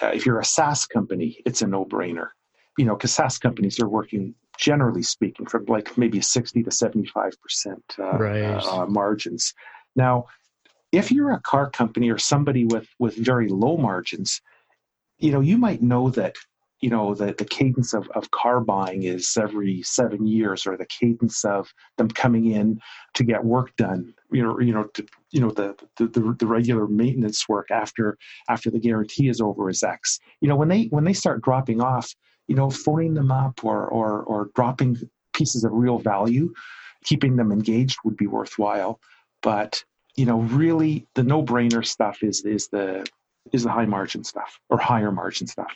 Uh, 0.00 0.12
if 0.14 0.24
you're 0.24 0.38
a 0.38 0.44
SaaS 0.44 0.86
company 0.86 1.38
it's 1.44 1.62
a 1.62 1.66
no-brainer. 1.66 2.28
You 2.76 2.84
know 2.84 2.96
because 2.96 3.12
SaaS 3.12 3.38
companies 3.38 3.80
are 3.80 3.88
working 3.88 4.34
generally 4.56 5.02
speaking 5.02 5.46
from 5.46 5.64
like 5.66 5.96
maybe 5.96 6.20
60 6.20 6.62
to 6.62 6.70
75 6.70 7.32
percent 7.40 7.84
uh, 7.98 8.18
right. 8.18 8.64
uh, 8.64 8.86
margins. 8.86 9.54
Now 9.96 10.26
if 10.92 11.12
you're 11.12 11.32
a 11.32 11.40
car 11.40 11.70
company 11.70 12.10
or 12.10 12.18
somebody 12.18 12.64
with 12.64 12.88
with 12.98 13.16
very 13.16 13.48
low 13.48 13.76
margins 13.76 14.40
you 15.18 15.32
know 15.32 15.40
you 15.40 15.58
might 15.58 15.82
know 15.82 16.10
that 16.10 16.36
you 16.80 16.90
know 16.90 17.14
the, 17.14 17.34
the 17.38 17.44
cadence 17.44 17.94
of, 17.94 18.08
of 18.10 18.30
car 18.30 18.60
buying 18.60 19.02
is 19.02 19.36
every 19.40 19.82
seven 19.82 20.26
years 20.26 20.66
or 20.66 20.76
the 20.76 20.86
cadence 20.86 21.44
of 21.44 21.72
them 21.96 22.08
coming 22.08 22.50
in 22.50 22.80
to 23.14 23.24
get 23.24 23.44
work 23.44 23.74
done 23.76 24.14
you 24.30 24.42
know 24.42 24.58
you 24.60 24.72
know 24.72 24.84
to, 24.94 25.06
you 25.30 25.40
know 25.40 25.50
the, 25.50 25.74
the 25.96 26.06
the 26.38 26.46
regular 26.46 26.86
maintenance 26.86 27.48
work 27.48 27.70
after 27.70 28.16
after 28.48 28.70
the 28.70 28.80
guarantee 28.80 29.28
is 29.28 29.40
over 29.40 29.68
is 29.70 29.82
x 29.82 30.18
you 30.40 30.48
know 30.48 30.56
when 30.56 30.68
they 30.68 30.84
when 30.84 31.04
they 31.04 31.12
start 31.12 31.42
dropping 31.42 31.80
off 31.80 32.14
you 32.46 32.54
know 32.54 32.70
phoning 32.70 33.14
them 33.14 33.30
up 33.30 33.64
or 33.64 33.86
or 33.86 34.22
or 34.24 34.50
dropping 34.54 34.96
pieces 35.34 35.64
of 35.64 35.72
real 35.72 35.98
value 35.98 36.52
keeping 37.04 37.36
them 37.36 37.52
engaged 37.52 37.98
would 38.04 38.16
be 38.16 38.26
worthwhile 38.26 39.00
but 39.42 39.84
you 40.18 40.26
know, 40.26 40.40
really 40.40 41.06
the 41.14 41.22
no-brainer 41.22 41.86
stuff 41.86 42.24
is 42.24 42.44
is 42.44 42.68
the 42.68 43.06
is 43.52 43.62
the 43.62 43.70
high 43.70 43.86
margin 43.86 44.24
stuff 44.24 44.58
or 44.68 44.76
higher 44.76 45.12
margin 45.12 45.46
stuff. 45.46 45.72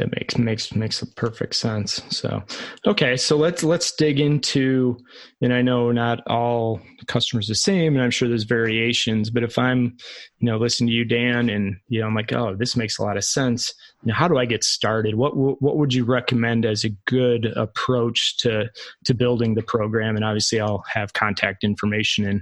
That 0.00 0.10
makes 0.16 0.38
makes 0.38 0.74
makes 0.74 1.02
a 1.02 1.06
perfect 1.06 1.54
sense. 1.56 2.00
So, 2.08 2.42
okay, 2.86 3.18
so 3.18 3.36
let's 3.36 3.62
let's 3.62 3.94
dig 3.94 4.18
into. 4.18 4.96
And 5.42 5.52
I 5.52 5.60
know 5.60 5.92
not 5.92 6.26
all 6.26 6.80
customers 7.06 7.48
the 7.48 7.54
same, 7.54 7.94
and 7.94 8.02
I'm 8.02 8.10
sure 8.10 8.26
there's 8.26 8.44
variations. 8.44 9.28
But 9.28 9.42
if 9.42 9.58
I'm, 9.58 9.98
you 10.38 10.46
know, 10.46 10.56
listening 10.56 10.88
to 10.88 10.94
you, 10.94 11.04
Dan, 11.04 11.50
and 11.50 11.76
you 11.88 12.00
know, 12.00 12.06
I'm 12.06 12.14
like, 12.14 12.32
oh, 12.32 12.56
this 12.56 12.76
makes 12.76 12.98
a 12.98 13.02
lot 13.02 13.18
of 13.18 13.24
sense. 13.24 13.74
You 14.02 14.08
know, 14.08 14.14
how 14.14 14.26
do 14.26 14.38
I 14.38 14.46
get 14.46 14.64
started? 14.64 15.16
What 15.16 15.36
what 15.36 15.76
would 15.76 15.92
you 15.92 16.06
recommend 16.06 16.64
as 16.64 16.82
a 16.82 16.96
good 17.06 17.44
approach 17.54 18.38
to 18.38 18.70
to 19.04 19.12
building 19.12 19.54
the 19.54 19.62
program? 19.62 20.16
And 20.16 20.24
obviously, 20.24 20.60
I'll 20.60 20.82
have 20.90 21.12
contact 21.12 21.62
information 21.62 22.26
and 22.26 22.40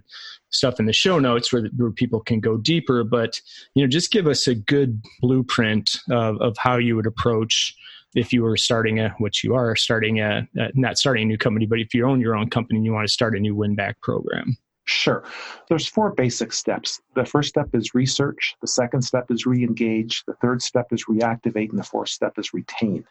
stuff 0.50 0.80
in 0.80 0.86
the 0.86 0.92
show 0.92 1.18
notes 1.18 1.52
where, 1.52 1.68
where 1.76 1.90
people 1.90 2.20
can 2.20 2.40
go 2.40 2.56
deeper. 2.56 3.04
But 3.04 3.40
you 3.74 3.82
know, 3.82 3.88
just 3.88 4.10
give 4.10 4.26
us 4.26 4.46
a 4.46 4.54
good 4.54 5.02
blueprint 5.20 5.90
of, 6.10 6.40
of 6.40 6.56
how 6.58 6.76
you 6.76 6.96
would 6.96 7.06
approach 7.06 7.74
if 8.14 8.32
you 8.32 8.42
were 8.42 8.56
starting 8.56 8.98
a 9.00 9.14
what 9.18 9.42
you 9.44 9.54
are 9.54 9.76
starting 9.76 10.20
a, 10.20 10.48
a 10.56 10.70
not 10.74 10.98
starting 10.98 11.24
a 11.24 11.26
new 11.26 11.38
company, 11.38 11.66
but 11.66 11.78
if 11.78 11.94
you 11.94 12.06
own 12.06 12.20
your 12.20 12.34
own 12.34 12.48
company 12.48 12.78
and 12.78 12.84
you 12.84 12.92
want 12.92 13.06
to 13.06 13.12
start 13.12 13.36
a 13.36 13.40
new 13.40 13.54
win 13.54 13.74
back 13.74 14.00
program. 14.00 14.56
Sure. 14.84 15.22
There's 15.68 15.86
four 15.86 16.12
basic 16.12 16.50
steps. 16.50 17.02
The 17.14 17.26
first 17.26 17.50
step 17.50 17.68
is 17.74 17.94
research. 17.94 18.56
The 18.62 18.66
second 18.66 19.02
step 19.02 19.30
is 19.30 19.44
re-engage. 19.44 20.24
The 20.24 20.32
third 20.40 20.62
step 20.62 20.86
is 20.92 21.04
reactivate, 21.04 21.68
and 21.68 21.78
the 21.78 21.84
fourth 21.84 22.08
step 22.08 22.38
is 22.38 22.54
retain. 22.54 23.04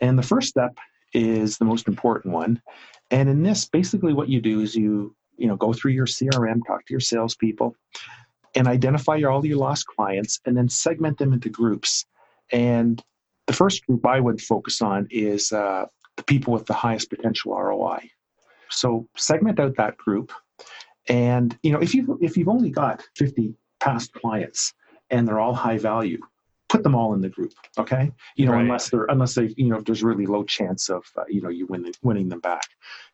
And 0.00 0.18
the 0.18 0.22
first 0.22 0.48
step 0.48 0.78
is 1.12 1.58
the 1.58 1.66
most 1.66 1.88
important 1.88 2.32
one. 2.32 2.62
And 3.10 3.28
in 3.28 3.42
this, 3.42 3.66
basically, 3.66 4.14
what 4.14 4.30
you 4.30 4.40
do 4.40 4.60
is 4.60 4.74
you 4.74 5.14
you 5.38 5.46
know, 5.46 5.56
go 5.56 5.72
through 5.72 5.92
your 5.92 6.06
CRM, 6.06 6.60
talk 6.66 6.84
to 6.86 6.92
your 6.92 7.00
salespeople, 7.00 7.74
and 8.54 8.66
identify 8.66 9.20
all 9.22 9.44
your 9.44 9.58
lost 9.58 9.86
clients, 9.86 10.40
and 10.44 10.56
then 10.56 10.68
segment 10.68 11.18
them 11.18 11.32
into 11.32 11.48
groups. 11.48 12.04
And 12.52 13.02
the 13.46 13.52
first 13.52 13.86
group 13.86 14.04
I 14.06 14.20
would 14.20 14.40
focus 14.40 14.82
on 14.82 15.06
is 15.10 15.52
uh, 15.52 15.86
the 16.16 16.22
people 16.24 16.52
with 16.52 16.66
the 16.66 16.74
highest 16.74 17.10
potential 17.10 17.56
ROI. 17.56 18.10
So 18.70 19.08
segment 19.16 19.60
out 19.60 19.76
that 19.76 19.96
group, 19.96 20.32
and 21.08 21.56
you 21.62 21.72
know, 21.72 21.78
if 21.78 21.94
you 21.94 22.18
if 22.20 22.36
you've 22.36 22.48
only 22.48 22.70
got 22.70 23.02
50 23.16 23.54
past 23.80 24.12
clients 24.12 24.74
and 25.10 25.26
they're 25.26 25.40
all 25.40 25.54
high 25.54 25.78
value, 25.78 26.20
put 26.68 26.82
them 26.82 26.94
all 26.94 27.14
in 27.14 27.20
the 27.20 27.28
group 27.28 27.52
okay? 27.78 28.10
You 28.36 28.46
know 28.46 28.52
right. 28.52 28.62
unless 28.62 28.90
they're 28.90 29.06
unless 29.06 29.34
they 29.34 29.54
you 29.56 29.68
know 29.68 29.80
there's 29.80 30.02
really 30.02 30.26
low 30.26 30.44
chance 30.44 30.88
of 30.88 31.04
uh, 31.16 31.24
you 31.28 31.40
know 31.40 31.48
you 31.48 31.66
win, 31.66 31.82
the, 31.82 31.94
winning 32.02 32.28
them 32.28 32.40
back. 32.40 32.64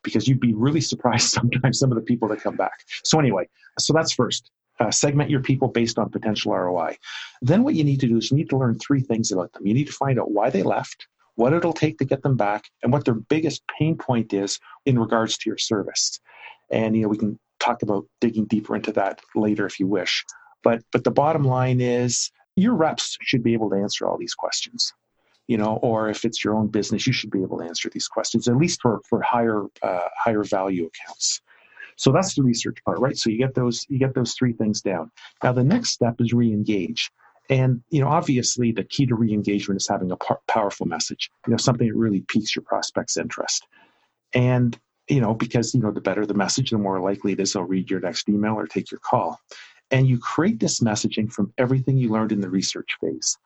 Because 0.03 0.27
you'd 0.27 0.39
be 0.39 0.53
really 0.53 0.81
surprised 0.81 1.29
sometimes 1.39 1.79
some 1.79 1.91
of 1.91 1.95
the 1.95 2.03
people 2.03 2.27
that 2.29 2.41
come 2.41 2.55
back. 2.55 2.83
So 3.03 3.19
anyway 3.19 3.47
so 3.79 3.93
that's 3.93 4.13
first. 4.13 4.51
Uh, 4.77 4.91
segment 4.91 5.29
your 5.29 5.39
people 5.39 5.69
based 5.69 5.97
on 5.97 6.09
potential 6.09 6.53
roi 6.53 6.97
then 7.41 7.63
what 7.63 7.75
you 7.75 7.83
need 7.85 7.97
to 8.01 8.07
do 8.07 8.17
is 8.17 8.29
you 8.29 8.35
need 8.35 8.49
to 8.49 8.57
learn 8.57 8.77
three 8.77 8.99
things 8.99 9.31
about 9.31 9.53
them. 9.53 9.65
You 9.65 9.73
need 9.73 9.87
to 9.87 9.93
find 9.93 10.19
out 10.19 10.31
why 10.31 10.49
they 10.49 10.63
left 10.63 11.07
what 11.35 11.53
it'll 11.53 11.73
take 11.73 11.97
to 11.97 12.05
get 12.05 12.23
them 12.23 12.35
back 12.35 12.65
and 12.83 12.91
what 12.91 13.05
their 13.05 13.13
biggest 13.13 13.61
pain 13.67 13.97
point 13.97 14.33
is 14.33 14.59
in 14.85 14.97
regards 14.99 15.37
to 15.37 15.49
your 15.49 15.57
service. 15.57 16.19
And 16.69 16.95
you 16.95 17.03
know 17.03 17.07
we 17.07 17.17
can 17.17 17.39
talk 17.59 17.83
about 17.83 18.05
digging 18.19 18.45
deeper 18.45 18.75
into 18.75 18.91
that 18.93 19.21
later 19.33 19.65
if 19.65 19.79
you 19.79 19.87
wish. 19.87 20.25
But 20.63 20.83
but 20.91 21.03
the 21.03 21.11
bottom 21.11 21.43
line 21.43 21.79
is 21.79 22.31
your 22.55 22.73
reps 22.73 23.17
should 23.21 23.43
be 23.43 23.53
able 23.53 23.69
to 23.69 23.75
answer 23.75 24.07
all 24.07 24.17
these 24.17 24.33
questions 24.33 24.93
you 25.47 25.57
know 25.57 25.79
or 25.81 26.09
if 26.09 26.25
it's 26.25 26.43
your 26.43 26.55
own 26.55 26.67
business 26.67 27.05
you 27.05 27.13
should 27.13 27.31
be 27.31 27.41
able 27.41 27.57
to 27.57 27.65
answer 27.65 27.89
these 27.89 28.07
questions 28.07 28.47
at 28.47 28.57
least 28.57 28.81
for 28.81 29.01
for 29.07 29.21
higher 29.21 29.65
uh, 29.81 30.07
higher 30.17 30.43
value 30.43 30.87
accounts. 30.87 31.41
So 31.97 32.11
that's 32.11 32.35
the 32.35 32.43
research 32.43 32.77
part 32.83 32.99
right? 32.99 33.17
So 33.17 33.29
you 33.29 33.37
get 33.37 33.55
those 33.55 33.85
you 33.89 33.99
get 33.99 34.13
those 34.13 34.33
three 34.33 34.53
things 34.53 34.81
down. 34.81 35.11
Now 35.43 35.53
the 35.53 35.63
next 35.63 35.89
step 35.89 36.15
is 36.19 36.33
re-engage. 36.33 37.11
And 37.49 37.81
you 37.89 38.01
know 38.01 38.07
obviously 38.07 38.71
the 38.71 38.83
key 38.83 39.05
to 39.05 39.15
re-engagement 39.15 39.81
is 39.81 39.87
having 39.87 40.11
a 40.11 40.17
par- 40.17 40.41
powerful 40.47 40.87
message 40.87 41.29
you 41.47 41.51
know 41.51 41.57
something 41.57 41.87
that 41.87 41.95
really 41.95 42.21
piques 42.21 42.55
your 42.55 42.63
prospect's 42.63 43.17
interest. 43.17 43.67
And 44.33 44.77
you 45.07 45.21
know 45.21 45.35
because 45.35 45.75
you 45.75 45.81
know 45.81 45.91
the 45.91 46.01
better 46.01 46.25
the 46.25 46.33
message 46.33 46.71
the 46.71 46.77
more 46.77 46.99
likely 46.99 47.33
it 47.33 47.39
is 47.39 47.53
they'll 47.53 47.63
read 47.63 47.91
your 47.91 47.99
next 47.99 48.27
email 48.27 48.55
or 48.55 48.65
take 48.65 48.89
your 48.89 48.99
call 48.99 49.39
and 49.91 50.07
you 50.07 50.17
create 50.17 50.59
this 50.59 50.79
messaging 50.79 51.31
from 51.31 51.53
everything 51.57 51.97
you 51.97 52.09
learned 52.09 52.31
in 52.31 52.41
the 52.41 52.49
research 52.49 52.97
phase. 53.01 53.37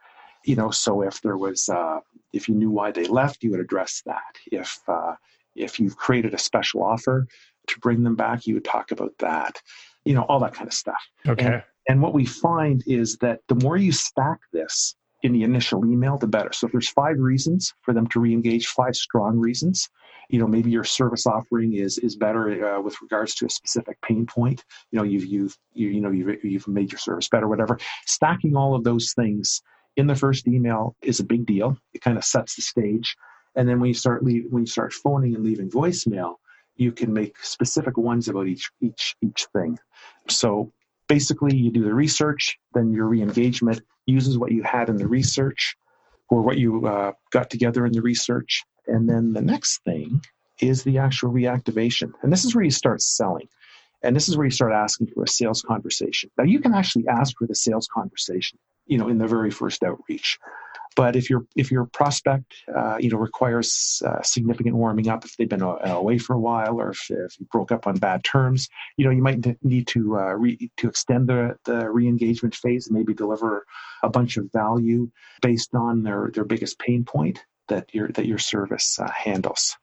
You 0.45 0.55
know, 0.55 0.71
so 0.71 1.01
if 1.01 1.21
there 1.21 1.37
was, 1.37 1.67
uh, 1.67 1.99
if 2.31 2.47
you 2.47 2.55
knew 2.55 2.71
why 2.71 2.91
they 2.91 3.05
left, 3.05 3.43
you 3.43 3.51
would 3.51 3.59
address 3.59 4.01
that. 4.05 4.37
If 4.51 4.79
uh, 4.87 5.15
if 5.55 5.79
you've 5.79 5.97
created 5.97 6.33
a 6.33 6.37
special 6.37 6.83
offer 6.83 7.27
to 7.67 7.79
bring 7.79 8.03
them 8.03 8.15
back, 8.15 8.47
you 8.47 8.53
would 8.53 8.65
talk 8.65 8.91
about 8.91 9.13
that. 9.19 9.61
You 10.05 10.13
know, 10.15 10.23
all 10.23 10.39
that 10.39 10.53
kind 10.53 10.67
of 10.67 10.73
stuff. 10.73 11.01
Okay. 11.27 11.45
And, 11.45 11.63
and 11.89 12.01
what 12.01 12.13
we 12.13 12.25
find 12.25 12.83
is 12.87 13.17
that 13.17 13.41
the 13.47 13.55
more 13.55 13.75
you 13.75 13.91
stack 13.91 14.39
this 14.53 14.95
in 15.23 15.33
the 15.33 15.43
initial 15.43 15.85
email, 15.85 16.17
the 16.17 16.27
better. 16.27 16.53
So 16.53 16.67
if 16.67 16.71
there's 16.71 16.89
five 16.89 17.17
reasons 17.19 17.73
for 17.81 17.93
them 17.93 18.07
to 18.07 18.19
re-engage, 18.21 18.67
five 18.67 18.95
strong 18.95 19.37
reasons, 19.37 19.89
you 20.29 20.39
know 20.39 20.47
maybe 20.47 20.71
your 20.71 20.83
service 20.83 21.25
offering 21.25 21.73
is 21.73 21.97
is 21.97 22.15
better 22.15 22.75
uh, 22.75 22.81
with 22.81 22.95
regards 23.01 23.35
to 23.35 23.45
a 23.45 23.49
specific 23.49 23.99
pain 24.01 24.25
point. 24.25 24.63
You 24.91 24.97
know 24.97 25.03
you've 25.03 25.25
you've 25.25 25.57
you, 25.73 25.89
you 25.89 26.01
know 26.01 26.11
you've, 26.11 26.43
you've 26.43 26.67
made 26.67 26.91
your 26.91 26.99
service 26.99 27.27
better 27.29 27.47
whatever. 27.47 27.79
Stacking 28.05 28.55
all 28.55 28.75
of 28.75 28.83
those 28.83 29.13
things 29.13 29.61
in 29.97 30.07
the 30.07 30.15
first 30.15 30.47
email 30.47 30.95
is 31.01 31.19
a 31.19 31.25
big 31.25 31.45
deal. 31.45 31.77
It 31.93 32.01
kind 32.01 32.17
of 32.17 32.23
sets 32.23 32.55
the 32.55 32.61
stage. 32.61 33.15
And 33.55 33.67
then 33.67 33.79
when 33.79 33.87
you 33.87 33.95
start 33.95 34.23
leave, 34.23 34.45
when 34.49 34.63
you 34.63 34.67
start 34.67 34.93
phoning 34.93 35.35
and 35.35 35.43
leaving 35.43 35.69
voicemail 35.69 36.35
you 36.79 36.93
can 36.93 37.13
make 37.13 37.37
specific 37.43 37.97
ones 37.97 38.27
about 38.29 38.47
each 38.47 38.71
each 38.81 39.15
each 39.21 39.45
thing. 39.53 39.77
So 40.29 40.71
basically 41.07 41.55
you 41.55 41.71
do 41.71 41.83
the 41.83 41.93
research 41.93 42.57
then 42.73 42.91
your 42.91 43.07
re-engagement 43.07 43.81
uses 44.05 44.37
what 44.37 44.51
you 44.51 44.63
had 44.63 44.89
in 44.89 44.95
the 44.95 45.07
research 45.07 45.75
or 46.29 46.41
what 46.41 46.57
you 46.57 46.85
uh, 46.85 47.11
got 47.31 47.49
together 47.49 47.85
in 47.85 47.91
the 47.91 48.01
research 48.01 48.63
and 48.89 49.09
then 49.09 49.33
the 49.33 49.41
next 49.41 49.83
thing 49.83 50.21
is 50.59 50.83
the 50.83 50.97
actual 50.97 51.31
reactivation. 51.31 52.11
And 52.21 52.31
this 52.31 52.45
is 52.45 52.53
where 52.53 52.63
you 52.63 52.71
start 52.71 53.01
selling. 53.01 53.47
And 54.01 54.15
this 54.15 54.29
is 54.29 54.37
where 54.37 54.45
you 54.45 54.51
start 54.51 54.71
asking 54.71 55.07
for 55.07 55.23
a 55.23 55.27
sales 55.27 55.61
conversation. 55.61 56.29
Now 56.37 56.45
you 56.45 56.59
can 56.59 56.73
actually 56.73 57.07
ask 57.07 57.37
for 57.37 57.47
the 57.47 57.55
sales 57.55 57.87
conversation, 57.93 58.57
you 58.85 58.97
know, 58.97 59.09
in 59.09 59.17
the 59.17 59.27
very 59.27 59.51
first 59.51 59.83
outreach. 59.83 60.39
But 60.95 61.15
if 61.15 61.29
your 61.29 61.45
if 61.55 61.71
your 61.71 61.85
prospect, 61.85 62.53
uh, 62.75 62.97
you 62.99 63.09
know, 63.09 63.17
requires 63.17 64.01
uh, 64.05 64.21
significant 64.21 64.75
warming 64.75 65.07
up, 65.07 65.23
if 65.23 65.37
they've 65.37 65.47
been 65.47 65.61
away 65.61 66.17
for 66.17 66.33
a 66.33 66.39
while, 66.39 66.79
or 66.79 66.89
if, 66.89 67.09
if 67.09 67.39
you 67.39 67.45
broke 67.51 67.71
up 67.71 67.87
on 67.87 67.97
bad 67.97 68.23
terms, 68.23 68.67
you 68.97 69.05
know, 69.05 69.11
you 69.11 69.21
might 69.21 69.45
need 69.63 69.87
to 69.87 70.17
uh, 70.17 70.33
re, 70.33 70.57
to 70.77 70.87
extend 70.89 71.29
the 71.29 71.55
the 71.65 71.89
re-engagement 71.89 72.55
phase 72.55 72.87
and 72.87 72.97
maybe 72.97 73.13
deliver 73.13 73.65
a 74.03 74.09
bunch 74.09 74.37
of 74.37 74.51
value 74.51 75.09
based 75.41 75.75
on 75.75 76.03
their 76.03 76.31
their 76.33 76.43
biggest 76.43 76.79
pain 76.79 77.05
point 77.05 77.45
that 77.69 77.93
your 77.93 78.09
that 78.09 78.25
your 78.25 78.37
service 78.37 78.99
uh, 78.99 79.09
handles. 79.11 79.77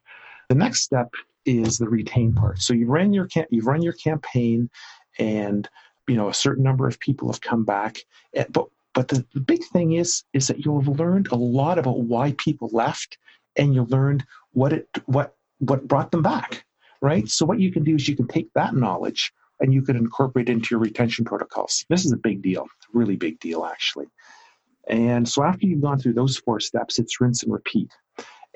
The 0.49 0.55
next 0.55 0.83
step 0.83 1.13
is 1.45 1.79
the 1.79 1.89
retain 1.89 2.33
part. 2.33 2.61
So 2.61 2.75
you 2.75 2.87
run 2.87 3.13
your 3.13 3.29
you've 3.51 3.67
run 3.67 3.83
your 3.83 3.95
campaign, 3.95 4.71
and 5.19 5.69
you 6.07 6.17
know 6.17 6.29
a 6.29 6.35
certain 6.35 6.65
number 6.65 6.87
of 6.87 7.01
people 7.01 7.31
have 7.31 7.41
come 7.41 7.65
back. 7.65 7.99
Eh, 8.35 8.45
but 8.51 8.67
but 8.93 9.09
the, 9.09 9.25
the 9.35 9.41
big 9.41 9.65
thing 9.65 9.93
is 9.93 10.25
is 10.33 10.49
that 10.49 10.65
you'll 10.65 10.81
have 10.81 10.99
learned 10.99 11.29
a 11.29 11.37
lot 11.37 11.79
about 11.79 12.01
why 12.01 12.35
people 12.39 12.69
left, 12.73 13.19
and 13.57 13.75
you 13.75 13.85
learned 13.85 14.25
what 14.53 14.73
it 14.73 14.89
what 15.07 15.35
what 15.59 15.89
brought 15.89 16.11
them 16.11 16.23
back. 16.23 16.65
Right. 17.03 17.29
So 17.29 17.45
what 17.45 17.61
you 17.61 17.73
can 17.73 17.85
do 17.85 17.95
is 17.95 18.09
you 18.09 18.17
can 18.17 18.27
take 18.27 18.53
that 18.55 18.75
knowledge 18.75 19.33
and 19.61 19.73
you 19.73 19.83
can 19.83 19.97
incorporate 19.97 20.49
into 20.49 20.69
your 20.71 20.81
retention 20.81 21.25
protocols. 21.25 21.85
This 21.89 22.05
is 22.05 22.13
a 22.13 22.17
big 22.17 22.43
deal, 22.43 22.67
really 22.93 23.17
big 23.17 23.39
deal 23.39 23.65
actually. 23.65 24.07
And 24.89 25.29
so 25.29 25.43
after 25.43 25.67
you've 25.67 25.83
gone 25.83 25.99
through 25.99 26.15
those 26.15 26.37
four 26.37 26.61
steps, 26.61 26.99
it's 26.99 27.21
rinse 27.21 27.43
and 27.43 27.53
repeat. 27.53 27.91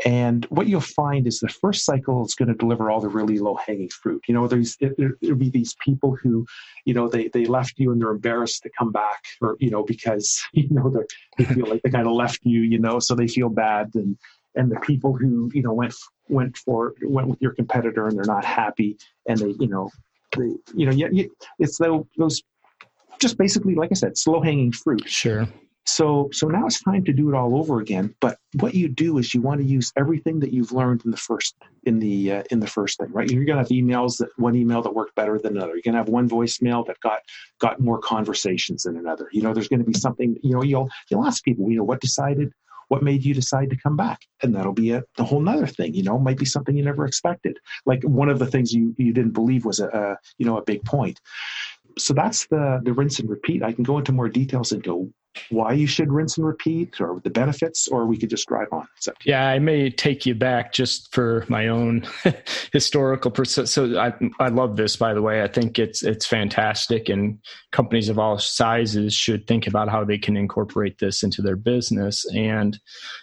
And 0.06 0.46
what 0.46 0.66
you'll 0.66 0.80
find 0.80 1.26
is 1.26 1.40
the 1.40 1.48
first 1.48 1.84
cycle 1.84 2.24
is 2.24 2.34
going 2.34 2.48
to 2.48 2.54
deliver 2.54 2.90
all 2.90 3.00
the 3.00 3.08
really 3.08 3.38
low 3.38 3.56
hanging 3.56 3.90
fruit. 3.90 4.22
You 4.26 4.34
know, 4.34 4.48
there's 4.48 4.76
it, 4.80 4.94
will 5.20 5.34
be 5.34 5.50
these 5.50 5.76
people 5.84 6.16
who, 6.16 6.46
you 6.84 6.94
know, 6.94 7.08
they 7.08 7.28
they 7.28 7.44
left 7.44 7.74
you 7.78 7.92
and 7.92 8.00
they're 8.00 8.10
embarrassed 8.10 8.62
to 8.62 8.70
come 8.78 8.92
back, 8.92 9.22
or 9.42 9.56
you 9.60 9.70
know, 9.70 9.84
because 9.84 10.40
you 10.52 10.68
know 10.70 11.04
they 11.36 11.44
feel 11.44 11.66
like 11.66 11.82
they 11.82 11.90
kind 11.90 12.06
of 12.06 12.14
left 12.14 12.40
you, 12.44 12.62
you 12.62 12.78
know, 12.78 12.98
so 12.98 13.14
they 13.14 13.28
feel 13.28 13.50
bad. 13.50 13.90
And 13.94 14.16
and 14.54 14.70
the 14.70 14.80
people 14.80 15.14
who 15.14 15.50
you 15.52 15.62
know 15.62 15.72
went 15.72 15.94
went 16.28 16.56
for 16.56 16.94
went 17.02 17.28
with 17.28 17.40
your 17.42 17.52
competitor 17.52 18.06
and 18.06 18.16
they're 18.16 18.24
not 18.24 18.44
happy, 18.44 18.96
and 19.28 19.38
they 19.38 19.54
you 19.58 19.68
know 19.68 19.90
they 20.36 20.54
you 20.74 20.86
know 20.86 20.92
yeah, 20.92 21.24
it's 21.58 21.76
those 21.76 22.04
those 22.16 22.42
just 23.20 23.36
basically 23.36 23.74
like 23.74 23.90
I 23.92 23.94
said, 23.94 24.16
slow 24.16 24.40
hanging 24.40 24.72
fruit. 24.72 25.06
Sure. 25.06 25.46
So, 25.90 26.28
so 26.32 26.46
now 26.46 26.66
it's 26.66 26.80
time 26.80 27.04
to 27.04 27.12
do 27.12 27.28
it 27.30 27.34
all 27.34 27.56
over 27.56 27.80
again. 27.80 28.14
But 28.20 28.38
what 28.60 28.74
you 28.74 28.88
do 28.88 29.18
is 29.18 29.34
you 29.34 29.42
want 29.42 29.60
to 29.60 29.66
use 29.66 29.92
everything 29.96 30.38
that 30.40 30.52
you've 30.52 30.70
learned 30.70 31.04
in 31.04 31.10
the 31.10 31.16
first 31.16 31.56
in 31.84 31.98
the 31.98 32.32
uh, 32.32 32.42
in 32.52 32.60
the 32.60 32.66
first 32.68 32.98
thing, 32.98 33.10
right? 33.10 33.28
You're 33.28 33.44
to 33.44 33.56
have 33.56 33.68
emails 33.68 34.18
that 34.18 34.28
one 34.36 34.54
email 34.54 34.82
that 34.82 34.94
worked 34.94 35.16
better 35.16 35.36
than 35.38 35.56
another. 35.56 35.72
You're 35.72 35.82
to 35.94 35.98
have 35.98 36.08
one 36.08 36.28
voicemail 36.28 36.86
that 36.86 37.00
got 37.00 37.18
got 37.58 37.80
more 37.80 37.98
conversations 37.98 38.84
than 38.84 38.96
another. 38.96 39.28
You 39.32 39.42
know, 39.42 39.52
there's 39.52 39.66
to 39.68 39.78
be 39.78 39.92
something. 39.98 40.38
You 40.42 40.54
know, 40.54 40.62
you'll 40.62 40.88
you'll 41.10 41.26
ask 41.26 41.42
people, 41.42 41.68
you 41.68 41.78
know, 41.78 41.84
what 41.84 42.00
decided, 42.00 42.52
what 42.86 43.02
made 43.02 43.24
you 43.24 43.34
decide 43.34 43.70
to 43.70 43.76
come 43.76 43.96
back, 43.96 44.20
and 44.44 44.54
that'll 44.54 44.72
be 44.72 44.92
a, 44.92 45.02
a 45.18 45.24
whole 45.24 45.40
nother 45.40 45.66
thing. 45.66 45.92
You 45.92 46.04
know, 46.04 46.20
might 46.20 46.38
be 46.38 46.44
something 46.44 46.76
you 46.76 46.84
never 46.84 47.04
expected. 47.04 47.58
Like 47.84 48.04
one 48.04 48.28
of 48.28 48.38
the 48.38 48.46
things 48.46 48.72
you 48.72 48.94
you 48.96 49.12
didn't 49.12 49.32
believe 49.32 49.64
was 49.64 49.80
a, 49.80 49.88
a 49.88 50.18
you 50.38 50.46
know 50.46 50.56
a 50.56 50.62
big 50.62 50.84
point 50.84 51.18
so 51.98 52.14
that's 52.14 52.46
the 52.46 52.80
the 52.84 52.92
rinse 52.92 53.18
and 53.18 53.28
repeat. 53.28 53.62
I 53.62 53.72
can 53.72 53.84
go 53.84 53.98
into 53.98 54.12
more 54.12 54.28
details 54.28 54.72
into 54.72 55.12
why 55.50 55.72
you 55.72 55.86
should 55.86 56.12
rinse 56.12 56.36
and 56.36 56.46
repeat 56.46 57.00
or 57.00 57.20
the 57.22 57.30
benefits, 57.30 57.88
or 57.88 58.06
we 58.06 58.16
could 58.16 58.30
just 58.30 58.48
drive 58.48 58.68
on. 58.72 58.86
Yeah, 59.24 59.46
I 59.46 59.58
may 59.58 59.90
take 59.90 60.26
you 60.26 60.34
back 60.34 60.72
just 60.72 61.12
for 61.14 61.44
my 61.48 61.68
own 61.68 62.06
historical 62.72 63.30
process. 63.30 63.70
So 63.70 63.98
I, 63.98 64.12
I 64.40 64.48
love 64.48 64.76
this, 64.76 64.96
by 64.96 65.14
the 65.14 65.22
way. 65.22 65.42
I 65.42 65.48
think 65.48 65.78
it's, 65.78 66.02
it's 66.02 66.26
fantastic 66.26 67.08
and 67.08 67.38
companies 67.72 68.08
of 68.08 68.18
all 68.18 68.38
sizes 68.38 69.14
should 69.14 69.46
think 69.46 69.66
about 69.66 69.88
how 69.88 70.04
they 70.04 70.18
can 70.18 70.36
incorporate 70.36 70.98
this 70.98 71.22
into 71.22 71.42
their 71.42 71.56
business. 71.56 72.24
And, 72.34 72.78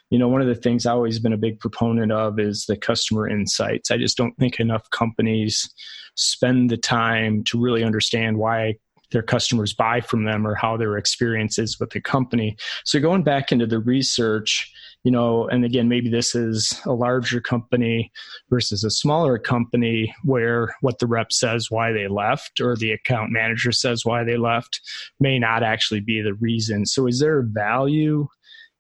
you 0.09 0.17
know, 0.17 0.29
one 0.29 0.41
of 0.41 0.47
the 0.47 0.55
things 0.55 0.85
I've 0.85 0.95
always 0.95 1.19
been 1.19 1.33
a 1.33 1.37
big 1.37 1.59
proponent 1.59 2.11
of 2.11 2.39
is 2.39 2.65
the 2.67 2.77
customer 2.77 3.27
insights. 3.27 3.91
I 3.91 3.97
just 3.97 4.17
don't 4.17 4.37
think 4.37 4.59
enough 4.59 4.89
companies 4.91 5.69
spend 6.15 6.69
the 6.69 6.77
time 6.77 7.43
to 7.43 7.59
really 7.59 7.83
understand 7.83 8.37
why 8.37 8.75
their 9.11 9.23
customers 9.23 9.73
buy 9.73 10.01
from 10.01 10.25
them 10.25 10.45
or 10.45 10.55
how 10.55 10.77
their 10.77 10.97
experience 10.97 11.57
is 11.57 11.79
with 11.79 11.91
the 11.91 12.01
company. 12.01 12.57
So 12.83 12.99
going 12.99 13.23
back 13.23 13.51
into 13.51 13.67
the 13.67 13.79
research, 13.79 14.71
you 15.03 15.11
know, 15.11 15.47
and 15.47 15.63
again, 15.63 15.87
maybe 15.87 16.09
this 16.09 16.35
is 16.35 16.79
a 16.85 16.91
larger 16.91 17.39
company 17.39 18.11
versus 18.49 18.83
a 18.83 18.89
smaller 18.89 19.37
company 19.37 20.13
where 20.23 20.75
what 20.81 20.99
the 20.99 21.07
rep 21.07 21.31
says 21.31 21.71
why 21.71 21.91
they 21.91 22.07
left 22.07 22.59
or 22.59 22.75
the 22.75 22.91
account 22.91 23.31
manager 23.31 23.71
says 23.71 24.03
why 24.03 24.23
they 24.23 24.37
left 24.37 24.81
may 25.19 25.39
not 25.39 25.63
actually 25.63 26.01
be 26.01 26.21
the 26.21 26.33
reason. 26.33 26.85
So 26.85 27.07
is 27.07 27.19
there 27.19 27.41
value 27.41 28.27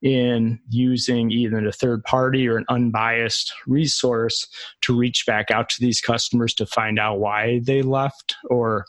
in 0.01 0.59
using 0.69 1.31
either 1.31 1.65
a 1.65 1.71
third 1.71 2.03
party 2.03 2.47
or 2.47 2.57
an 2.57 2.65
unbiased 2.69 3.51
resource 3.65 4.47
to 4.81 4.95
reach 4.95 5.25
back 5.25 5.49
out 5.49 5.69
to 5.69 5.77
these 5.79 6.01
customers 6.01 6.53
to 6.53 6.65
find 6.65 6.99
out 6.99 7.19
why 7.19 7.61
they 7.63 7.81
left 7.81 8.35
or 8.49 8.85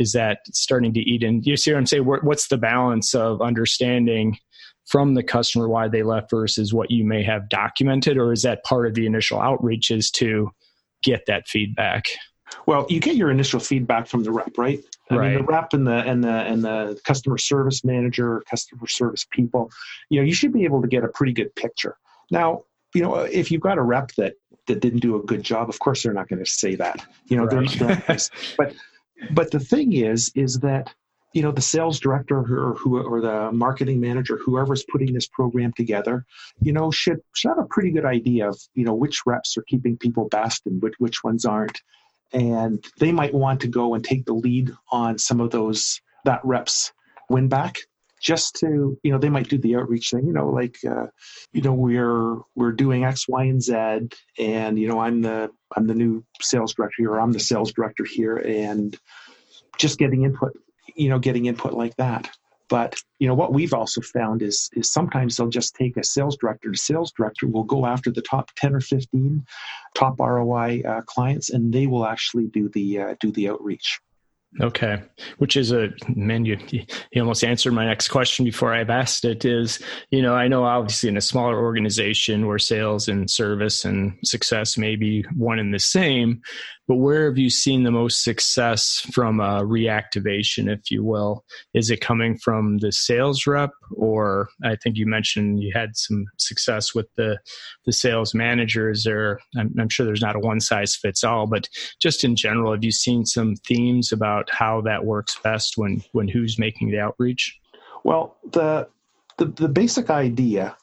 is 0.00 0.12
that 0.12 0.40
starting 0.52 0.92
to 0.92 1.00
eat 1.00 1.22
in 1.22 1.42
you 1.42 1.56
see 1.56 1.72
what 1.72 1.78
i'm 1.78 1.86
saying 1.86 2.04
what's 2.04 2.48
the 2.48 2.58
balance 2.58 3.14
of 3.14 3.40
understanding 3.40 4.36
from 4.86 5.14
the 5.14 5.22
customer 5.22 5.68
why 5.68 5.86
they 5.86 6.02
left 6.02 6.30
versus 6.30 6.74
what 6.74 6.90
you 6.90 7.04
may 7.04 7.22
have 7.22 7.48
documented 7.48 8.16
or 8.16 8.32
is 8.32 8.42
that 8.42 8.64
part 8.64 8.86
of 8.86 8.94
the 8.94 9.06
initial 9.06 9.40
outreach 9.40 9.90
is 9.90 10.10
to 10.10 10.50
get 11.02 11.24
that 11.26 11.46
feedback 11.46 12.06
well 12.66 12.86
you 12.88 12.98
get 12.98 13.14
your 13.14 13.30
initial 13.30 13.60
feedback 13.60 14.08
from 14.08 14.24
the 14.24 14.32
rep 14.32 14.56
right 14.58 14.82
I 15.10 15.16
right. 15.16 15.28
mean, 15.30 15.38
the 15.38 15.44
rep 15.44 15.72
and 15.72 15.86
the 15.86 15.96
and 15.96 16.22
the 16.22 16.30
and 16.30 16.62
the 16.62 17.00
customer 17.04 17.36
service 17.36 17.84
manager, 17.84 18.42
customer 18.48 18.86
service 18.86 19.26
people, 19.28 19.70
you 20.08 20.20
know, 20.20 20.24
you 20.24 20.32
should 20.32 20.52
be 20.52 20.64
able 20.64 20.80
to 20.82 20.88
get 20.88 21.02
a 21.02 21.08
pretty 21.08 21.32
good 21.32 21.54
picture. 21.56 21.96
Now, 22.30 22.62
you 22.94 23.02
know, 23.02 23.16
if 23.16 23.50
you've 23.50 23.60
got 23.60 23.78
a 23.78 23.82
rep 23.82 24.12
that 24.12 24.34
that 24.66 24.80
didn't 24.80 25.00
do 25.00 25.16
a 25.16 25.22
good 25.22 25.42
job, 25.42 25.68
of 25.68 25.78
course 25.80 26.02
they're 26.02 26.12
not 26.12 26.28
going 26.28 26.42
to 26.42 26.50
say 26.50 26.76
that. 26.76 27.04
You 27.26 27.36
know, 27.36 27.44
right. 27.46 27.68
they're, 27.70 28.18
but 28.56 28.74
but 29.32 29.50
the 29.50 29.60
thing 29.60 29.92
is, 29.92 30.30
is 30.34 30.58
that 30.60 30.92
you 31.32 31.42
know 31.42 31.52
the 31.52 31.60
sales 31.60 32.00
director 32.00 32.38
or 32.38 32.74
who 32.74 33.00
or 33.00 33.20
the 33.20 33.52
marketing 33.52 34.00
manager, 34.00 34.38
whoever's 34.44 34.84
putting 34.90 35.12
this 35.12 35.28
program 35.28 35.72
together, 35.76 36.24
you 36.60 36.72
know, 36.72 36.90
should 36.90 37.20
should 37.34 37.50
have 37.50 37.58
a 37.58 37.64
pretty 37.64 37.90
good 37.90 38.04
idea 38.04 38.48
of 38.48 38.58
you 38.74 38.84
know 38.84 38.94
which 38.94 39.22
reps 39.26 39.56
are 39.56 39.64
keeping 39.68 39.96
people 39.96 40.28
best 40.28 40.66
and 40.66 40.82
which 40.82 40.94
which 40.98 41.22
ones 41.22 41.44
aren't, 41.44 41.80
and 42.32 42.84
they 42.98 43.12
might 43.12 43.34
want 43.34 43.60
to 43.60 43.68
go 43.68 43.94
and 43.94 44.04
take 44.04 44.24
the 44.24 44.32
lead 44.32 44.72
on 44.90 45.18
some 45.18 45.40
of 45.40 45.50
those 45.50 46.00
that 46.24 46.40
reps 46.44 46.92
win 47.28 47.48
back 47.48 47.78
just 48.20 48.54
to 48.56 48.98
you 49.02 49.10
know 49.10 49.18
they 49.18 49.28
might 49.28 49.48
do 49.48 49.58
the 49.58 49.76
outreach 49.76 50.10
thing 50.10 50.26
you 50.26 50.32
know 50.32 50.48
like 50.48 50.76
uh, 50.88 51.06
you 51.52 51.62
know 51.62 51.72
we're 51.72 52.36
we're 52.54 52.72
doing 52.72 53.04
x 53.04 53.26
y 53.28 53.44
and 53.44 53.62
z 53.62 54.08
and 54.38 54.78
you 54.78 54.86
know 54.86 55.00
i'm 55.00 55.22
the 55.22 55.50
i'm 55.76 55.86
the 55.86 55.94
new 55.94 56.24
sales 56.40 56.74
director 56.74 56.96
here 56.98 57.12
or 57.12 57.20
i'm 57.20 57.32
the 57.32 57.40
sales 57.40 57.72
director 57.72 58.04
here 58.04 58.36
and 58.36 58.98
just 59.78 59.98
getting 59.98 60.24
input 60.24 60.52
you 60.94 61.08
know 61.08 61.18
getting 61.18 61.46
input 61.46 61.72
like 61.72 61.96
that 61.96 62.30
but 62.70 62.94
you 63.18 63.26
know 63.26 63.34
what 63.34 63.52
we've 63.52 63.74
also 63.74 64.00
found 64.00 64.42
is 64.42 64.70
is 64.74 64.90
sometimes 64.90 65.36
they'll 65.36 65.48
just 65.48 65.74
take 65.74 65.96
a 65.96 66.04
sales 66.04 66.38
director. 66.40 66.70
The 66.70 66.78
sales 66.78 67.12
director 67.12 67.48
will 67.48 67.64
go 67.64 67.84
after 67.84 68.12
the 68.12 68.22
top 68.22 68.48
ten 68.56 68.74
or 68.74 68.80
fifteen 68.80 69.44
top 69.94 70.20
ROI 70.20 70.82
uh, 70.86 71.00
clients, 71.02 71.50
and 71.50 71.74
they 71.74 71.88
will 71.88 72.06
actually 72.06 72.46
do 72.46 72.68
the 72.68 73.00
uh, 73.00 73.14
do 73.18 73.32
the 73.32 73.48
outreach. 73.50 74.00
Okay, 74.60 75.00
which 75.38 75.56
is 75.56 75.70
a 75.70 75.90
man. 76.08 76.44
You 76.44 76.58
almost 77.16 77.44
answered 77.44 77.72
my 77.72 77.86
next 77.86 78.08
question 78.08 78.44
before 78.44 78.74
I've 78.74 78.90
asked 78.90 79.24
it. 79.24 79.44
Is 79.44 79.80
you 80.10 80.22
know 80.22 80.34
I 80.34 80.48
know 80.48 80.64
obviously 80.64 81.08
in 81.08 81.16
a 81.16 81.20
smaller 81.20 81.56
organization 81.56 82.48
where 82.48 82.58
sales 82.58 83.06
and 83.06 83.30
service 83.30 83.84
and 83.84 84.18
success 84.24 84.76
may 84.76 84.96
be 84.96 85.22
one 85.36 85.60
and 85.60 85.72
the 85.72 85.78
same, 85.78 86.42
but 86.90 86.96
where 86.96 87.26
have 87.26 87.38
you 87.38 87.50
seen 87.50 87.84
the 87.84 87.92
most 87.92 88.24
success 88.24 89.06
from 89.12 89.38
a 89.38 89.62
reactivation, 89.62 90.68
if 90.68 90.90
you 90.90 91.04
will? 91.04 91.44
Is 91.72 91.88
it 91.88 92.00
coming 92.00 92.36
from 92.36 92.78
the 92.78 92.90
sales 92.90 93.46
rep, 93.46 93.70
or 93.92 94.48
I 94.64 94.74
think 94.74 94.96
you 94.96 95.06
mentioned 95.06 95.62
you 95.62 95.70
had 95.72 95.96
some 95.96 96.24
success 96.38 96.92
with 96.92 97.06
the 97.14 97.38
the 97.86 97.92
sales 97.92 98.34
managers? 98.34 99.06
Or 99.06 99.38
I'm, 99.56 99.72
I'm 99.78 99.88
sure 99.88 100.04
there's 100.04 100.20
not 100.20 100.34
a 100.34 100.40
one 100.40 100.58
size 100.58 100.96
fits 100.96 101.22
all, 101.22 101.46
but 101.46 101.68
just 102.02 102.24
in 102.24 102.34
general, 102.34 102.72
have 102.72 102.82
you 102.82 102.90
seen 102.90 103.24
some 103.24 103.54
themes 103.54 104.10
about 104.10 104.50
how 104.50 104.80
that 104.80 105.04
works 105.04 105.38
best 105.44 105.74
when 105.76 106.02
when 106.10 106.26
who's 106.26 106.58
making 106.58 106.90
the 106.90 106.98
outreach? 106.98 107.56
Well, 108.02 108.36
the 108.50 108.88
the, 109.38 109.44
the 109.44 109.68
basic 109.68 110.10
idea 110.10 110.76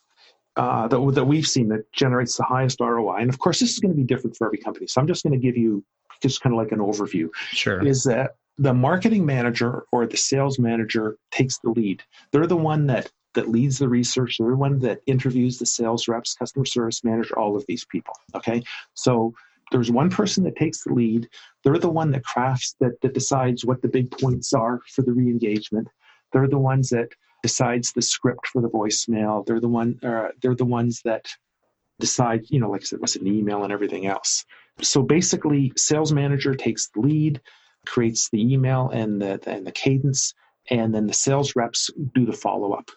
uh, 0.56 0.88
that, 0.88 1.12
that 1.16 1.26
we've 1.26 1.46
seen 1.46 1.68
that 1.68 1.92
generates 1.92 2.38
the 2.38 2.44
highest 2.44 2.80
ROI, 2.80 3.18
and 3.18 3.30
of 3.30 3.40
course, 3.40 3.60
this 3.60 3.72
is 3.72 3.80
going 3.80 3.92
to 3.92 3.98
be 3.98 4.06
different 4.06 4.38
for 4.38 4.48
every 4.48 4.58
company. 4.58 4.88
So 4.88 5.02
I'm 5.02 5.08
just 5.08 5.22
going 5.22 5.38
to 5.38 5.46
give 5.46 5.58
you 5.58 5.84
just 6.22 6.42
kind 6.42 6.54
of 6.54 6.58
like 6.58 6.72
an 6.72 6.80
overview. 6.80 7.30
Sure. 7.52 7.86
Is 7.86 8.04
that 8.04 8.32
the 8.58 8.74
marketing 8.74 9.26
manager 9.26 9.86
or 9.92 10.06
the 10.08 10.18
sales 10.18 10.60
manager 10.60 11.18
takes 11.32 11.60
the 11.60 11.70
lead? 11.70 12.04
They're 12.32 12.48
the 12.48 12.58
one 12.58 12.88
that 12.88 13.12
that 13.34 13.50
leads 13.50 13.78
the 13.78 13.88
research. 13.88 14.38
They're 14.40 14.50
the 14.50 14.56
one 14.56 14.80
that 14.80 15.02
interviews 15.06 15.60
the 15.60 15.66
sales 15.66 16.08
reps, 16.08 16.34
customer 16.34 16.66
service 16.66 17.04
manager, 17.04 17.38
all 17.38 17.56
of 17.56 17.64
these 17.68 17.86
people. 17.86 18.14
Okay, 18.36 18.64
so 18.96 19.34
there's 19.72 19.92
one 19.92 20.10
person 20.10 20.44
that 20.46 20.56
takes 20.56 20.84
the 20.84 20.94
lead. 20.94 21.28
They're 21.64 21.78
the 21.78 21.90
one 21.90 22.12
that 22.12 22.24
crafts 22.24 22.76
that 22.80 23.00
that 23.02 23.14
decides 23.14 23.66
what 23.66 23.82
the 23.82 23.90
big 23.90 24.10
points 24.12 24.54
are 24.54 24.82
for 24.88 25.04
the 25.04 25.14
re-engagement. 25.14 25.88
They're 26.32 26.48
the 26.48 26.58
ones 26.58 26.90
that 26.90 27.10
decides 27.44 27.94
the 27.94 28.02
script 28.02 28.48
for 28.48 28.62
the 28.62 28.70
voicemail. 28.70 29.46
They're 29.46 29.60
the 29.60 29.68
one. 29.68 30.00
Uh, 30.04 30.30
they're 30.42 30.56
the 30.56 30.66
ones 30.66 31.02
that 31.06 31.28
decide. 32.00 32.46
You 32.50 32.60
know, 32.60 32.70
like 32.70 32.82
I 32.82 32.86
said, 32.86 33.00
what's 33.00 33.16
an 33.16 33.28
email 33.28 33.64
and 33.64 33.74
everything 33.74 34.08
else. 34.08 34.46
So 34.82 35.02
basically, 35.02 35.74
sales 35.76 36.14
manager 36.14 36.54
takes 36.56 36.90
the 36.90 37.02
lead, 37.02 37.42
creates 37.86 38.30
the 38.30 38.54
email 38.54 38.90
and 38.90 39.22
the 39.22 39.40
and 39.46 39.66
the 39.66 39.72
cadence, 39.72 40.34
and 40.70 40.94
then 40.94 41.08
the 41.08 41.14
sales 41.14 41.56
reps 41.56 41.90
do 42.14 42.26
the 42.26 42.34
follow 42.34 42.74
up. 42.74 42.90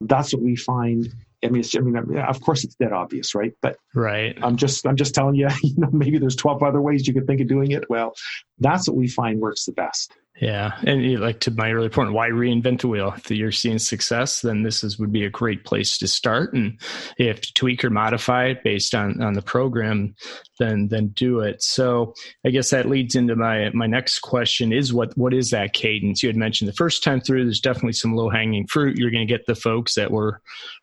That's 0.00 0.32
what 0.32 0.42
we 0.42 0.56
find. 0.56 1.08
I 1.44 1.48
mean, 1.48 1.62
I 1.76 1.80
mean, 1.80 2.18
of 2.18 2.40
course, 2.40 2.64
it's 2.64 2.74
dead 2.74 2.92
obvious, 2.92 3.34
right? 3.34 3.52
But 3.62 3.76
right, 3.94 4.36
I'm 4.42 4.56
just, 4.56 4.84
I'm 4.86 4.96
just 4.96 5.14
telling 5.14 5.36
you. 5.36 5.48
You 5.62 5.74
know, 5.76 5.88
maybe 5.92 6.18
there's 6.18 6.34
12 6.34 6.62
other 6.62 6.80
ways 6.80 7.06
you 7.06 7.14
could 7.14 7.26
think 7.26 7.40
of 7.40 7.46
doing 7.46 7.70
it. 7.70 7.88
Well, 7.88 8.14
that's 8.58 8.88
what 8.88 8.96
we 8.96 9.06
find 9.06 9.38
works 9.38 9.64
the 9.64 9.72
best. 9.72 10.12
Yeah, 10.40 10.78
and 10.84 11.20
like 11.20 11.40
to 11.40 11.50
my 11.50 11.72
earlier 11.72 11.90
point, 11.90 12.12
why 12.12 12.28
reinvent 12.28 12.82
the 12.82 12.88
wheel? 12.88 13.12
If 13.16 13.28
you're 13.28 13.50
seeing 13.50 13.80
success, 13.80 14.42
then 14.42 14.62
this 14.62 14.84
is 14.84 14.96
would 14.96 15.10
be 15.10 15.24
a 15.24 15.30
great 15.30 15.64
place 15.64 15.98
to 15.98 16.06
start. 16.06 16.52
And 16.54 16.80
if 17.16 17.52
tweak 17.54 17.84
or 17.84 17.90
modify 17.90 18.46
it 18.46 18.62
based 18.62 18.94
on 18.94 19.20
on 19.20 19.32
the 19.32 19.42
program, 19.42 20.14
then 20.60 20.88
then 20.88 21.08
do 21.08 21.40
it. 21.40 21.60
So 21.60 22.14
I 22.46 22.50
guess 22.50 22.70
that 22.70 22.88
leads 22.88 23.16
into 23.16 23.34
my 23.34 23.70
my 23.74 23.88
next 23.88 24.20
question: 24.20 24.72
is 24.72 24.92
what 24.92 25.16
what 25.18 25.34
is 25.34 25.50
that 25.50 25.72
cadence? 25.72 26.22
You 26.22 26.28
had 26.28 26.36
mentioned 26.36 26.68
the 26.68 26.74
first 26.74 27.02
time 27.02 27.20
through, 27.20 27.44
there's 27.44 27.60
definitely 27.60 27.94
some 27.94 28.14
low 28.14 28.30
hanging 28.30 28.68
fruit. 28.68 28.96
You're 28.96 29.10
going 29.10 29.26
to 29.26 29.32
get 29.32 29.46
the 29.46 29.56
folks 29.56 29.96
that 29.96 30.12
were 30.12 30.40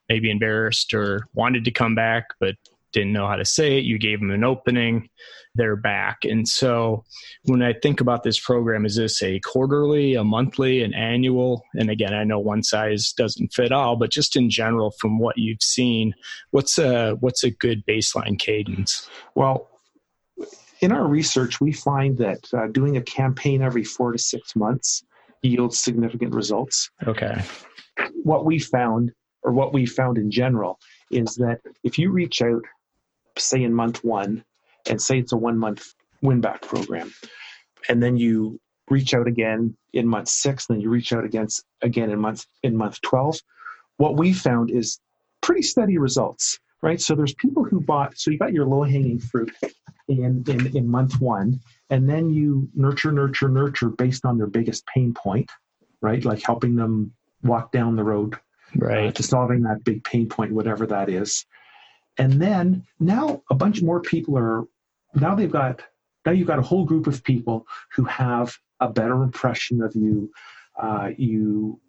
maybe 0.10 0.30
embarrassed 0.30 0.94
or 0.94 1.28
wanted 1.34 1.64
to 1.64 1.72
come 1.72 1.96
back, 1.96 2.26
but 2.42 2.56
didn't 2.92 3.14
know 3.14 3.28
how 3.28 3.36
to 3.36 3.46
say 3.46 3.78
it. 3.78 3.86
You 3.86 4.00
gave 4.00 4.20
them 4.20 4.32
an 4.32 4.44
opening, 4.44 5.10
they're 5.56 5.76
back. 5.76 6.20
And 6.24 6.48
so 6.48 7.04
when 7.44 7.62
I 7.62 7.74
think 7.74 8.02
about 8.02 8.24
this 8.24 8.40
program, 8.40 8.86
is 8.86 8.96
this 8.96 9.22
a 9.24 9.40
quarterly, 9.40 10.16
a 10.16 10.24
monthly, 10.24 10.84
an 10.84 10.94
annual? 10.94 11.64
And 11.76 11.90
again, 11.90 12.14
I 12.14 12.24
know 12.24 12.40
one 12.40 12.64
size 12.64 13.14
doesn't 13.14 13.54
fit 13.54 13.72
all, 13.72 13.96
but 13.96 14.12
just 14.12 14.36
in 14.36 14.50
general, 14.50 14.92
from 15.00 15.20
what 15.20 15.38
you've 15.38 15.62
seen, 15.62 16.14
what's 16.52 16.78
a 16.78 17.16
what's 17.20 17.44
a 17.44 17.52
good 17.52 17.86
baseline 17.86 18.38
cadence? 18.38 19.10
Well, 19.36 19.70
in 20.82 20.92
our 20.92 21.08
research, 21.08 21.62
we 21.62 21.72
find 21.72 22.18
that 22.18 22.48
uh, 22.54 22.68
doing 22.68 22.98
a 22.98 23.02
campaign 23.02 23.62
every 23.62 23.84
four 23.84 24.12
to 24.12 24.18
six 24.18 24.56
months 24.56 25.04
yields 25.42 25.78
significant 25.78 26.34
results. 26.34 26.90
Okay. 27.08 27.42
What 28.24 28.46
we 28.46 28.60
found, 28.60 29.12
or 29.44 29.54
what 29.54 29.74
we 29.74 29.86
found 29.86 30.18
in 30.18 30.32
general, 30.32 30.80
is 31.12 31.36
that 31.36 31.62
if 31.84 31.98
you 31.98 32.12
reach 32.12 32.42
out 32.42 32.64
say 33.38 33.64
in 33.64 33.74
month 33.74 34.04
one, 34.04 34.44
and 34.90 35.02
say 35.02 35.20
it's 35.20 35.34
a 35.34 35.38
one 35.38 35.58
month 35.58 35.94
win 36.22 36.42
back 36.42 36.62
program, 36.62 37.14
and 37.90 38.02
then 38.02 38.18
you 38.18 38.60
reach 38.90 39.14
out 39.14 39.28
again 39.28 39.76
in 39.94 40.08
month 40.08 40.28
six, 40.28 40.68
and 40.68 40.76
then 40.76 40.82
you 40.82 40.90
reach 40.90 41.14
out 41.14 41.26
again 41.26 41.48
again 41.82 42.10
in 42.10 42.20
month 42.20 42.46
in 42.64 42.76
month 42.76 43.02
twelve. 43.02 43.40
What 43.98 44.18
we 44.18 44.34
found 44.34 44.72
is 44.72 45.00
pretty 45.42 45.62
steady 45.62 45.98
results, 45.98 46.60
right? 46.82 47.00
So 47.00 47.16
there's 47.16 47.34
people 47.36 47.64
who 47.64 47.80
bought. 47.80 48.18
So 48.18 48.32
you 48.32 48.38
got 48.38 48.54
your 48.54 48.66
low 48.66 48.84
hanging 48.84 49.20
fruit 49.20 49.52
in, 50.08 50.44
in 50.48 50.76
in 50.76 50.88
month 50.88 51.20
one, 51.22 51.60
and 51.90 52.10
then 52.10 52.30
you 52.30 52.70
nurture, 52.76 53.12
nurture, 53.12 53.50
nurture 53.50 53.90
based 53.90 54.26
on 54.26 54.38
their 54.38 54.48
biggest 54.48 54.86
pain 54.88 55.14
point, 55.14 55.50
right? 56.02 56.24
Like 56.24 56.44
helping 56.44 56.76
them 56.76 57.14
walk 57.44 57.72
down 57.72 57.96
the 57.96 58.04
road 58.04 58.38
right 58.76 59.08
uh, 59.08 59.12
to 59.12 59.24
solving 59.24 59.62
that 59.64 59.84
big 59.84 60.04
pain 60.04 60.28
point, 60.28 60.52
whatever 60.52 60.86
that 60.88 61.10
is. 61.10 61.46
And 62.18 62.42
then 62.42 62.86
now 63.00 63.44
a 63.50 63.56
bunch 63.56 63.82
more 63.82 64.02
people 64.02 64.38
are 64.38 64.66
now 65.16 65.36
they've 65.36 65.52
got 65.52 65.82
now 66.26 66.32
you've 66.32 66.48
got 66.48 66.60
a 66.60 66.64
whole 66.64 66.86
group 66.86 67.08
of 67.08 67.24
people 67.24 67.68
who 67.94 68.04
have 68.06 68.58
a 68.80 68.90
better 68.90 69.24
impression 69.24 69.82
of 69.82 69.96
you. 69.96 70.32
Uh, 70.82 71.12
you 71.18 71.80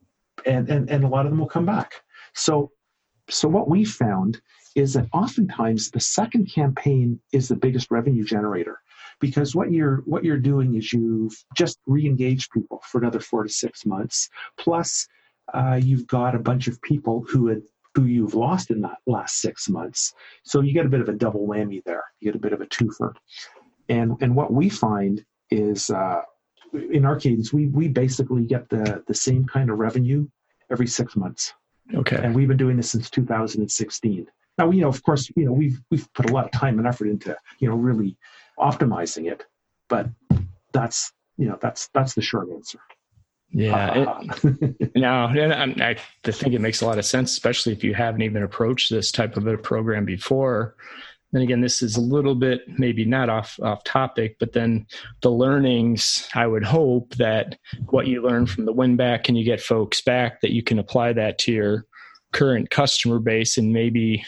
and, 0.44 0.68
and 0.68 0.90
and 0.90 1.04
a 1.04 1.08
lot 1.08 1.26
of 1.26 1.32
them 1.32 1.40
will 1.40 1.46
come 1.46 1.66
back. 1.66 1.94
So 2.34 2.70
so 3.28 3.48
what 3.48 3.68
we 3.68 3.84
found 3.84 4.40
is 4.74 4.92
that 4.94 5.08
oftentimes 5.12 5.90
the 5.90 6.00
second 6.00 6.52
campaign 6.52 7.18
is 7.32 7.48
the 7.48 7.56
biggest 7.56 7.90
revenue 7.90 8.24
generator 8.24 8.80
because 9.20 9.54
what 9.54 9.72
you're 9.72 10.02
what 10.04 10.24
you're 10.24 10.38
doing 10.38 10.74
is 10.74 10.92
you've 10.92 11.34
just 11.56 11.78
re-engaged 11.86 12.50
people 12.52 12.82
for 12.86 13.00
another 13.00 13.20
four 13.20 13.42
to 13.42 13.48
six 13.48 13.86
months 13.86 14.28
plus 14.58 15.08
uh, 15.54 15.78
you've 15.80 16.06
got 16.06 16.34
a 16.34 16.40
bunch 16.40 16.68
of 16.68 16.80
people 16.82 17.24
who 17.28 17.48
had 17.48 17.62
who 17.96 18.04
you've 18.04 18.34
lost 18.34 18.70
in 18.70 18.82
that 18.82 18.98
last 19.06 19.40
six 19.40 19.70
months. 19.70 20.12
So 20.44 20.60
you 20.60 20.74
get 20.74 20.84
a 20.84 20.90
bit 20.90 21.00
of 21.00 21.08
a 21.08 21.14
double 21.14 21.46
whammy 21.46 21.82
there. 21.84 22.04
You 22.20 22.26
get 22.30 22.36
a 22.36 22.38
bit 22.38 22.52
of 22.52 22.60
a 22.60 22.66
twofer. 22.66 23.14
And 23.88 24.16
and 24.20 24.36
what 24.36 24.52
we 24.52 24.68
find 24.68 25.24
is 25.50 25.88
uh, 25.88 26.20
in 26.74 27.06
our 27.06 27.16
cadence, 27.16 27.52
we 27.52 27.68
we 27.68 27.88
basically 27.88 28.44
get 28.44 28.68
the 28.68 29.02
the 29.06 29.14
same 29.14 29.46
kind 29.46 29.70
of 29.70 29.78
revenue 29.78 30.28
every 30.70 30.86
six 30.86 31.16
months. 31.16 31.54
Okay. 31.94 32.16
And 32.16 32.34
we've 32.34 32.48
been 32.48 32.56
doing 32.56 32.76
this 32.76 32.90
since 32.90 33.08
2016. 33.08 34.26
Now, 34.58 34.70
you 34.70 34.82
know, 34.82 34.88
of 34.88 35.02
course, 35.02 35.30
you 35.36 35.46
know, 35.46 35.52
we've 35.52 35.80
we've 35.90 36.12
put 36.12 36.28
a 36.28 36.32
lot 36.32 36.44
of 36.44 36.50
time 36.50 36.78
and 36.78 36.86
effort 36.86 37.08
into, 37.08 37.34
you 37.60 37.68
know, 37.68 37.76
really 37.76 38.16
optimizing 38.58 39.30
it, 39.30 39.46
but 39.88 40.08
that's 40.72 41.12
you 41.38 41.48
know 41.48 41.58
that's 41.60 41.88
that's 41.94 42.14
the 42.14 42.22
short 42.22 42.48
answer. 42.52 42.80
Yeah. 43.56 43.74
Uh, 43.74 44.22
it, 44.44 44.90
no, 44.96 45.28
and 45.28 45.82
I, 45.82 45.96
I 46.26 46.30
think 46.30 46.52
it 46.52 46.60
makes 46.60 46.82
a 46.82 46.86
lot 46.86 46.98
of 46.98 47.06
sense, 47.06 47.32
especially 47.32 47.72
if 47.72 47.82
you 47.82 47.94
haven't 47.94 48.20
even 48.20 48.42
approached 48.42 48.90
this 48.90 49.10
type 49.10 49.38
of 49.38 49.46
a 49.46 49.56
program 49.56 50.04
before. 50.04 50.76
Then 51.32 51.40
again, 51.40 51.62
this 51.62 51.82
is 51.82 51.96
a 51.96 52.00
little 52.02 52.34
bit 52.34 52.60
maybe 52.78 53.06
not 53.06 53.30
off 53.30 53.58
off 53.62 53.82
topic, 53.84 54.36
but 54.38 54.52
then 54.52 54.86
the 55.22 55.30
learnings. 55.30 56.28
I 56.34 56.46
would 56.46 56.64
hope 56.64 57.14
that 57.14 57.56
what 57.88 58.08
you 58.08 58.22
learn 58.22 58.44
from 58.44 58.66
the 58.66 58.74
win 58.74 58.94
back 58.94 59.28
and 59.28 59.38
you 59.38 59.44
get 59.44 59.62
folks 59.62 60.02
back 60.02 60.42
that 60.42 60.52
you 60.52 60.62
can 60.62 60.78
apply 60.78 61.14
that 61.14 61.38
to 61.38 61.52
your 61.52 61.86
current 62.32 62.68
customer 62.68 63.18
base 63.18 63.56
and 63.56 63.72
maybe 63.72 64.22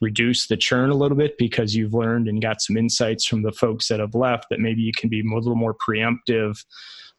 reduce 0.00 0.46
the 0.46 0.56
churn 0.56 0.90
a 0.90 0.94
little 0.94 1.16
bit 1.16 1.36
because 1.36 1.74
you've 1.74 1.94
learned 1.94 2.28
and 2.28 2.42
got 2.42 2.62
some 2.62 2.76
insights 2.76 3.26
from 3.26 3.42
the 3.42 3.52
folks 3.52 3.88
that 3.88 3.98
have 3.98 4.14
left 4.14 4.46
that 4.50 4.60
maybe 4.60 4.82
you 4.82 4.92
can 4.96 5.08
be 5.08 5.20
a 5.20 5.34
little 5.34 5.56
more 5.56 5.74
preemptive 5.74 6.64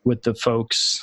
with 0.05 0.23
the 0.23 0.33
folks 0.33 1.01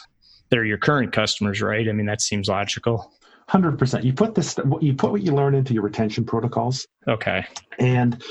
they're 0.51 0.65
your 0.65 0.79
current 0.79 1.13
customers, 1.13 1.61
right? 1.63 1.89
I 1.89 1.93
mean, 1.93 2.07
that 2.07 2.21
seems 2.21 2.49
logical. 2.49 3.13
Hundred 3.49 3.79
percent. 3.79 4.05
You 4.05 4.13
put 4.13 4.35
this, 4.35 4.57
you 4.81 4.95
put 4.95 5.13
what 5.13 5.23
you 5.23 5.33
learn 5.33 5.55
into 5.55 5.73
your 5.73 5.85
retention 5.85 6.25
protocols. 6.25 6.87
Okay. 7.07 7.47
And 7.79 8.23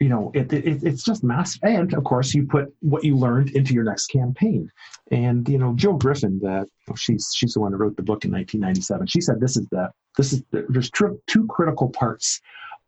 you 0.00 0.08
know, 0.08 0.32
it, 0.34 0.50
it, 0.52 0.82
it's 0.82 1.02
just 1.02 1.22
massive. 1.22 1.60
And 1.62 1.92
of 1.92 2.04
course, 2.04 2.32
you 2.34 2.46
put 2.46 2.72
what 2.80 3.04
you 3.04 3.16
learned 3.16 3.50
into 3.50 3.74
your 3.74 3.84
next 3.84 4.06
campaign. 4.06 4.70
And 5.10 5.46
you 5.48 5.58
know, 5.58 5.74
Jill 5.74 5.92
Griffin, 5.92 6.38
that 6.42 6.66
oh, 6.90 6.94
she's 6.94 7.30
she's 7.36 7.52
the 7.52 7.60
one 7.60 7.72
who 7.72 7.78
wrote 7.78 7.96
the 7.96 8.02
book 8.02 8.24
in 8.24 8.30
1997. 8.30 9.06
She 9.08 9.20
said 9.20 9.40
this 9.40 9.56
is 9.56 9.66
the 9.70 9.90
this 10.16 10.32
is 10.32 10.42
the, 10.52 10.64
there's 10.68 10.90
two 10.90 11.46
critical 11.48 11.90
parts 11.90 12.40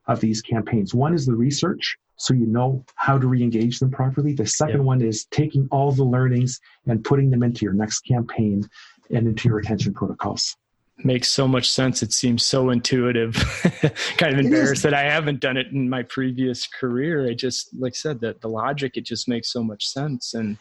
of 0.06 0.20
these 0.20 0.42
campaigns. 0.42 0.94
One 0.94 1.14
is 1.14 1.26
the 1.26 1.34
research, 1.34 1.96
so 2.16 2.34
you 2.34 2.46
know 2.46 2.84
how 2.96 3.18
to 3.18 3.26
re-engage 3.26 3.78
them 3.78 3.90
properly. 3.90 4.32
The 4.32 4.46
second 4.46 4.78
yep. 4.78 4.86
one 4.86 5.02
is 5.02 5.24
taking 5.26 5.68
all 5.70 5.92
the 5.92 6.04
learnings 6.04 6.60
and 6.86 7.04
putting 7.04 7.30
them 7.30 7.42
into 7.42 7.64
your 7.64 7.74
next 7.74 8.00
campaign 8.00 8.68
and 9.10 9.26
into 9.26 9.48
your 9.48 9.56
retention 9.56 9.94
protocols. 9.94 10.56
Makes 11.04 11.28
so 11.28 11.48
much 11.48 11.70
sense. 11.70 12.02
It 12.02 12.12
seems 12.12 12.44
so 12.44 12.70
intuitive. 12.70 13.34
kind 14.18 14.34
of 14.34 14.44
embarrassed 14.44 14.82
that 14.84 14.94
I 14.94 15.02
haven't 15.02 15.40
done 15.40 15.56
it 15.56 15.68
in 15.68 15.88
my 15.88 16.02
previous 16.04 16.66
career. 16.66 17.28
I 17.28 17.34
just, 17.34 17.70
like 17.78 17.94
I 17.94 17.96
said, 17.96 18.20
that 18.20 18.40
the 18.40 18.48
logic, 18.48 18.96
it 18.96 19.04
just 19.04 19.26
makes 19.26 19.50
so 19.50 19.64
much 19.64 19.86
sense. 19.86 20.34
And 20.34 20.58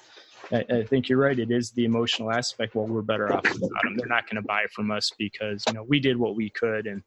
I, 0.52 0.66
I, 0.70 0.84
think 0.84 1.10
you're 1.10 1.20
right. 1.20 1.38
It 1.38 1.52
is 1.52 1.72
the 1.72 1.86
emotional 1.86 2.32
aspect. 2.32 2.76
Well, 2.76 2.88
we're 2.88 3.02
better 3.02 3.32
off 3.32 3.44
without 3.44 3.84
them. 3.84 3.98
They're 3.98 4.08
not 4.08 4.28
going 4.28 4.42
to 4.42 4.48
buy 4.48 4.66
from 4.74 4.90
us 4.90 5.12
because, 5.18 5.64
you 5.68 5.74
know, 5.74 5.84
we 5.84 6.00
did 6.00 6.18
what 6.18 6.36
we 6.36 6.50
could 6.50 6.88
and 6.88 7.04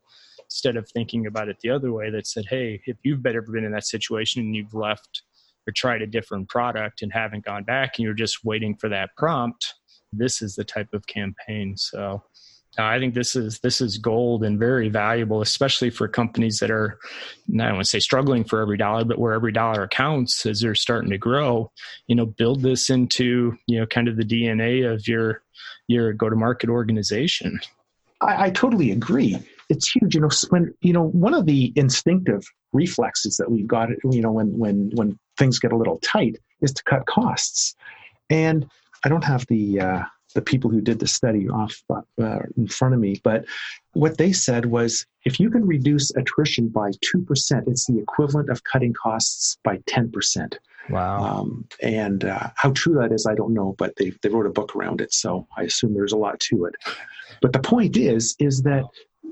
instead 0.54 0.76
of 0.76 0.88
thinking 0.88 1.26
about 1.26 1.48
it 1.48 1.58
the 1.62 1.70
other 1.70 1.92
way 1.92 2.10
that 2.10 2.28
said, 2.28 2.44
hey, 2.48 2.80
if 2.86 2.96
you've 3.02 3.26
ever 3.26 3.42
been 3.42 3.64
in 3.64 3.72
that 3.72 3.84
situation 3.84 4.40
and 4.40 4.54
you've 4.54 4.72
left 4.72 5.22
or 5.66 5.72
tried 5.72 6.00
a 6.00 6.06
different 6.06 6.48
product 6.48 7.02
and 7.02 7.12
haven't 7.12 7.44
gone 7.44 7.64
back 7.64 7.94
and 7.96 8.04
you're 8.04 8.14
just 8.14 8.44
waiting 8.44 8.76
for 8.76 8.88
that 8.88 9.10
prompt, 9.16 9.74
this 10.12 10.40
is 10.40 10.54
the 10.54 10.62
type 10.62 10.94
of 10.94 11.08
campaign. 11.08 11.76
So 11.76 12.22
uh, 12.78 12.84
I 12.84 13.00
think 13.00 13.14
this 13.14 13.34
is 13.34 13.58
this 13.60 13.80
is 13.80 13.98
gold 13.98 14.44
and 14.44 14.56
very 14.56 14.88
valuable, 14.88 15.42
especially 15.42 15.90
for 15.90 16.06
companies 16.06 16.60
that 16.60 16.70
are 16.70 16.98
I 17.52 17.56
don't 17.56 17.74
want 17.74 17.84
to 17.86 17.90
say 17.90 17.98
struggling 17.98 18.44
for 18.44 18.60
every 18.60 18.76
dollar, 18.76 19.04
but 19.04 19.18
where 19.18 19.32
every 19.32 19.52
dollar 19.52 19.88
counts 19.88 20.46
as 20.46 20.60
they're 20.60 20.76
starting 20.76 21.10
to 21.10 21.18
grow. 21.18 21.72
You 22.06 22.14
know, 22.14 22.26
build 22.26 22.62
this 22.62 22.90
into 22.90 23.56
you 23.66 23.80
know 23.80 23.86
kind 23.86 24.06
of 24.06 24.16
the 24.16 24.24
DNA 24.24 24.88
of 24.88 25.08
your 25.08 25.42
your 25.88 26.12
go 26.12 26.30
to 26.30 26.36
market 26.36 26.70
organization. 26.70 27.58
I, 28.20 28.44
I 28.44 28.50
totally 28.50 28.92
agree. 28.92 29.36
It's 29.68 29.90
huge. 29.90 30.14
You 30.14 30.22
know, 30.22 30.30
when 30.50 30.74
you 30.80 30.92
know 30.92 31.08
one 31.08 31.34
of 31.34 31.46
the 31.46 31.72
instinctive 31.76 32.42
reflexes 32.72 33.36
that 33.36 33.50
we've 33.50 33.66
got, 33.66 33.88
you 34.10 34.20
know, 34.20 34.32
when 34.32 34.58
when 34.58 34.90
when 34.94 35.18
things 35.38 35.58
get 35.58 35.72
a 35.72 35.76
little 35.76 35.98
tight, 35.98 36.36
is 36.60 36.72
to 36.72 36.82
cut 36.84 37.06
costs. 37.06 37.74
And 38.30 38.66
I 39.04 39.08
don't 39.08 39.24
have 39.24 39.46
the 39.46 39.80
uh, 39.80 40.02
the 40.34 40.42
people 40.42 40.70
who 40.70 40.80
did 40.80 40.98
the 40.98 41.06
study 41.06 41.48
off 41.48 41.80
uh, 41.90 42.40
in 42.56 42.66
front 42.66 42.94
of 42.94 43.00
me, 43.00 43.20
but 43.22 43.44
what 43.92 44.18
they 44.18 44.32
said 44.32 44.66
was 44.66 45.06
if 45.24 45.38
you 45.38 45.48
can 45.48 45.66
reduce 45.66 46.10
attrition 46.16 46.68
by 46.68 46.90
2%, 46.90 47.68
it's 47.68 47.86
the 47.86 47.98
equivalent 47.98 48.50
of 48.50 48.64
cutting 48.64 48.92
costs 48.92 49.56
by 49.62 49.78
10%. 49.88 50.56
Wow. 50.90 51.24
Um, 51.24 51.66
and 51.80 52.24
uh, 52.24 52.48
how 52.56 52.72
true 52.72 52.94
that 52.94 53.12
is, 53.12 53.26
I 53.26 53.34
don't 53.34 53.54
know, 53.54 53.74
but 53.78 53.94
they, 53.96 54.12
they 54.22 54.28
wrote 54.28 54.46
a 54.46 54.50
book 54.50 54.76
around 54.76 55.00
it, 55.00 55.14
so 55.14 55.46
I 55.56 55.62
assume 55.62 55.94
there's 55.94 56.12
a 56.12 56.18
lot 56.18 56.40
to 56.40 56.66
it. 56.66 56.74
But 57.40 57.52
the 57.52 57.60
point 57.60 57.96
is, 57.96 58.34
is 58.38 58.62
that 58.62 58.84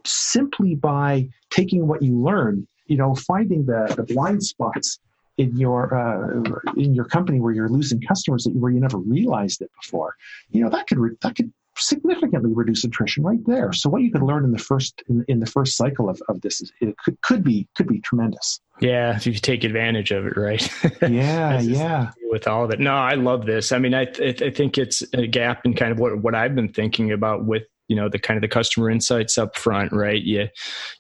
simply 0.07 0.75
by 0.75 1.29
taking 1.51 1.87
what 1.87 2.03
you 2.03 2.17
learn, 2.17 2.67
you 2.87 2.97
know, 2.97 3.15
finding 3.15 3.67
the, 3.67 3.93
the 3.97 4.03
blind 4.03 4.43
spots 4.43 4.99
in 5.39 5.57
your 5.57 5.95
uh, 5.95 6.75
in 6.77 6.95
your 6.95 7.07
company 7.07 7.41
where 7.41 7.53
you're 7.53 7.69
losing 7.69 8.01
customers 8.01 8.45
that 8.45 8.55
where 8.55 8.71
you 8.71 8.81
never 8.81 8.99
realized 8.99 9.63
it 9.63 9.71
before, 9.81 10.15
you 10.51 10.63
know 10.63 10.71
that 10.71 10.87
could 10.87 10.99
re- 10.99 11.17
that 11.23 11.35
could 11.37 11.53
significantly 11.77 12.53
reduce 12.53 12.85
attrition 12.85 13.25
right 13.25 13.45
there. 13.47 13.73
So 13.73 13.89
what 13.89 14.03
you 14.03 14.13
could 14.13 14.23
learn 14.23 14.45
in 14.45 14.53
the 14.53 14.59
first 14.59 15.03
in, 15.09 15.25
in 15.29 15.41
the 15.41 15.47
first 15.47 15.77
cycle 15.77 16.09
of, 16.09 16.21
of 16.29 16.41
this 16.43 16.61
is 16.61 16.73
it 16.81 16.97
could, 16.99 17.21
could 17.23 17.43
be 17.43 17.67
could 17.77 17.89
be 17.89 18.01
tremendous. 18.01 18.61
Yeah, 18.81 19.17
if 19.17 19.27
you 19.27 19.35
take 19.35 19.65
advantage 19.65 20.11
of 20.11 20.27
it, 20.27 20.37
right? 20.37 20.71
Yeah, 21.09 21.61
yeah. 21.61 22.11
With 22.31 22.47
all 22.49 22.65
of 22.65 22.71
it, 22.71 22.81
no, 22.81 22.95
I 22.95 23.15
love 23.15 23.47
this. 23.47 23.73
I 23.73 23.79
mean, 23.79 23.95
I 23.95 24.03
I 24.03 24.51
think 24.51 24.79
it's 24.79 25.03
a 25.13 25.27
gap 25.27 25.65
in 25.65 25.75
kind 25.75 25.93
of 25.93 25.99
what 25.99 26.19
what 26.19 26.35
I've 26.35 26.55
been 26.55 26.73
thinking 26.73 27.13
about 27.13 27.45
with 27.45 27.65
you 27.93 27.97
know 27.97 28.09
the 28.09 28.19
kind 28.19 28.39
of 28.39 28.41
the 28.41 28.49
customer 28.49 28.89
insights 28.89 29.37
up 29.37 29.55
front 29.55 29.93
right? 29.93 30.23
You 30.23 30.49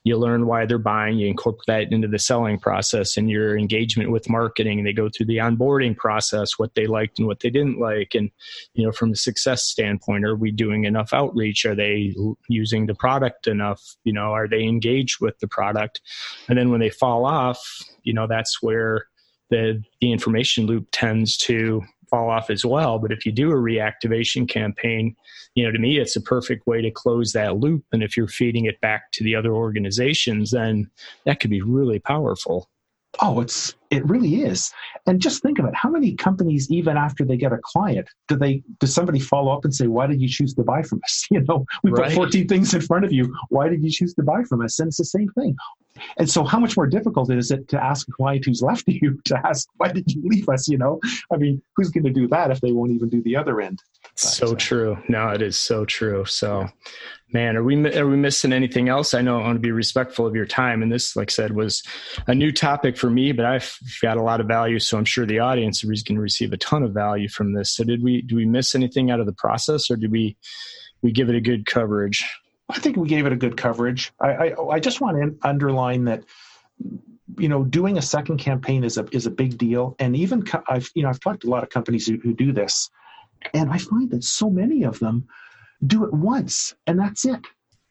you 0.05 0.19
learn 0.19 0.47
why 0.47 0.67
they're 0.67 0.77
buying 0.77 1.17
you 1.17 1.27
incorporate 1.27 1.65
that 1.69 1.91
into 1.91 2.07
the 2.07 2.19
selling 2.19 2.59
process 2.59 3.17
and 3.17 3.31
your 3.31 3.57
engagement 3.57 4.11
with 4.11 4.29
marketing. 4.29 4.85
They 4.85 4.93
go 4.93 5.09
through 5.09 5.25
the 5.25 5.39
onboarding 5.39 5.97
process 5.97 6.59
what 6.59 6.75
they 6.75 6.87
liked 6.87 7.19
and 7.19 7.27
what 7.27 7.41
they 7.41 7.49
didn't 7.49 7.81
like. 7.81 8.15
And 8.15 8.31
you 8.75 8.85
know 8.85 8.93
from 8.93 9.13
a 9.13 9.17
success 9.17 9.63
standpoint 9.63 10.27
are 10.27 10.37
we 10.37 10.51
doing 10.51 10.85
enough 10.85 11.15
outreach? 11.15 11.65
Are 11.65 11.75
they 11.75 12.15
using 12.47 12.85
the 12.85 12.95
product 12.95 13.47
enough? 13.47 13.97
You 14.05 14.13
know 14.13 14.33
are 14.33 14.47
they 14.47 14.65
engaged 14.65 15.17
with 15.19 15.39
the 15.39 15.49
product? 15.49 16.03
And 16.47 16.59
then 16.59 16.71
when 16.71 16.81
they 16.81 16.91
fall 16.91 17.25
off 17.25 17.67
you 18.03 18.13
know 18.13 18.27
that's 18.27 18.63
where 18.63 19.07
the 19.49 19.83
the 20.03 20.13
information 20.13 20.67
loop 20.67 20.89
tends 20.93 21.39
to 21.39 21.81
fall 22.13 22.29
off 22.29 22.51
as 22.51 22.65
well. 22.65 22.99
But 22.99 23.11
if 23.11 23.25
you 23.25 23.33
do 23.33 23.51
a 23.51 23.55
reactivation 23.55 24.49
campaign, 24.49 25.17
you 25.55 25.65
know, 25.65 25.73
to 25.73 25.79
me, 25.79 25.99
it's 25.99 26.15
a 26.15 26.21
perfect 26.21 26.67
way 26.67 26.83
to 26.83 26.91
close 26.91 27.33
that 27.33 27.57
loop. 27.57 27.85
And 27.93 28.03
if 28.03 28.17
you're 28.17 28.29
feeding 28.29 28.67
it 28.67 28.81
back 28.81 29.11
to 29.13 29.25
the 29.25 29.35
other 29.35 29.55
organizations, 29.55 30.51
then 30.51 30.91
that 31.25 31.41
could 31.41 31.51
be 31.51 31.63
really 31.63 31.99
powerful. 31.99 32.69
Oh, 33.21 33.41
it's 33.41 33.75
it 33.91 34.07
really 34.09 34.43
is. 34.43 34.73
And 35.07 35.21
just 35.21 35.43
think 35.43 35.59
of 35.59 35.67
it. 35.67 35.75
How 35.75 35.91
many 35.91 36.15
companies, 36.15 36.71
even 36.71 36.97
after 36.97 37.25
they 37.25 37.37
get 37.37 37.53
a 37.53 37.59
client, 37.63 38.09
do 38.29 38.37
they 38.37 38.63
does 38.81 38.95
somebody 38.95 39.21
follow 39.21 39.53
up 39.53 39.65
and 39.65 39.75
say, 39.75 39.87
Why 39.87 40.07
did 40.07 40.21
you 40.21 40.29
choose 40.29 40.55
to 40.55 40.63
buy 40.63 40.83
from 40.83 41.01
us? 41.05 41.27
You 41.31 41.41
know, 41.43 41.65
we 41.83 41.91
right. 41.91 42.09
put 42.09 42.17
14 42.17 42.49
things 42.49 42.75
in 42.75 42.81
front 42.81 43.05
of 43.05 43.13
you. 43.13 43.35
Why 43.49 43.69
did 43.69 43.83
you 43.83 43.91
choose 43.91 44.15
to 44.15 44.23
buy 44.23 44.45
from 44.45 44.63
us? 44.63 44.79
And 44.79 44.89
it's 44.89 44.99
the 44.99 45.05
same 45.05 45.29
thing. 45.31 45.57
And 46.17 46.29
so 46.29 46.45
how 46.45 46.59
much 46.59 46.77
more 46.77 46.87
difficult 46.87 47.31
is 47.31 47.51
it 47.51 47.69
to 47.69 47.83
ask 47.83 48.09
a 48.09 48.13
client 48.13 48.45
who's 48.45 48.63
left 48.63 48.85
you 48.87 49.21
to 49.25 49.41
ask, 49.47 49.69
why 49.77 49.89
did 49.89 50.11
you 50.11 50.23
leave 50.25 50.49
us? 50.49 50.69
You 50.69 50.79
know, 50.79 51.01
I 51.33 51.37
mean, 51.37 51.63
who's 51.77 51.91
going 51.91 52.05
to 52.05 52.11
do 52.11 52.29
that 52.29 52.51
if 52.51 52.61
they 52.61 52.73
won't 52.73 52.93
even 52.93 53.09
do 53.09 53.23
the 53.23 53.37
other 53.37 53.61
end? 53.61 53.83
But, 54.03 54.19
so 54.19 54.55
true. 54.55 54.99
No, 55.09 55.29
it 55.29 55.43
is 55.43 55.57
so 55.57 55.85
true. 55.85 56.25
So 56.25 56.69
man, 57.33 57.57
are 57.57 57.63
we 57.63 57.77
are 57.97 58.07
we 58.07 58.17
missing 58.17 58.53
anything 58.53 58.89
else? 58.89 59.15
I 59.15 59.23
know 59.23 59.41
I 59.41 59.45
want 59.45 59.57
to 59.57 59.61
be 59.61 59.73
respectful 59.73 60.27
of 60.27 60.35
your 60.35 60.47
time, 60.47 60.83
and 60.83 60.93
this, 60.93 61.17
like 61.17 61.31
I 61.31 61.33
said, 61.33 61.53
was 61.53 61.83
a 62.27 62.35
new 62.35 62.53
topic 62.53 62.97
for 62.97 63.11
me, 63.11 63.33
but 63.33 63.47
I've 63.47 63.77
got 64.01 64.17
a 64.17 64.23
lot 64.23 64.41
of 64.41 64.47
value, 64.47 64.79
so 64.79 64.99
I'm 64.99 65.05
sure 65.05 65.27
the 65.27 65.39
audience 65.39 65.83
is 65.85 66.03
going 66.03 66.17
to 66.17 66.23
receive 66.23 66.53
a 66.53 66.59
ton 66.59 66.83
of 66.83 66.93
value 66.93 67.29
from 67.29 67.55
this. 67.55 67.75
So, 67.75 67.85
did 67.85 68.03
we 68.03 68.23
do 68.23 68.37
we 68.37 68.45
miss 68.45 68.75
anything 68.75 69.11
out 69.11 69.21
of 69.21 69.27
the 69.27 69.33
process, 69.33 69.91
or 69.91 69.97
did 69.97 70.11
we 70.11 70.37
we 71.03 71.13
give 71.13 71.29
it 71.29 71.37
a 71.37 71.41
good 71.41 71.67
coverage? 71.67 72.25
I 72.73 72.79
think 72.79 72.97
we 72.97 73.09
gave 73.09 73.27
it 73.27 73.33
a 73.33 73.37
good 73.37 73.57
coverage. 73.57 74.13
I 74.21 74.31
I, 74.31 74.69
I 74.77 74.81
just 74.81 75.01
want 75.01 75.17
to 75.19 75.49
underline 75.49 76.05
that 76.05 76.25
you 77.39 77.49
know 77.49 77.65
doing 77.65 77.99
a 77.99 78.03
second 78.03 78.39
campaign 78.39 78.85
is 78.85 78.99
a 78.99 79.07
is 79.13 79.27
a 79.27 79.31
big 79.31 79.59
deal. 79.59 79.95
And 79.99 80.17
even 80.17 80.45
i've 80.69 80.91
you 80.95 81.03
know 81.03 81.09
i've 81.09 81.21
talked 81.21 81.43
to 81.43 81.49
a 81.49 81.51
lot 81.51 81.63
of 81.63 81.71
companies 81.71 82.07
who, 82.07 82.19
who 82.19 82.35
do 82.35 82.53
this 82.53 82.91
and 83.55 83.71
i 83.71 83.79
find 83.79 84.11
that 84.11 84.25
so 84.25 84.51
many 84.51 84.85
of 84.85 84.99
them 84.99 85.27
do 85.87 86.05
it 86.05 86.13
once 86.13 86.75
and 86.87 86.99
that's 86.99 87.25
it 87.25 87.41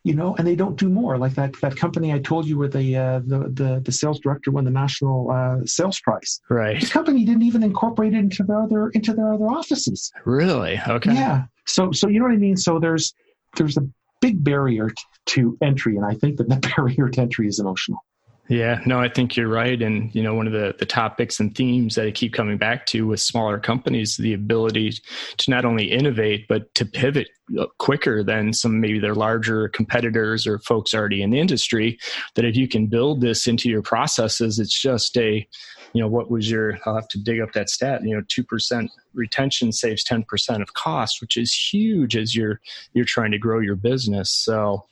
you 0.04 0.14
know 0.14 0.36
and 0.36 0.48
they 0.48 0.56
don't 0.56 0.78
do 0.78 0.90
more. 0.90 1.18
Like 1.18 1.36
that 1.36 1.54
that 1.62 1.76
company 1.76 2.14
i 2.14 2.20
told 2.20 2.48
you 2.48 2.58
where 2.58 2.68
the 2.68 2.98
uh, 2.98 3.20
the, 3.26 3.40
the, 3.54 3.82
the 3.84 3.92
sales 3.92 4.20
director 4.20 4.52
won 4.52 4.66
the 4.66 4.72
national 4.72 5.32
uh, 5.32 5.66
sales 5.66 6.00
prize. 6.00 6.42
Right. 6.50 6.82
The 6.82 6.88
company 6.88 7.24
didn't 7.24 7.44
even 7.44 7.64
incorporate 7.64 8.14
it 8.14 8.18
into 8.18 8.44
their 8.44 8.62
other 8.62 8.90
into 8.90 9.14
their 9.14 9.34
other 9.34 9.46
offices. 9.46 10.12
Really? 10.26 10.80
Okay. 10.88 11.14
Yeah. 11.14 11.44
So 11.66 11.92
so 11.92 12.08
you 12.08 12.20
know 12.20 12.26
what 12.26 12.34
i 12.34 12.38
mean? 12.38 12.58
So 12.58 12.80
there's 12.80 13.14
there's 13.58 13.78
a 13.78 13.88
big 14.22 14.44
barrier 14.44 14.90
t- 14.90 15.04
to 15.26 15.58
entry 15.62 15.98
and 15.98 16.06
i 16.06 16.14
think 16.14 16.38
that 16.38 16.48
the 16.48 16.56
barrier 16.76 17.10
to 17.10 17.22
entry 17.22 17.48
is 17.48 17.60
emotional 17.60 18.04
yeah, 18.52 18.82
no, 18.86 19.00
I 19.00 19.08
think 19.08 19.38
you're 19.38 19.48
right. 19.48 19.82
And, 19.82 20.14
you 20.14 20.22
know, 20.22 20.36
one 20.36 20.46
of 20.46 20.52
the, 20.52 20.76
the 20.78 20.86
topics 20.86 21.40
and 21.40 21.56
themes 21.56 21.96
that 21.96 22.06
I 22.06 22.12
keep 22.12 22.34
coming 22.34 22.58
back 22.58 22.86
to 22.88 23.08
with 23.08 23.22
smaller 23.22 23.58
companies, 23.60 24.18
the 24.18 24.34
ability 24.34 24.92
to 25.38 25.50
not 25.50 25.64
only 25.64 25.90
innovate, 25.90 26.50
but 26.50 26.74
to 26.76 26.86
pivot 26.86 27.30
uh, 27.58 27.68
quicker 27.78 28.24
than 28.24 28.52
some 28.52 28.82
maybe 28.82 29.00
their 29.00 29.16
larger 29.16 29.70
competitors 29.70 30.46
or 30.46 30.60
folks 30.60 30.94
already 30.94 31.22
in 31.22 31.30
the 31.30 31.40
industry. 31.40 31.98
That 32.36 32.44
if 32.44 32.58
you 32.58 32.68
can 32.68 32.88
build 32.88 33.22
this 33.22 33.48
into 33.48 33.70
your 33.70 33.82
processes, 33.82 34.60
it's 34.60 34.78
just 34.78 35.16
a, 35.18 35.48
you 35.94 36.02
know, 36.02 36.08
what 36.08 36.32
was 36.32 36.50
your, 36.50 36.78
I'll 36.86 36.96
have 36.96 37.08
to 37.10 37.20
dig 37.20 37.42
up 37.42 37.52
that 37.54 37.70
stat, 37.70 38.02
you 38.04 38.16
know, 38.16 38.22
2% 38.24 38.88
retention 39.14 39.72
saves 39.72 40.04
10% 40.04 40.62
of 40.62 40.74
cost, 40.74 41.22
which 41.22 41.38
is 41.38 41.54
huge 41.54 42.16
as 42.16 42.36
you're, 42.36 42.60
you're 42.94 43.06
trying 43.06 43.32
to 43.32 43.38
grow 43.38 43.60
your 43.60 43.76
business. 43.76 44.32
So, 44.32 44.86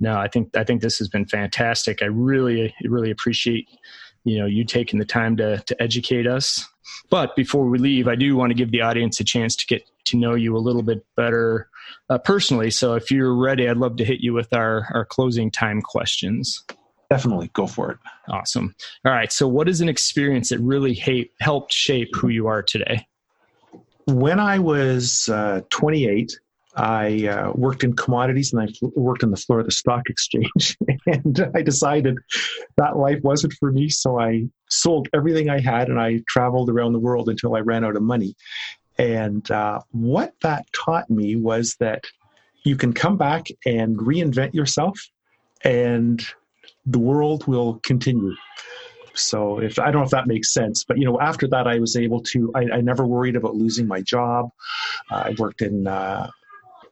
no, 0.00 0.16
I 0.16 0.28
think 0.28 0.56
I 0.56 0.64
think 0.64 0.80
this 0.80 0.98
has 0.98 1.08
been 1.08 1.26
fantastic. 1.26 2.02
I 2.02 2.06
really 2.06 2.74
really 2.84 3.10
appreciate 3.10 3.68
you 4.24 4.38
know 4.38 4.46
you 4.46 4.64
taking 4.64 4.98
the 4.98 5.04
time 5.04 5.36
to 5.38 5.58
to 5.58 5.82
educate 5.82 6.26
us. 6.26 6.66
But 7.10 7.34
before 7.36 7.66
we 7.66 7.78
leave, 7.78 8.08
I 8.08 8.14
do 8.14 8.36
want 8.36 8.50
to 8.50 8.54
give 8.54 8.70
the 8.70 8.82
audience 8.82 9.20
a 9.20 9.24
chance 9.24 9.56
to 9.56 9.66
get 9.66 9.82
to 10.06 10.16
know 10.16 10.34
you 10.34 10.56
a 10.56 10.58
little 10.58 10.82
bit 10.82 11.04
better 11.16 11.68
uh, 12.08 12.18
personally. 12.18 12.70
So 12.70 12.94
if 12.94 13.10
you're 13.10 13.34
ready, 13.34 13.68
I'd 13.68 13.76
love 13.76 13.96
to 13.96 14.04
hit 14.04 14.20
you 14.20 14.32
with 14.32 14.52
our 14.52 14.88
our 14.94 15.04
closing 15.04 15.50
time 15.50 15.82
questions. 15.82 16.64
Definitely, 17.10 17.50
go 17.54 17.66
for 17.66 17.92
it. 17.92 17.98
Awesome. 18.28 18.74
All 19.04 19.12
right. 19.12 19.32
So, 19.32 19.48
what 19.48 19.68
is 19.68 19.80
an 19.80 19.88
experience 19.88 20.50
that 20.50 20.58
really 20.60 20.94
ha- 20.94 21.30
helped 21.40 21.72
shape 21.72 22.14
who 22.14 22.28
you 22.28 22.46
are 22.46 22.62
today? 22.62 23.06
When 24.06 24.38
I 24.38 24.58
was 24.58 25.28
uh, 25.28 25.62
28, 25.70 26.38
I 26.76 27.26
uh, 27.26 27.52
worked 27.54 27.82
in 27.82 27.96
commodities 27.96 28.52
and 28.52 28.62
I 28.62 28.68
worked 28.94 29.24
on 29.24 29.30
the 29.30 29.36
floor 29.36 29.60
of 29.60 29.66
the 29.66 29.72
stock 29.72 30.08
exchange. 30.08 30.76
and 31.06 31.50
I 31.54 31.62
decided 31.62 32.18
that 32.76 32.96
life 32.96 33.18
wasn't 33.22 33.54
for 33.54 33.72
me. 33.72 33.88
So 33.88 34.20
I 34.20 34.44
sold 34.68 35.08
everything 35.14 35.50
I 35.50 35.60
had 35.60 35.88
and 35.88 35.98
I 35.98 36.20
traveled 36.28 36.70
around 36.70 36.92
the 36.92 37.00
world 37.00 37.28
until 37.28 37.56
I 37.56 37.60
ran 37.60 37.84
out 37.84 37.96
of 37.96 38.02
money. 38.02 38.34
And 38.98 39.50
uh, 39.50 39.80
what 39.92 40.34
that 40.42 40.66
taught 40.72 41.08
me 41.08 41.36
was 41.36 41.76
that 41.80 42.04
you 42.64 42.76
can 42.76 42.92
come 42.92 43.16
back 43.16 43.48
and 43.64 43.96
reinvent 43.96 44.54
yourself 44.54 45.00
and 45.64 46.24
the 46.88 46.98
world 46.98 47.46
will 47.46 47.80
continue. 47.84 48.34
So 49.14 49.58
if 49.58 49.78
I 49.78 49.90
don't 49.90 50.00
know 50.00 50.04
if 50.04 50.10
that 50.10 50.26
makes 50.26 50.52
sense, 50.52 50.84
but 50.84 50.96
you 50.96 51.04
know, 51.04 51.20
after 51.20 51.48
that, 51.48 51.66
I 51.66 51.78
was 51.78 51.96
able 51.96 52.22
to. 52.32 52.52
I, 52.54 52.76
I 52.76 52.80
never 52.80 53.06
worried 53.06 53.36
about 53.36 53.56
losing 53.56 53.86
my 53.86 54.00
job. 54.00 54.50
Uh, 55.10 55.24
I 55.26 55.34
worked 55.38 55.60
in 55.60 55.86
uh, 55.86 56.30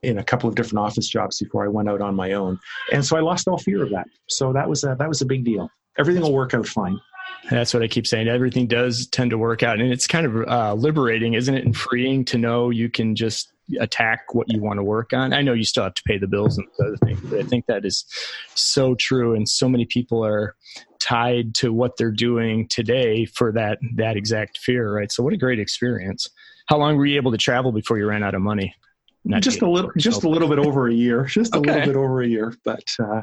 in 0.03 0.19
a 0.19 0.25
couple 0.25 0.49
of 0.49 0.55
different 0.57 0.85
office 0.85 1.09
jobs 1.09 1.39
before 1.39 1.65
I 1.65 1.69
went 1.69 1.89
out 1.89 2.01
on 2.01 2.15
my 2.15 2.33
own, 2.33 2.59
and 2.93 3.05
so 3.05 3.17
I 3.17 3.21
lost 3.21 3.47
all 3.49 3.59
fear 3.59 3.83
of 3.83 3.91
that. 3.91 4.09
So 4.27 4.53
that 4.53 4.69
was 4.69 4.83
a, 4.85 4.97
that 4.99 5.09
was 5.09 5.23
a 5.23 5.27
big 5.27 5.45
deal. 5.45 5.71
Everything 5.99 6.23
will 6.23 6.33
work 6.33 6.53
out 6.53 6.67
fine. 6.67 6.99
That's 7.51 7.73
what 7.73 7.83
I 7.83 7.89
keep 7.89 8.07
saying. 8.07 8.29
Everything 8.29 8.67
does 8.67 9.07
tend 9.07 9.31
to 9.31 9.39
work 9.39 9.63
out, 9.63 9.81
and 9.81 9.93
it's 9.93 10.07
kind 10.07 10.27
of 10.27 10.49
uh, 10.49 10.75
liberating, 10.75 11.35
isn't 11.35 11.55
it, 11.55 11.65
and 11.65 11.77
freeing 11.77 12.25
to 12.27 12.39
know 12.39 12.71
you 12.71 12.89
can 12.89 13.15
just 13.15 13.53
attack 13.81 14.35
what 14.35 14.51
you 14.51 14.63
want 14.63 14.79
to 14.79 14.83
work 14.83 15.13
on. 15.13 15.33
I 15.33 15.43
know 15.43 15.53
you 15.53 15.65
still 15.65 15.85
have 15.85 15.95
to 15.95 16.03
pay 16.05 16.19
the 16.19 16.27
bills 16.27 16.59
and 16.59 16.67
other 16.81 16.97
things, 16.99 17.21
but 17.21 17.39
I 17.39 17.43
think 17.43 17.67
that 17.67 17.85
is 17.85 18.05
so 18.55 18.95
true, 18.95 19.35
and 19.35 19.49
so 19.49 19.69
many 19.69 19.85
people 19.85 20.25
are 20.25 20.57
tied 20.99 21.55
to 21.57 21.73
what 21.73 21.97
they're 21.97 22.11
doing 22.11 22.67
today 22.69 23.27
for 23.27 23.53
that 23.53 23.79
that 23.95 24.17
exact 24.17 24.59
fear, 24.59 24.93
right? 24.93 25.13
So 25.13 25.23
what 25.23 25.33
a 25.33 25.37
great 25.37 25.61
experience. 25.61 26.29
How 26.67 26.79
long 26.79 26.97
were 26.97 27.07
you 27.07 27.17
able 27.17 27.31
to 27.31 27.39
travel 27.39 27.71
before 27.71 27.99
you 27.99 28.07
ran 28.07 28.25
out 28.25 28.35
of 28.35 28.43
money? 28.43 28.75
Not 29.25 29.43
just 29.43 29.63
a 29.63 29.69
little, 29.69 29.91
just 29.97 30.23
a 30.23 30.29
little 30.29 30.49
bit 30.49 30.59
over 30.61 30.89
a 30.89 30.95
year, 30.95 31.25
just 31.25 31.55
a 31.55 31.59
okay. 31.59 31.73
little 31.73 31.87
bit 31.87 31.97
over 31.97 32.23
a 32.23 32.29
year. 32.29 32.55
But 32.65 32.85
uh, 33.01 33.23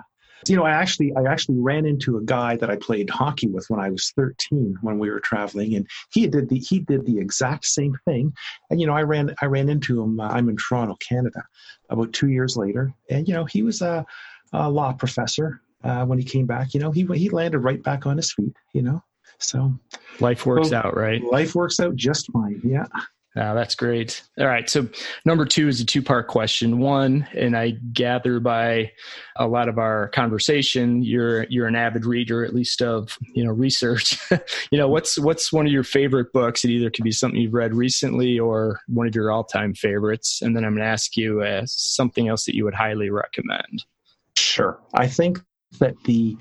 you 0.50 0.56
know, 0.56 0.64
I 0.64 0.72
actually, 0.72 1.14
I 1.16 1.24
actually 1.32 1.60
ran 1.60 1.86
into 1.86 2.18
a 2.18 2.24
guy 2.24 2.56
that 2.58 2.70
I 2.70 2.76
played 2.76 3.10
hockey 3.10 3.48
with 3.48 3.66
when 3.70 3.80
I 3.80 3.90
was 3.90 4.12
13 4.16 4.78
when 4.82 5.00
we 5.00 5.10
were 5.10 5.20
traveling, 5.20 5.76
and 5.76 5.88
he 6.12 6.28
did 6.28 6.50
the 6.50 6.60
he 6.60 6.80
did 6.80 7.06
the 7.06 7.20
exact 7.20 7.66
same 7.66 7.98
thing. 8.06 8.34
And 8.70 8.80
you 8.80 8.88
know, 8.88 8.94
I 8.94 9.04
ran 9.04 9.34
I 9.42 9.46
ran 9.46 9.70
into 9.70 10.02
him. 10.02 10.20
Uh, 10.20 10.30
I'm 10.30 10.50
in 10.50 10.58
Toronto, 10.58 10.96
Canada, 11.08 11.44
about 11.90 12.14
two 12.14 12.30
years 12.30 12.58
later, 12.58 12.94
and 13.10 13.28
you 13.28 13.34
know, 13.34 13.46
he 13.46 13.64
was 13.64 13.82
a, 13.82 14.06
a 14.52 14.70
law 14.70 14.94
professor. 14.94 15.62
Uh, 15.84 16.06
when 16.06 16.18
he 16.18 16.24
came 16.24 16.46
back, 16.46 16.74
you 16.74 16.80
know, 16.80 16.92
he 16.92 17.06
he 17.16 17.30
landed 17.30 17.60
right 17.60 17.84
back 17.84 18.06
on 18.06 18.18
his 18.18 18.32
feet. 18.32 18.56
You 18.74 18.84
know, 18.84 19.04
so 19.38 19.74
life 20.20 20.46
works 20.46 20.70
so, 20.70 20.78
out, 20.78 20.96
right? 20.96 21.22
Life 21.24 21.56
works 21.56 21.80
out 21.80 21.96
just 21.96 22.32
fine. 22.32 22.62
Yeah. 22.64 22.86
That's 23.36 23.76
great. 23.76 24.22
All 24.38 24.46
right. 24.46 24.70
So, 24.70 24.88
number 25.26 25.46
two 25.46 25.68
is 25.68 25.82
a 25.82 25.86
two 25.86 26.04
part 26.04 26.28
question. 26.28 26.80
One, 26.80 27.28
and 27.36 27.58
I 27.58 27.72
gather 27.92 28.40
by 28.40 28.92
a 29.36 29.48
lot 29.48 29.70
of 29.70 29.80
our 29.80 30.10
conversation, 30.10 31.04
you're 31.04 31.46
you're 31.46 31.68
an 31.68 31.76
avid 31.76 32.06
reader, 32.06 32.46
at 32.46 32.54
least 32.54 32.82
of 32.82 33.18
you 33.34 33.44
know 33.44 33.52
research. 33.52 34.20
you 34.72 34.78
know, 34.78 34.88
what's 34.88 35.18
what's 35.18 35.52
one 35.52 35.66
of 35.66 35.72
your 35.72 35.84
favorite 35.84 36.32
books? 36.32 36.64
It 36.64 36.70
either 36.70 36.92
could 36.92 37.04
be 37.04 37.12
something 37.12 37.40
you've 37.40 37.54
read 37.54 37.74
recently 37.74 38.38
or 38.38 38.80
one 38.88 39.08
of 39.08 39.16
your 39.16 39.32
all 39.32 39.44
time 39.44 39.74
favorites. 39.74 40.42
And 40.42 40.56
then 40.56 40.64
I'm 40.64 40.74
going 40.76 40.86
to 40.86 40.92
ask 40.92 41.18
you 41.18 41.42
uh, 41.42 41.64
something 41.66 42.28
else 42.28 42.46
that 42.46 42.56
you 42.56 42.66
would 42.66 42.76
highly 42.76 43.10
recommend. 43.10 43.84
Sure. 44.38 44.80
I 44.94 45.08
think 45.08 45.40
that 45.80 45.96
the 46.04 46.38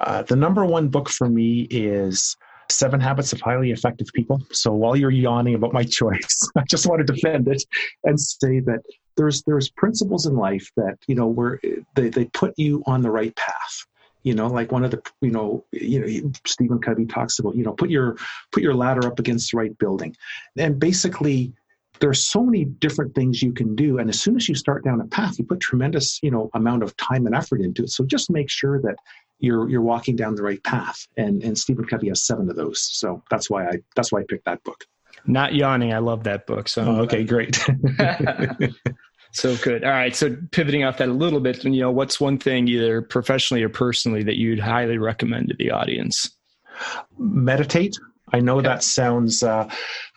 uh, 0.00 0.22
the 0.22 0.36
number 0.36 0.64
one 0.64 0.88
book 0.88 1.08
for 1.08 1.28
me 1.28 1.62
is 1.70 2.36
Seven 2.70 3.00
Habits 3.00 3.32
of 3.32 3.40
Highly 3.40 3.70
Effective 3.70 4.08
People. 4.14 4.42
So 4.52 4.72
while 4.72 4.96
you're 4.96 5.10
yawning 5.10 5.54
about 5.54 5.72
my 5.72 5.84
choice, 6.00 6.48
I 6.56 6.62
just 6.68 6.86
want 6.86 7.06
to 7.06 7.12
defend 7.12 7.48
it 7.48 7.62
and 8.04 8.20
say 8.20 8.60
that 8.60 8.80
there's 9.16 9.42
there's 9.42 9.70
principles 9.70 10.26
in 10.26 10.36
life 10.36 10.70
that 10.76 10.98
you 11.06 11.14
know 11.14 11.26
where 11.26 11.60
they, 11.94 12.08
they 12.08 12.26
put 12.26 12.54
you 12.56 12.82
on 12.86 13.02
the 13.02 13.10
right 13.10 13.34
path. 13.36 13.86
You 14.22 14.34
know, 14.34 14.48
like 14.48 14.72
one 14.72 14.84
of 14.84 14.90
the 14.90 15.02
you 15.20 15.30
know 15.30 15.64
you 15.72 16.00
know 16.00 16.32
Stephen 16.46 16.80
Covey 16.80 17.06
talks 17.06 17.38
about 17.38 17.54
you 17.56 17.64
know 17.64 17.72
put 17.72 17.90
your 17.90 18.16
put 18.52 18.62
your 18.62 18.74
ladder 18.74 19.06
up 19.06 19.18
against 19.18 19.52
the 19.52 19.58
right 19.58 19.76
building, 19.78 20.16
and 20.56 20.78
basically 20.78 21.52
there's 22.00 22.24
so 22.24 22.42
many 22.42 22.64
different 22.64 23.14
things 23.14 23.42
you 23.42 23.52
can 23.52 23.74
do 23.74 23.98
and 23.98 24.08
as 24.08 24.20
soon 24.20 24.36
as 24.36 24.48
you 24.48 24.54
start 24.54 24.84
down 24.84 25.00
a 25.00 25.06
path 25.06 25.38
you 25.38 25.44
put 25.44 25.60
tremendous 25.60 26.18
you 26.22 26.30
know 26.30 26.50
amount 26.54 26.82
of 26.82 26.96
time 26.96 27.26
and 27.26 27.34
effort 27.34 27.60
into 27.60 27.82
it 27.82 27.90
so 27.90 28.04
just 28.04 28.30
make 28.30 28.50
sure 28.50 28.80
that 28.80 28.96
you're 29.38 29.68
you're 29.68 29.82
walking 29.82 30.16
down 30.16 30.34
the 30.34 30.42
right 30.42 30.62
path. 30.62 31.06
And 31.16 31.42
and 31.42 31.56
Stephen 31.56 31.84
Covey 31.84 32.08
has 32.08 32.24
seven 32.24 32.48
of 32.48 32.56
those. 32.56 32.80
So 32.82 33.22
that's 33.30 33.50
why 33.50 33.66
I 33.66 33.72
that's 33.94 34.12
why 34.12 34.20
I 34.20 34.24
picked 34.28 34.46
that 34.46 34.62
book. 34.64 34.84
Not 35.26 35.54
yawning. 35.54 35.92
I 35.92 35.98
love 35.98 36.24
that 36.24 36.46
book. 36.46 36.68
So 36.68 36.82
oh, 36.82 37.00
okay, 37.02 37.24
great. 37.24 37.56
so 39.32 39.56
good. 39.56 39.84
All 39.84 39.90
right. 39.90 40.14
So 40.14 40.36
pivoting 40.52 40.84
off 40.84 40.98
that 40.98 41.08
a 41.08 41.12
little 41.12 41.40
bit, 41.40 41.64
you 41.64 41.80
know, 41.80 41.90
what's 41.90 42.20
one 42.20 42.38
thing 42.38 42.68
either 42.68 43.02
professionally 43.02 43.62
or 43.62 43.68
personally 43.68 44.22
that 44.24 44.36
you'd 44.36 44.60
highly 44.60 44.98
recommend 44.98 45.48
to 45.48 45.54
the 45.58 45.70
audience? 45.70 46.30
Meditate. 47.18 47.96
I 48.32 48.40
know 48.40 48.60
that 48.60 48.82
sounds. 48.82 49.42
Uh, 49.42 49.68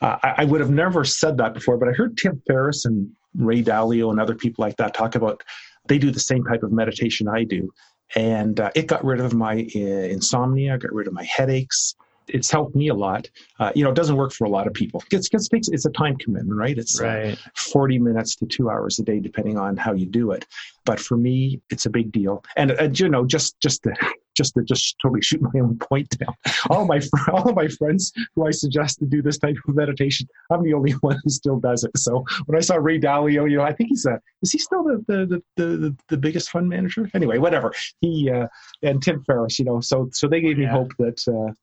uh, 0.02 0.18
I, 0.24 0.34
I 0.40 0.46
would 0.46 0.62
have 0.62 0.72
never 0.72 1.04
said 1.06 1.38
that 1.38 1.54
before, 1.54 1.78
but 1.78 1.90
I 1.90 1.92
heard 1.92 2.18
Tim 2.18 2.42
Ferriss 2.48 2.86
and 2.86 3.10
Ray 3.36 3.62
Dalio 3.62 4.10
and 4.10 4.20
other 4.20 4.36
people 4.36 4.64
like 4.64 4.78
that 4.78 4.94
talk 4.94 5.16
about. 5.16 5.44
They 5.88 5.98
do 5.98 6.12
the 6.12 6.20
same 6.20 6.44
type 6.44 6.64
of 6.64 6.72
meditation 6.72 7.28
I 7.28 7.44
do, 7.44 7.72
and 8.16 8.60
uh, 8.60 8.72
it 8.76 8.88
got 8.88 9.04
rid 9.04 9.20
of 9.20 9.34
my 9.34 9.68
uh, 9.76 9.80
insomnia, 9.80 10.78
got 10.78 10.94
rid 10.94 11.08
of 11.08 11.14
my 11.14 11.24
headaches. 11.24 11.96
It's 12.28 12.52
helped 12.52 12.76
me 12.76 12.90
a 12.90 12.94
lot. 12.94 13.28
Uh, 13.60 13.72
you 13.74 13.84
know, 13.84 13.90
it 13.90 13.96
doesn't 13.96 14.16
work 14.16 14.32
for 14.34 14.46
a 14.46 14.50
lot 14.50 14.68
of 14.68 14.74
people. 14.74 15.04
It's, 15.12 15.30
it's, 15.34 15.50
it's 15.52 15.86
a 15.86 15.90
time 15.92 16.16
commitment, 16.18 16.56
right? 16.56 16.78
It's 16.78 17.02
uh, 17.02 17.06
right. 17.06 17.40
40 17.56 17.98
minutes 17.98 18.36
to 18.36 18.46
two 18.46 18.70
hours 18.70 19.00
a 19.00 19.04
day, 19.04 19.20
depending 19.20 19.58
on 19.58 19.78
how 19.78 19.94
you 19.94 20.06
do 20.06 20.30
it. 20.30 20.46
But 20.86 21.00
for 21.00 21.18
me, 21.18 21.60
it's 21.72 21.88
a 21.88 21.90
big 21.90 22.12
deal. 22.12 22.44
And, 22.56 22.72
uh, 22.74 22.90
you 22.94 23.10
know, 23.10 23.26
just 23.26 23.60
just 23.62 23.82
to, 23.84 23.96
just 24.40 24.54
to 24.54 24.64
just 24.64 24.96
totally 25.02 25.22
shoot 25.22 25.42
my 25.42 25.60
own 25.60 25.78
point 25.78 26.10
down. 26.18 26.34
All 26.70 26.86
my 26.86 27.02
all 27.34 27.50
of 27.50 27.56
my 27.56 27.68
friends 27.68 28.12
who 28.36 28.48
I 28.48 28.52
suggest 28.52 29.00
to 29.00 29.06
do 29.06 29.22
this 29.22 29.38
type 29.38 29.58
of 29.68 29.76
meditation, 29.76 30.28
I'm 30.50 30.64
the 30.64 30.74
only 30.74 30.92
one 31.02 31.20
who 31.24 31.30
still 31.30 31.60
does 31.60 31.84
it. 31.84 31.92
So 31.98 32.24
when 32.46 32.58
I 32.58 32.62
saw 32.62 32.76
Ray 32.76 33.00
Dalio, 33.00 33.50
you 33.50 33.58
know, 33.58 33.64
I 33.64 33.74
think 33.74 33.90
he's 33.90 34.06
a 34.06 34.20
is 34.42 34.52
he 34.52 34.58
still 34.58 34.84
the 34.84 35.04
the 35.08 35.42
the 35.58 35.66
the, 35.78 35.96
the 36.08 36.18
biggest 36.18 36.50
fund 36.50 36.70
manager? 36.70 37.10
Anyway, 37.14 37.38
whatever. 37.38 37.74
He 38.00 38.32
uh, 38.32 38.48
and 38.82 39.04
Tim 39.04 39.24
Ferriss, 39.26 39.60
you 39.60 39.66
know, 39.66 39.82
so 39.82 40.10
so 40.14 40.28
they 40.28 40.42
gave 40.42 40.58
me 40.58 40.64
yeah. 40.64 40.72
hope 40.72 40.94
that 40.98 41.20
uh, 41.28 41.54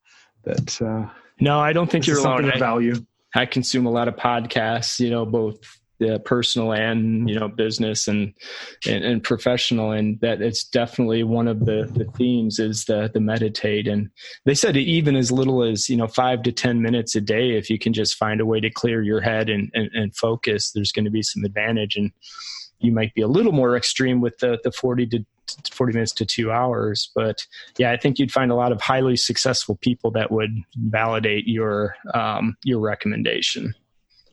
that. 0.43 0.81
Uh, 0.81 1.11
no, 1.39 1.59
I 1.59 1.73
don't 1.73 1.89
think 1.89 2.07
you're 2.07 2.19
alone. 2.19 2.51
value. 2.57 2.95
I 3.35 3.45
consume 3.45 3.85
a 3.85 3.91
lot 3.91 4.07
of 4.07 4.15
podcasts, 4.15 4.99
you 4.99 5.09
know, 5.09 5.25
both 5.25 5.59
the 5.99 6.19
personal 6.19 6.73
and 6.73 7.29
you 7.29 7.39
know 7.39 7.47
business 7.47 8.07
and, 8.07 8.33
and, 8.87 9.03
and 9.03 9.23
professional 9.23 9.91
and 9.91 10.19
that 10.21 10.41
it's 10.41 10.63
definitely 10.63 11.23
one 11.23 11.47
of 11.47 11.65
the 11.65 11.89
the 11.95 12.05
themes 12.17 12.59
is 12.59 12.85
the 12.85 13.09
the 13.13 13.19
meditate 13.19 13.87
and 13.87 14.09
they 14.45 14.53
said 14.53 14.77
even 14.77 15.15
as 15.15 15.31
little 15.31 15.63
as 15.63 15.89
you 15.89 15.97
know 15.97 16.07
five 16.07 16.43
to 16.43 16.51
ten 16.51 16.81
minutes 16.81 17.15
a 17.15 17.21
day 17.21 17.57
if 17.57 17.69
you 17.69 17.79
can 17.79 17.93
just 17.93 18.15
find 18.15 18.41
a 18.41 18.45
way 18.45 18.59
to 18.59 18.69
clear 18.69 19.01
your 19.01 19.21
head 19.21 19.49
and 19.49 19.71
and, 19.73 19.89
and 19.93 20.15
focus 20.15 20.71
there's 20.71 20.91
going 20.91 21.05
to 21.05 21.11
be 21.11 21.23
some 21.23 21.43
advantage 21.43 21.95
and 21.95 22.11
you 22.79 22.91
might 22.91 23.13
be 23.15 23.21
a 23.21 23.27
little 23.27 23.51
more 23.51 23.75
extreme 23.75 24.21
with 24.21 24.37
the 24.39 24.59
the 24.63 24.71
40 24.71 25.07
to 25.07 25.25
40 25.71 25.93
minutes 25.93 26.11
to 26.13 26.25
two 26.25 26.51
hours. 26.51 27.11
But 27.15 27.45
yeah, 27.77 27.91
I 27.91 27.97
think 27.97 28.19
you'd 28.19 28.31
find 28.31 28.51
a 28.51 28.55
lot 28.55 28.71
of 28.71 28.81
highly 28.81 29.15
successful 29.15 29.75
people 29.75 30.11
that 30.11 30.31
would 30.31 30.51
validate 30.75 31.47
your 31.47 31.95
um, 32.13 32.57
your 32.63 32.79
recommendation. 32.79 33.73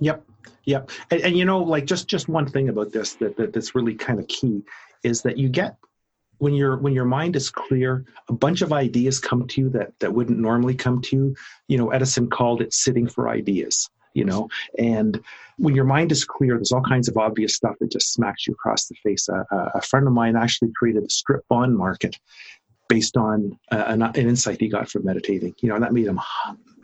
Yep. 0.01 0.25
Yep. 0.67 0.91
And, 1.11 1.21
and, 1.21 1.37
you 1.37 1.45
know, 1.45 1.59
like 1.59 1.85
just 1.85 2.09
just 2.09 2.29
one 2.29 2.47
thing 2.47 2.69
about 2.69 2.93
this 2.93 3.15
that, 3.15 3.37
that 3.37 3.53
that's 3.53 3.75
really 3.75 3.95
kind 3.95 4.19
of 4.19 4.29
key 4.29 4.63
is 5.03 5.23
that 5.23 5.37
you 5.37 5.49
get 5.49 5.77
when 6.39 6.55
your 6.55 6.77
when 6.77 6.95
your 6.95 7.05
mind 7.05 7.37
is 7.37 7.51
clear, 7.51 8.05
a 8.29 8.33
bunch 8.33 8.63
of 8.63 8.73
ideas 8.73 9.21
come 9.21 9.47
to 9.49 9.61
you 9.61 9.69
that 9.71 9.93
that 10.01 10.13
wouldn't 10.13 10.39
normally 10.39 10.75
come 10.75 11.01
to 11.03 11.17
you. 11.17 11.37
You 11.69 11.79
know, 11.79 11.91
Edison 11.91 12.29
called 12.29 12.61
it 12.61 12.73
sitting 12.73 13.09
for 13.09 13.29
ideas. 13.29 13.89
You 14.15 14.25
know, 14.25 14.49
and 14.79 15.21
when 15.59 15.75
your 15.75 15.85
mind 15.85 16.13
is 16.13 16.25
clear, 16.25 16.55
there's 16.55 16.71
all 16.71 16.83
kinds 16.83 17.09
of 17.09 17.17
obvious 17.17 17.57
stuff 17.57 17.75
that 17.81 17.91
just 17.91 18.13
smacks 18.13 18.47
you 18.47 18.53
across 18.53 18.87
the 18.87 18.95
face. 19.03 19.29
Uh, 19.29 19.43
a 19.51 19.83
friend 19.83 20.07
of 20.07 20.13
mine 20.13 20.37
actually 20.37 20.71
created 20.77 21.03
a 21.03 21.11
strip 21.11 21.43
bond 21.49 21.77
market 21.77 22.17
based 22.89 23.17
on 23.17 23.59
uh, 23.73 23.85
an, 23.89 24.03
an 24.03 24.15
insight 24.15 24.61
he 24.61 24.69
got 24.69 24.89
from 24.89 25.05
meditating. 25.05 25.57
You 25.61 25.69
know, 25.69 25.75
and 25.75 25.83
that 25.83 25.93
made 25.93 26.07
him 26.07 26.21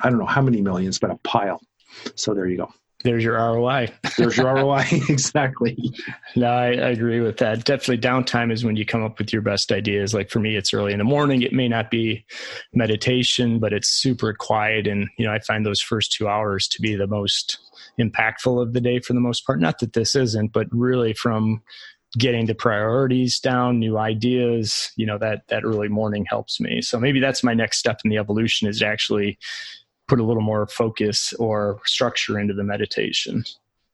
I 0.01 0.11
don't 0.11 0.18
know 0.18 0.26
how 0.26 0.43
many 0.43 0.61
millions, 0.61 0.99
but 0.99 1.11
a 1.11 1.16
pile. 1.18 1.61
So 2.16 2.35
there 2.35 2.47
you 2.47 2.57
go 2.57 2.72
there's 3.03 3.24
your 3.24 3.34
ROI. 3.36 3.88
there's 4.18 4.36
your 4.36 4.55
ROI. 4.55 4.84
exactly. 5.09 5.92
No, 6.36 6.48
I, 6.48 6.66
I, 6.66 6.90
agree 6.90 7.20
with 7.20 7.38
that. 7.38 7.64
Definitely 7.64 7.98
downtime 7.98 8.53
is 8.53 8.64
when 8.64 8.76
you 8.76 8.84
come 8.84 9.03
up 9.03 9.18
with 9.18 9.32
your 9.32 9.42
best 9.42 9.72
ideas. 9.72 10.12
Like 10.12 10.30
for 10.30 10.38
me, 10.38 10.57
it's 10.57 10.74
early 10.74 10.92
in 10.92 10.98
the 10.98 11.05
morning. 11.05 11.42
It 11.42 11.53
may 11.53 11.68
not 11.68 11.90
be 11.90 12.24
meditation, 12.74 13.59
but 13.59 13.72
it's 13.72 13.88
super 13.88 14.34
quiet. 14.34 14.86
And, 14.86 15.09
you 15.18 15.26
know, 15.26 15.32
I 15.32 15.38
find 15.40 15.64
those 15.64 15.80
first 15.80 16.12
two 16.12 16.28
hours 16.28 16.68
to 16.68 16.82
be 16.82 16.94
the 16.94 17.07
most 17.07 17.59
impactful 17.98 18.61
of 18.61 18.72
the 18.72 18.80
day 18.80 19.01
for 19.01 19.14
the 19.14 19.20
most 19.20 19.46
part. 19.46 19.61
Not 19.61 19.78
that 19.78 19.94
this 19.94 20.14
isn't, 20.14 20.53
but 20.53 20.66
really 20.70 21.14
from 21.14 21.62
getting 22.18 22.46
the 22.46 22.55
priorities 22.55 23.38
down, 23.38 23.78
new 23.78 23.96
ideas, 23.96 24.90
you 24.96 25.07
know, 25.07 25.16
that, 25.18 25.46
that 25.48 25.64
early 25.64 25.88
morning 25.88 26.26
helps 26.28 26.61
me. 26.61 26.82
So 26.82 26.98
maybe 26.98 27.20
that's 27.20 27.44
my 27.44 27.55
next 27.55 27.78
step 27.78 28.01
in 28.05 28.11
the 28.11 28.18
evolution 28.18 28.68
is 28.68 28.82
actually 28.82 29.38
put 30.11 30.19
a 30.19 30.25
little 30.25 30.43
more 30.43 30.67
focus 30.67 31.33
or 31.35 31.81
structure 31.87 32.39
into 32.39 32.53
the 32.53 32.65
meditation. 32.65 33.45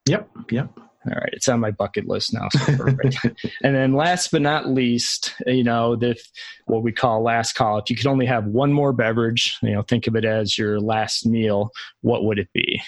Yep. 0.07 0.29
Yep. 0.51 0.71
All 0.79 1.13
right, 1.13 1.31
it's 1.33 1.47
on 1.47 1.61
my 1.61 1.71
bucket 1.71 2.09
list 2.09 2.35
now. 2.35 2.49
So 2.49 2.87
and 3.63 3.77
then, 3.77 3.93
last 3.93 4.33
but 4.33 4.43
not 4.43 4.69
least, 4.69 5.35
you 5.47 5.63
know, 5.63 5.95
the 5.95 6.17
what 6.65 6.83
we 6.83 6.91
call 6.91 7.23
last 7.23 7.53
call. 7.53 7.79
If 7.79 7.91
you 7.91 7.97
could 7.97 8.09
only 8.09 8.27
have 8.27 8.47
one 8.47 8.73
more 8.73 8.93
beverage, 8.93 9.57
you 9.63 9.71
know, 9.71 9.83
think 9.83 10.09
of 10.09 10.17
it 10.17 10.25
as 10.25 10.59
your 10.59 10.81
last 10.81 11.25
meal. 11.25 11.71
What 12.01 12.25
would 12.25 12.41
it 12.41 12.53
be? 12.53 12.83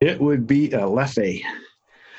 It 0.00 0.22
would 0.22 0.46
be 0.46 0.70
a 0.72 0.80
Leffe. 0.80 1.42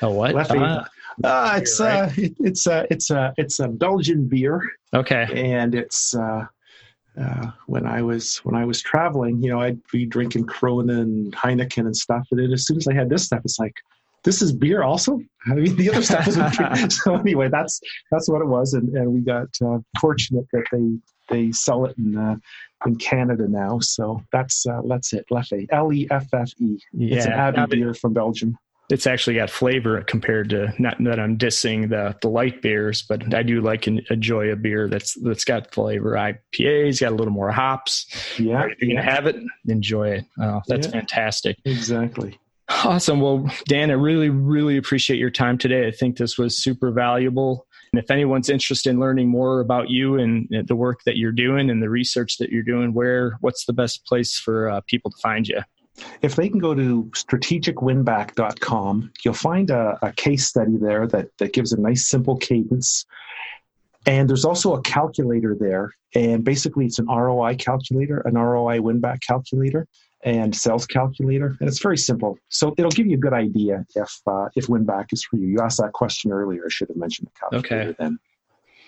A 0.00 0.08
what? 0.08 0.32
Leffe. 0.32 0.56
Uh, 0.56 0.84
uh, 1.24 1.58
it's 1.60 1.80
right? 1.80 2.02
uh, 2.02 2.10
it, 2.16 2.34
it's 2.38 2.66
uh, 2.68 2.86
it's 2.88 3.10
uh, 3.10 3.32
it's 3.36 3.58
a 3.58 3.66
Belgian 3.66 4.28
beer. 4.28 4.62
Okay. 4.94 5.26
And 5.34 5.74
it's 5.74 6.14
uh, 6.14 6.46
uh, 7.20 7.50
when 7.66 7.86
I 7.86 8.02
was 8.02 8.38
when 8.38 8.54
I 8.54 8.64
was 8.64 8.80
traveling, 8.80 9.42
you 9.42 9.50
know, 9.50 9.60
I'd 9.60 9.80
be 9.90 10.06
drinking 10.06 10.46
Corona 10.46 11.00
and 11.00 11.32
Heineken 11.34 11.86
and 11.86 11.96
stuff, 11.96 12.26
and 12.30 12.40
then 12.40 12.52
as 12.52 12.66
soon 12.66 12.78
as 12.78 12.88
I 12.88 12.94
had 12.94 13.10
this 13.10 13.24
stuff, 13.24 13.42
it's 13.44 13.58
like, 13.58 13.74
this 14.24 14.40
is 14.40 14.52
beer 14.52 14.82
also. 14.82 15.20
I 15.46 15.54
mean, 15.54 15.76
the 15.76 15.90
other 15.90 16.02
stuff 16.02 16.26
was 16.26 16.96
so 17.04 17.16
anyway. 17.16 17.48
That's 17.48 17.80
that's 18.10 18.28
what 18.28 18.40
it 18.40 18.48
was, 18.48 18.74
and, 18.74 18.88
and 18.96 19.12
we 19.12 19.20
got 19.20 19.48
uh, 19.64 19.78
fortunate 20.00 20.46
that 20.52 20.64
they 20.72 20.98
they 21.28 21.52
sell 21.52 21.84
it 21.84 21.96
in 21.98 22.16
uh, 22.16 22.36
in 22.86 22.96
Canada 22.96 23.46
now. 23.48 23.78
So 23.80 24.22
that's 24.32 24.64
uh, 24.66 24.80
that's 24.86 25.12
it. 25.12 25.26
Leffe, 25.30 25.66
L 25.70 25.92
E 25.92 26.08
F 26.10 26.26
F 26.32 26.50
E. 26.60 26.78
It's 26.94 27.26
an 27.26 27.32
Abbey 27.32 27.76
beer 27.76 27.94
from 27.94 28.12
Belgium 28.12 28.56
it's 28.92 29.06
actually 29.06 29.36
got 29.36 29.48
flavor 29.48 30.02
compared 30.02 30.50
to 30.50 30.72
not 30.78 31.02
that 31.02 31.18
I'm 31.18 31.38
dissing 31.38 31.88
the 31.88 32.14
the 32.20 32.28
light 32.28 32.60
beers, 32.60 33.02
but 33.02 33.34
I 33.34 33.42
do 33.42 33.62
like 33.62 33.86
and 33.86 34.02
enjoy 34.10 34.52
a 34.52 34.56
beer 34.56 34.86
that's 34.86 35.14
that's 35.22 35.44
got 35.44 35.72
flavor. 35.72 36.12
IPA's 36.12 37.00
got 37.00 37.12
a 37.12 37.14
little 37.14 37.32
more 37.32 37.50
hops. 37.50 38.06
Yeah, 38.38 38.64
if 38.64 38.80
you 38.82 38.88
can 38.88 38.96
gonna 38.96 39.10
have 39.10 39.26
it, 39.26 39.36
enjoy 39.66 40.10
it. 40.10 40.26
Oh, 40.38 40.60
that's 40.68 40.86
yeah, 40.86 40.92
fantastic. 40.92 41.56
Exactly. 41.64 42.38
Awesome. 42.84 43.20
Well, 43.20 43.50
Dan, 43.66 43.90
I 43.90 43.94
really, 43.94 44.30
really 44.30 44.76
appreciate 44.76 45.18
your 45.18 45.30
time 45.30 45.58
today. 45.58 45.86
I 45.86 45.90
think 45.90 46.16
this 46.16 46.38
was 46.38 46.56
super 46.56 46.90
valuable. 46.90 47.66
And 47.92 48.02
if 48.02 48.10
anyone's 48.10 48.48
interested 48.48 48.90
in 48.90 49.00
learning 49.00 49.28
more 49.28 49.60
about 49.60 49.90
you 49.90 50.18
and 50.18 50.48
the 50.66 50.76
work 50.76 51.00
that 51.04 51.16
you're 51.16 51.32
doing 51.32 51.68
and 51.68 51.82
the 51.82 51.90
research 51.90 52.38
that 52.38 52.50
you're 52.50 52.62
doing, 52.62 52.94
where 52.94 53.36
what's 53.40 53.66
the 53.66 53.74
best 53.74 54.06
place 54.06 54.38
for 54.38 54.70
uh, 54.70 54.80
people 54.86 55.10
to 55.10 55.16
find 55.18 55.48
you? 55.48 55.60
If 56.22 56.36
they 56.36 56.48
can 56.48 56.58
go 56.58 56.74
to 56.74 57.04
strategicwinback.com, 57.14 59.12
you'll 59.24 59.34
find 59.34 59.70
a, 59.70 59.98
a 60.02 60.12
case 60.12 60.46
study 60.46 60.76
there 60.76 61.06
that, 61.08 61.28
that 61.38 61.52
gives 61.52 61.72
a 61.72 61.80
nice 61.80 62.08
simple 62.08 62.36
cadence. 62.36 63.04
And 64.06 64.28
there's 64.28 64.44
also 64.44 64.74
a 64.74 64.82
calculator 64.82 65.56
there. 65.58 65.92
And 66.14 66.44
basically, 66.44 66.86
it's 66.86 66.98
an 66.98 67.06
ROI 67.06 67.56
calculator, 67.56 68.18
an 68.20 68.34
ROI 68.34 68.80
winback 68.80 69.20
calculator 69.20 69.86
and 70.24 70.54
sales 70.54 70.86
calculator, 70.86 71.56
and 71.58 71.68
it's 71.68 71.80
very 71.80 71.98
simple. 71.98 72.38
So 72.48 72.74
it'll 72.78 72.90
give 72.90 73.06
you 73.06 73.14
a 73.14 73.20
good 73.20 73.32
idea 73.32 73.84
if 73.94 74.20
uh, 74.26 74.48
if 74.54 74.66
WinBack 74.66 75.12
is 75.12 75.24
for 75.24 75.36
you. 75.36 75.48
You 75.48 75.60
asked 75.60 75.78
that 75.78 75.92
question 75.92 76.32
earlier. 76.32 76.62
I 76.64 76.68
should 76.68 76.88
have 76.88 76.96
mentioned 76.96 77.28
the 77.28 77.40
calculator 77.40 77.90
okay. 77.90 77.96
then. 77.98 78.18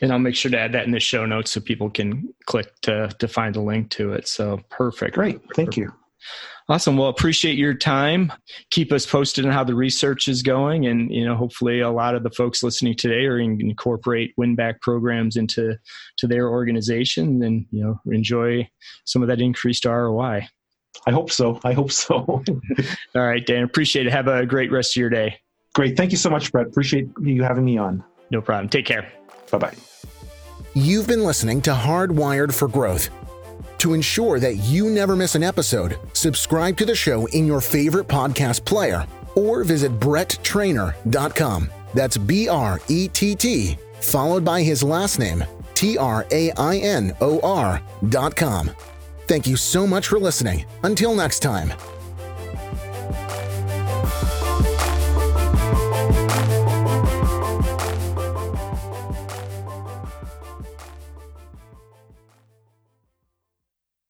And 0.01 0.13
I'll 0.13 0.19
make 0.19 0.35
sure 0.35 0.51
to 0.51 0.59
add 0.59 0.73
that 0.73 0.85
in 0.85 0.91
the 0.91 1.01
show 1.01 1.25
notes 1.25 1.53
so 1.53 1.61
people 1.61 1.91
can 1.91 2.33
click 2.47 2.73
to 2.83 3.09
to 3.19 3.29
find 3.29 3.57
a 3.57 3.61
link 3.61 3.91
to 3.91 4.13
it. 4.13 4.29
So 4.29 4.61
perfect. 4.71 5.15
Great. 5.15 5.41
Thank 5.55 5.71
perfect. 5.71 5.77
you. 5.77 5.93
Awesome. 6.69 6.97
Well, 6.97 7.09
appreciate 7.09 7.59
your 7.59 7.75
time. 7.75 8.33
Keep 8.71 8.91
us 8.93 9.05
posted 9.05 9.45
on 9.45 9.53
how 9.53 9.65
the 9.65 9.75
research 9.75 10.29
is 10.29 10.43
going, 10.43 10.87
and 10.87 11.11
you 11.11 11.25
know, 11.25 11.37
hopefully, 11.37 11.81
a 11.81 11.91
lot 11.91 12.15
of 12.15 12.23
the 12.23 12.31
folks 12.31 12.63
listening 12.63 12.97
today 12.97 13.27
are 13.27 13.37
going 13.37 13.59
to 13.59 13.67
incorporate 13.67 14.33
win-back 14.39 14.81
programs 14.81 15.37
into 15.37 15.77
to 16.17 16.27
their 16.27 16.49
organization, 16.49 17.43
and 17.43 17.67
you 17.71 17.85
know, 17.85 18.01
enjoy 18.07 18.67
some 19.05 19.21
of 19.21 19.29
that 19.29 19.43
increased 19.43 19.85
ROI. 19.85 20.49
I 21.07 21.11
hope 21.11 21.31
so. 21.31 21.61
I 21.65 21.75
hope 21.75 21.93
so. 21.93 22.15
All 23.15 23.23
right, 23.23 23.45
Dan. 23.45 23.63
Appreciate 23.63 24.07
it. 24.07 24.13
Have 24.13 24.29
a 24.29 24.47
great 24.47 24.73
rest 24.73 24.97
of 24.97 25.01
your 25.01 25.11
day. 25.11 25.39
Great. 25.75 25.97
Thank 25.97 26.13
you 26.13 26.19
so 26.19 26.31
much, 26.31 26.51
Brett. 26.51 26.67
Appreciate 26.67 27.09
you 27.21 27.43
having 27.43 27.65
me 27.65 27.77
on. 27.77 28.03
No 28.31 28.41
problem. 28.41 28.71
Take 28.71 28.87
care. 28.87 29.13
Bye 29.51 29.59
bye. 29.59 29.75
You've 30.75 31.07
been 31.07 31.25
listening 31.25 31.61
to 31.63 31.73
Hardwired 31.73 32.55
for 32.55 32.69
Growth. 32.69 33.11
To 33.85 33.93
ensure 33.93 34.41
that 34.41 34.55
you 34.55 34.89
never 34.89 35.15
miss 35.15 35.35
an 35.35 35.43
episode, 35.43 35.99
subscribe 36.15 36.79
to 36.79 36.87
the 36.87 36.95
show 36.95 37.27
in 37.27 37.47
your 37.47 37.61
favorite 37.61 38.09
podcast 38.09 38.65
player 38.65 39.07
or 39.35 39.63
visit 39.63 40.01
bretttrainor.com. 40.01 41.71
That's 41.93 42.17
B 42.17 42.49
R 42.49 42.81
E 42.89 43.09
T 43.09 43.35
T, 43.35 43.77
followed 44.01 44.43
by 44.43 44.63
his 44.63 44.83
last 44.83 45.19
name, 45.19 45.45
T 45.75 45.99
R 45.99 46.25
A 46.31 46.51
I 46.53 46.79
N 46.79 47.15
O 47.21 47.39
R.com. 47.41 48.71
Thank 49.27 49.47
you 49.47 49.57
so 49.57 49.87
much 49.87 50.09
for 50.09 50.19
listening. 50.19 50.65
Until 50.83 51.15
next 51.15 51.41
time. 51.41 51.71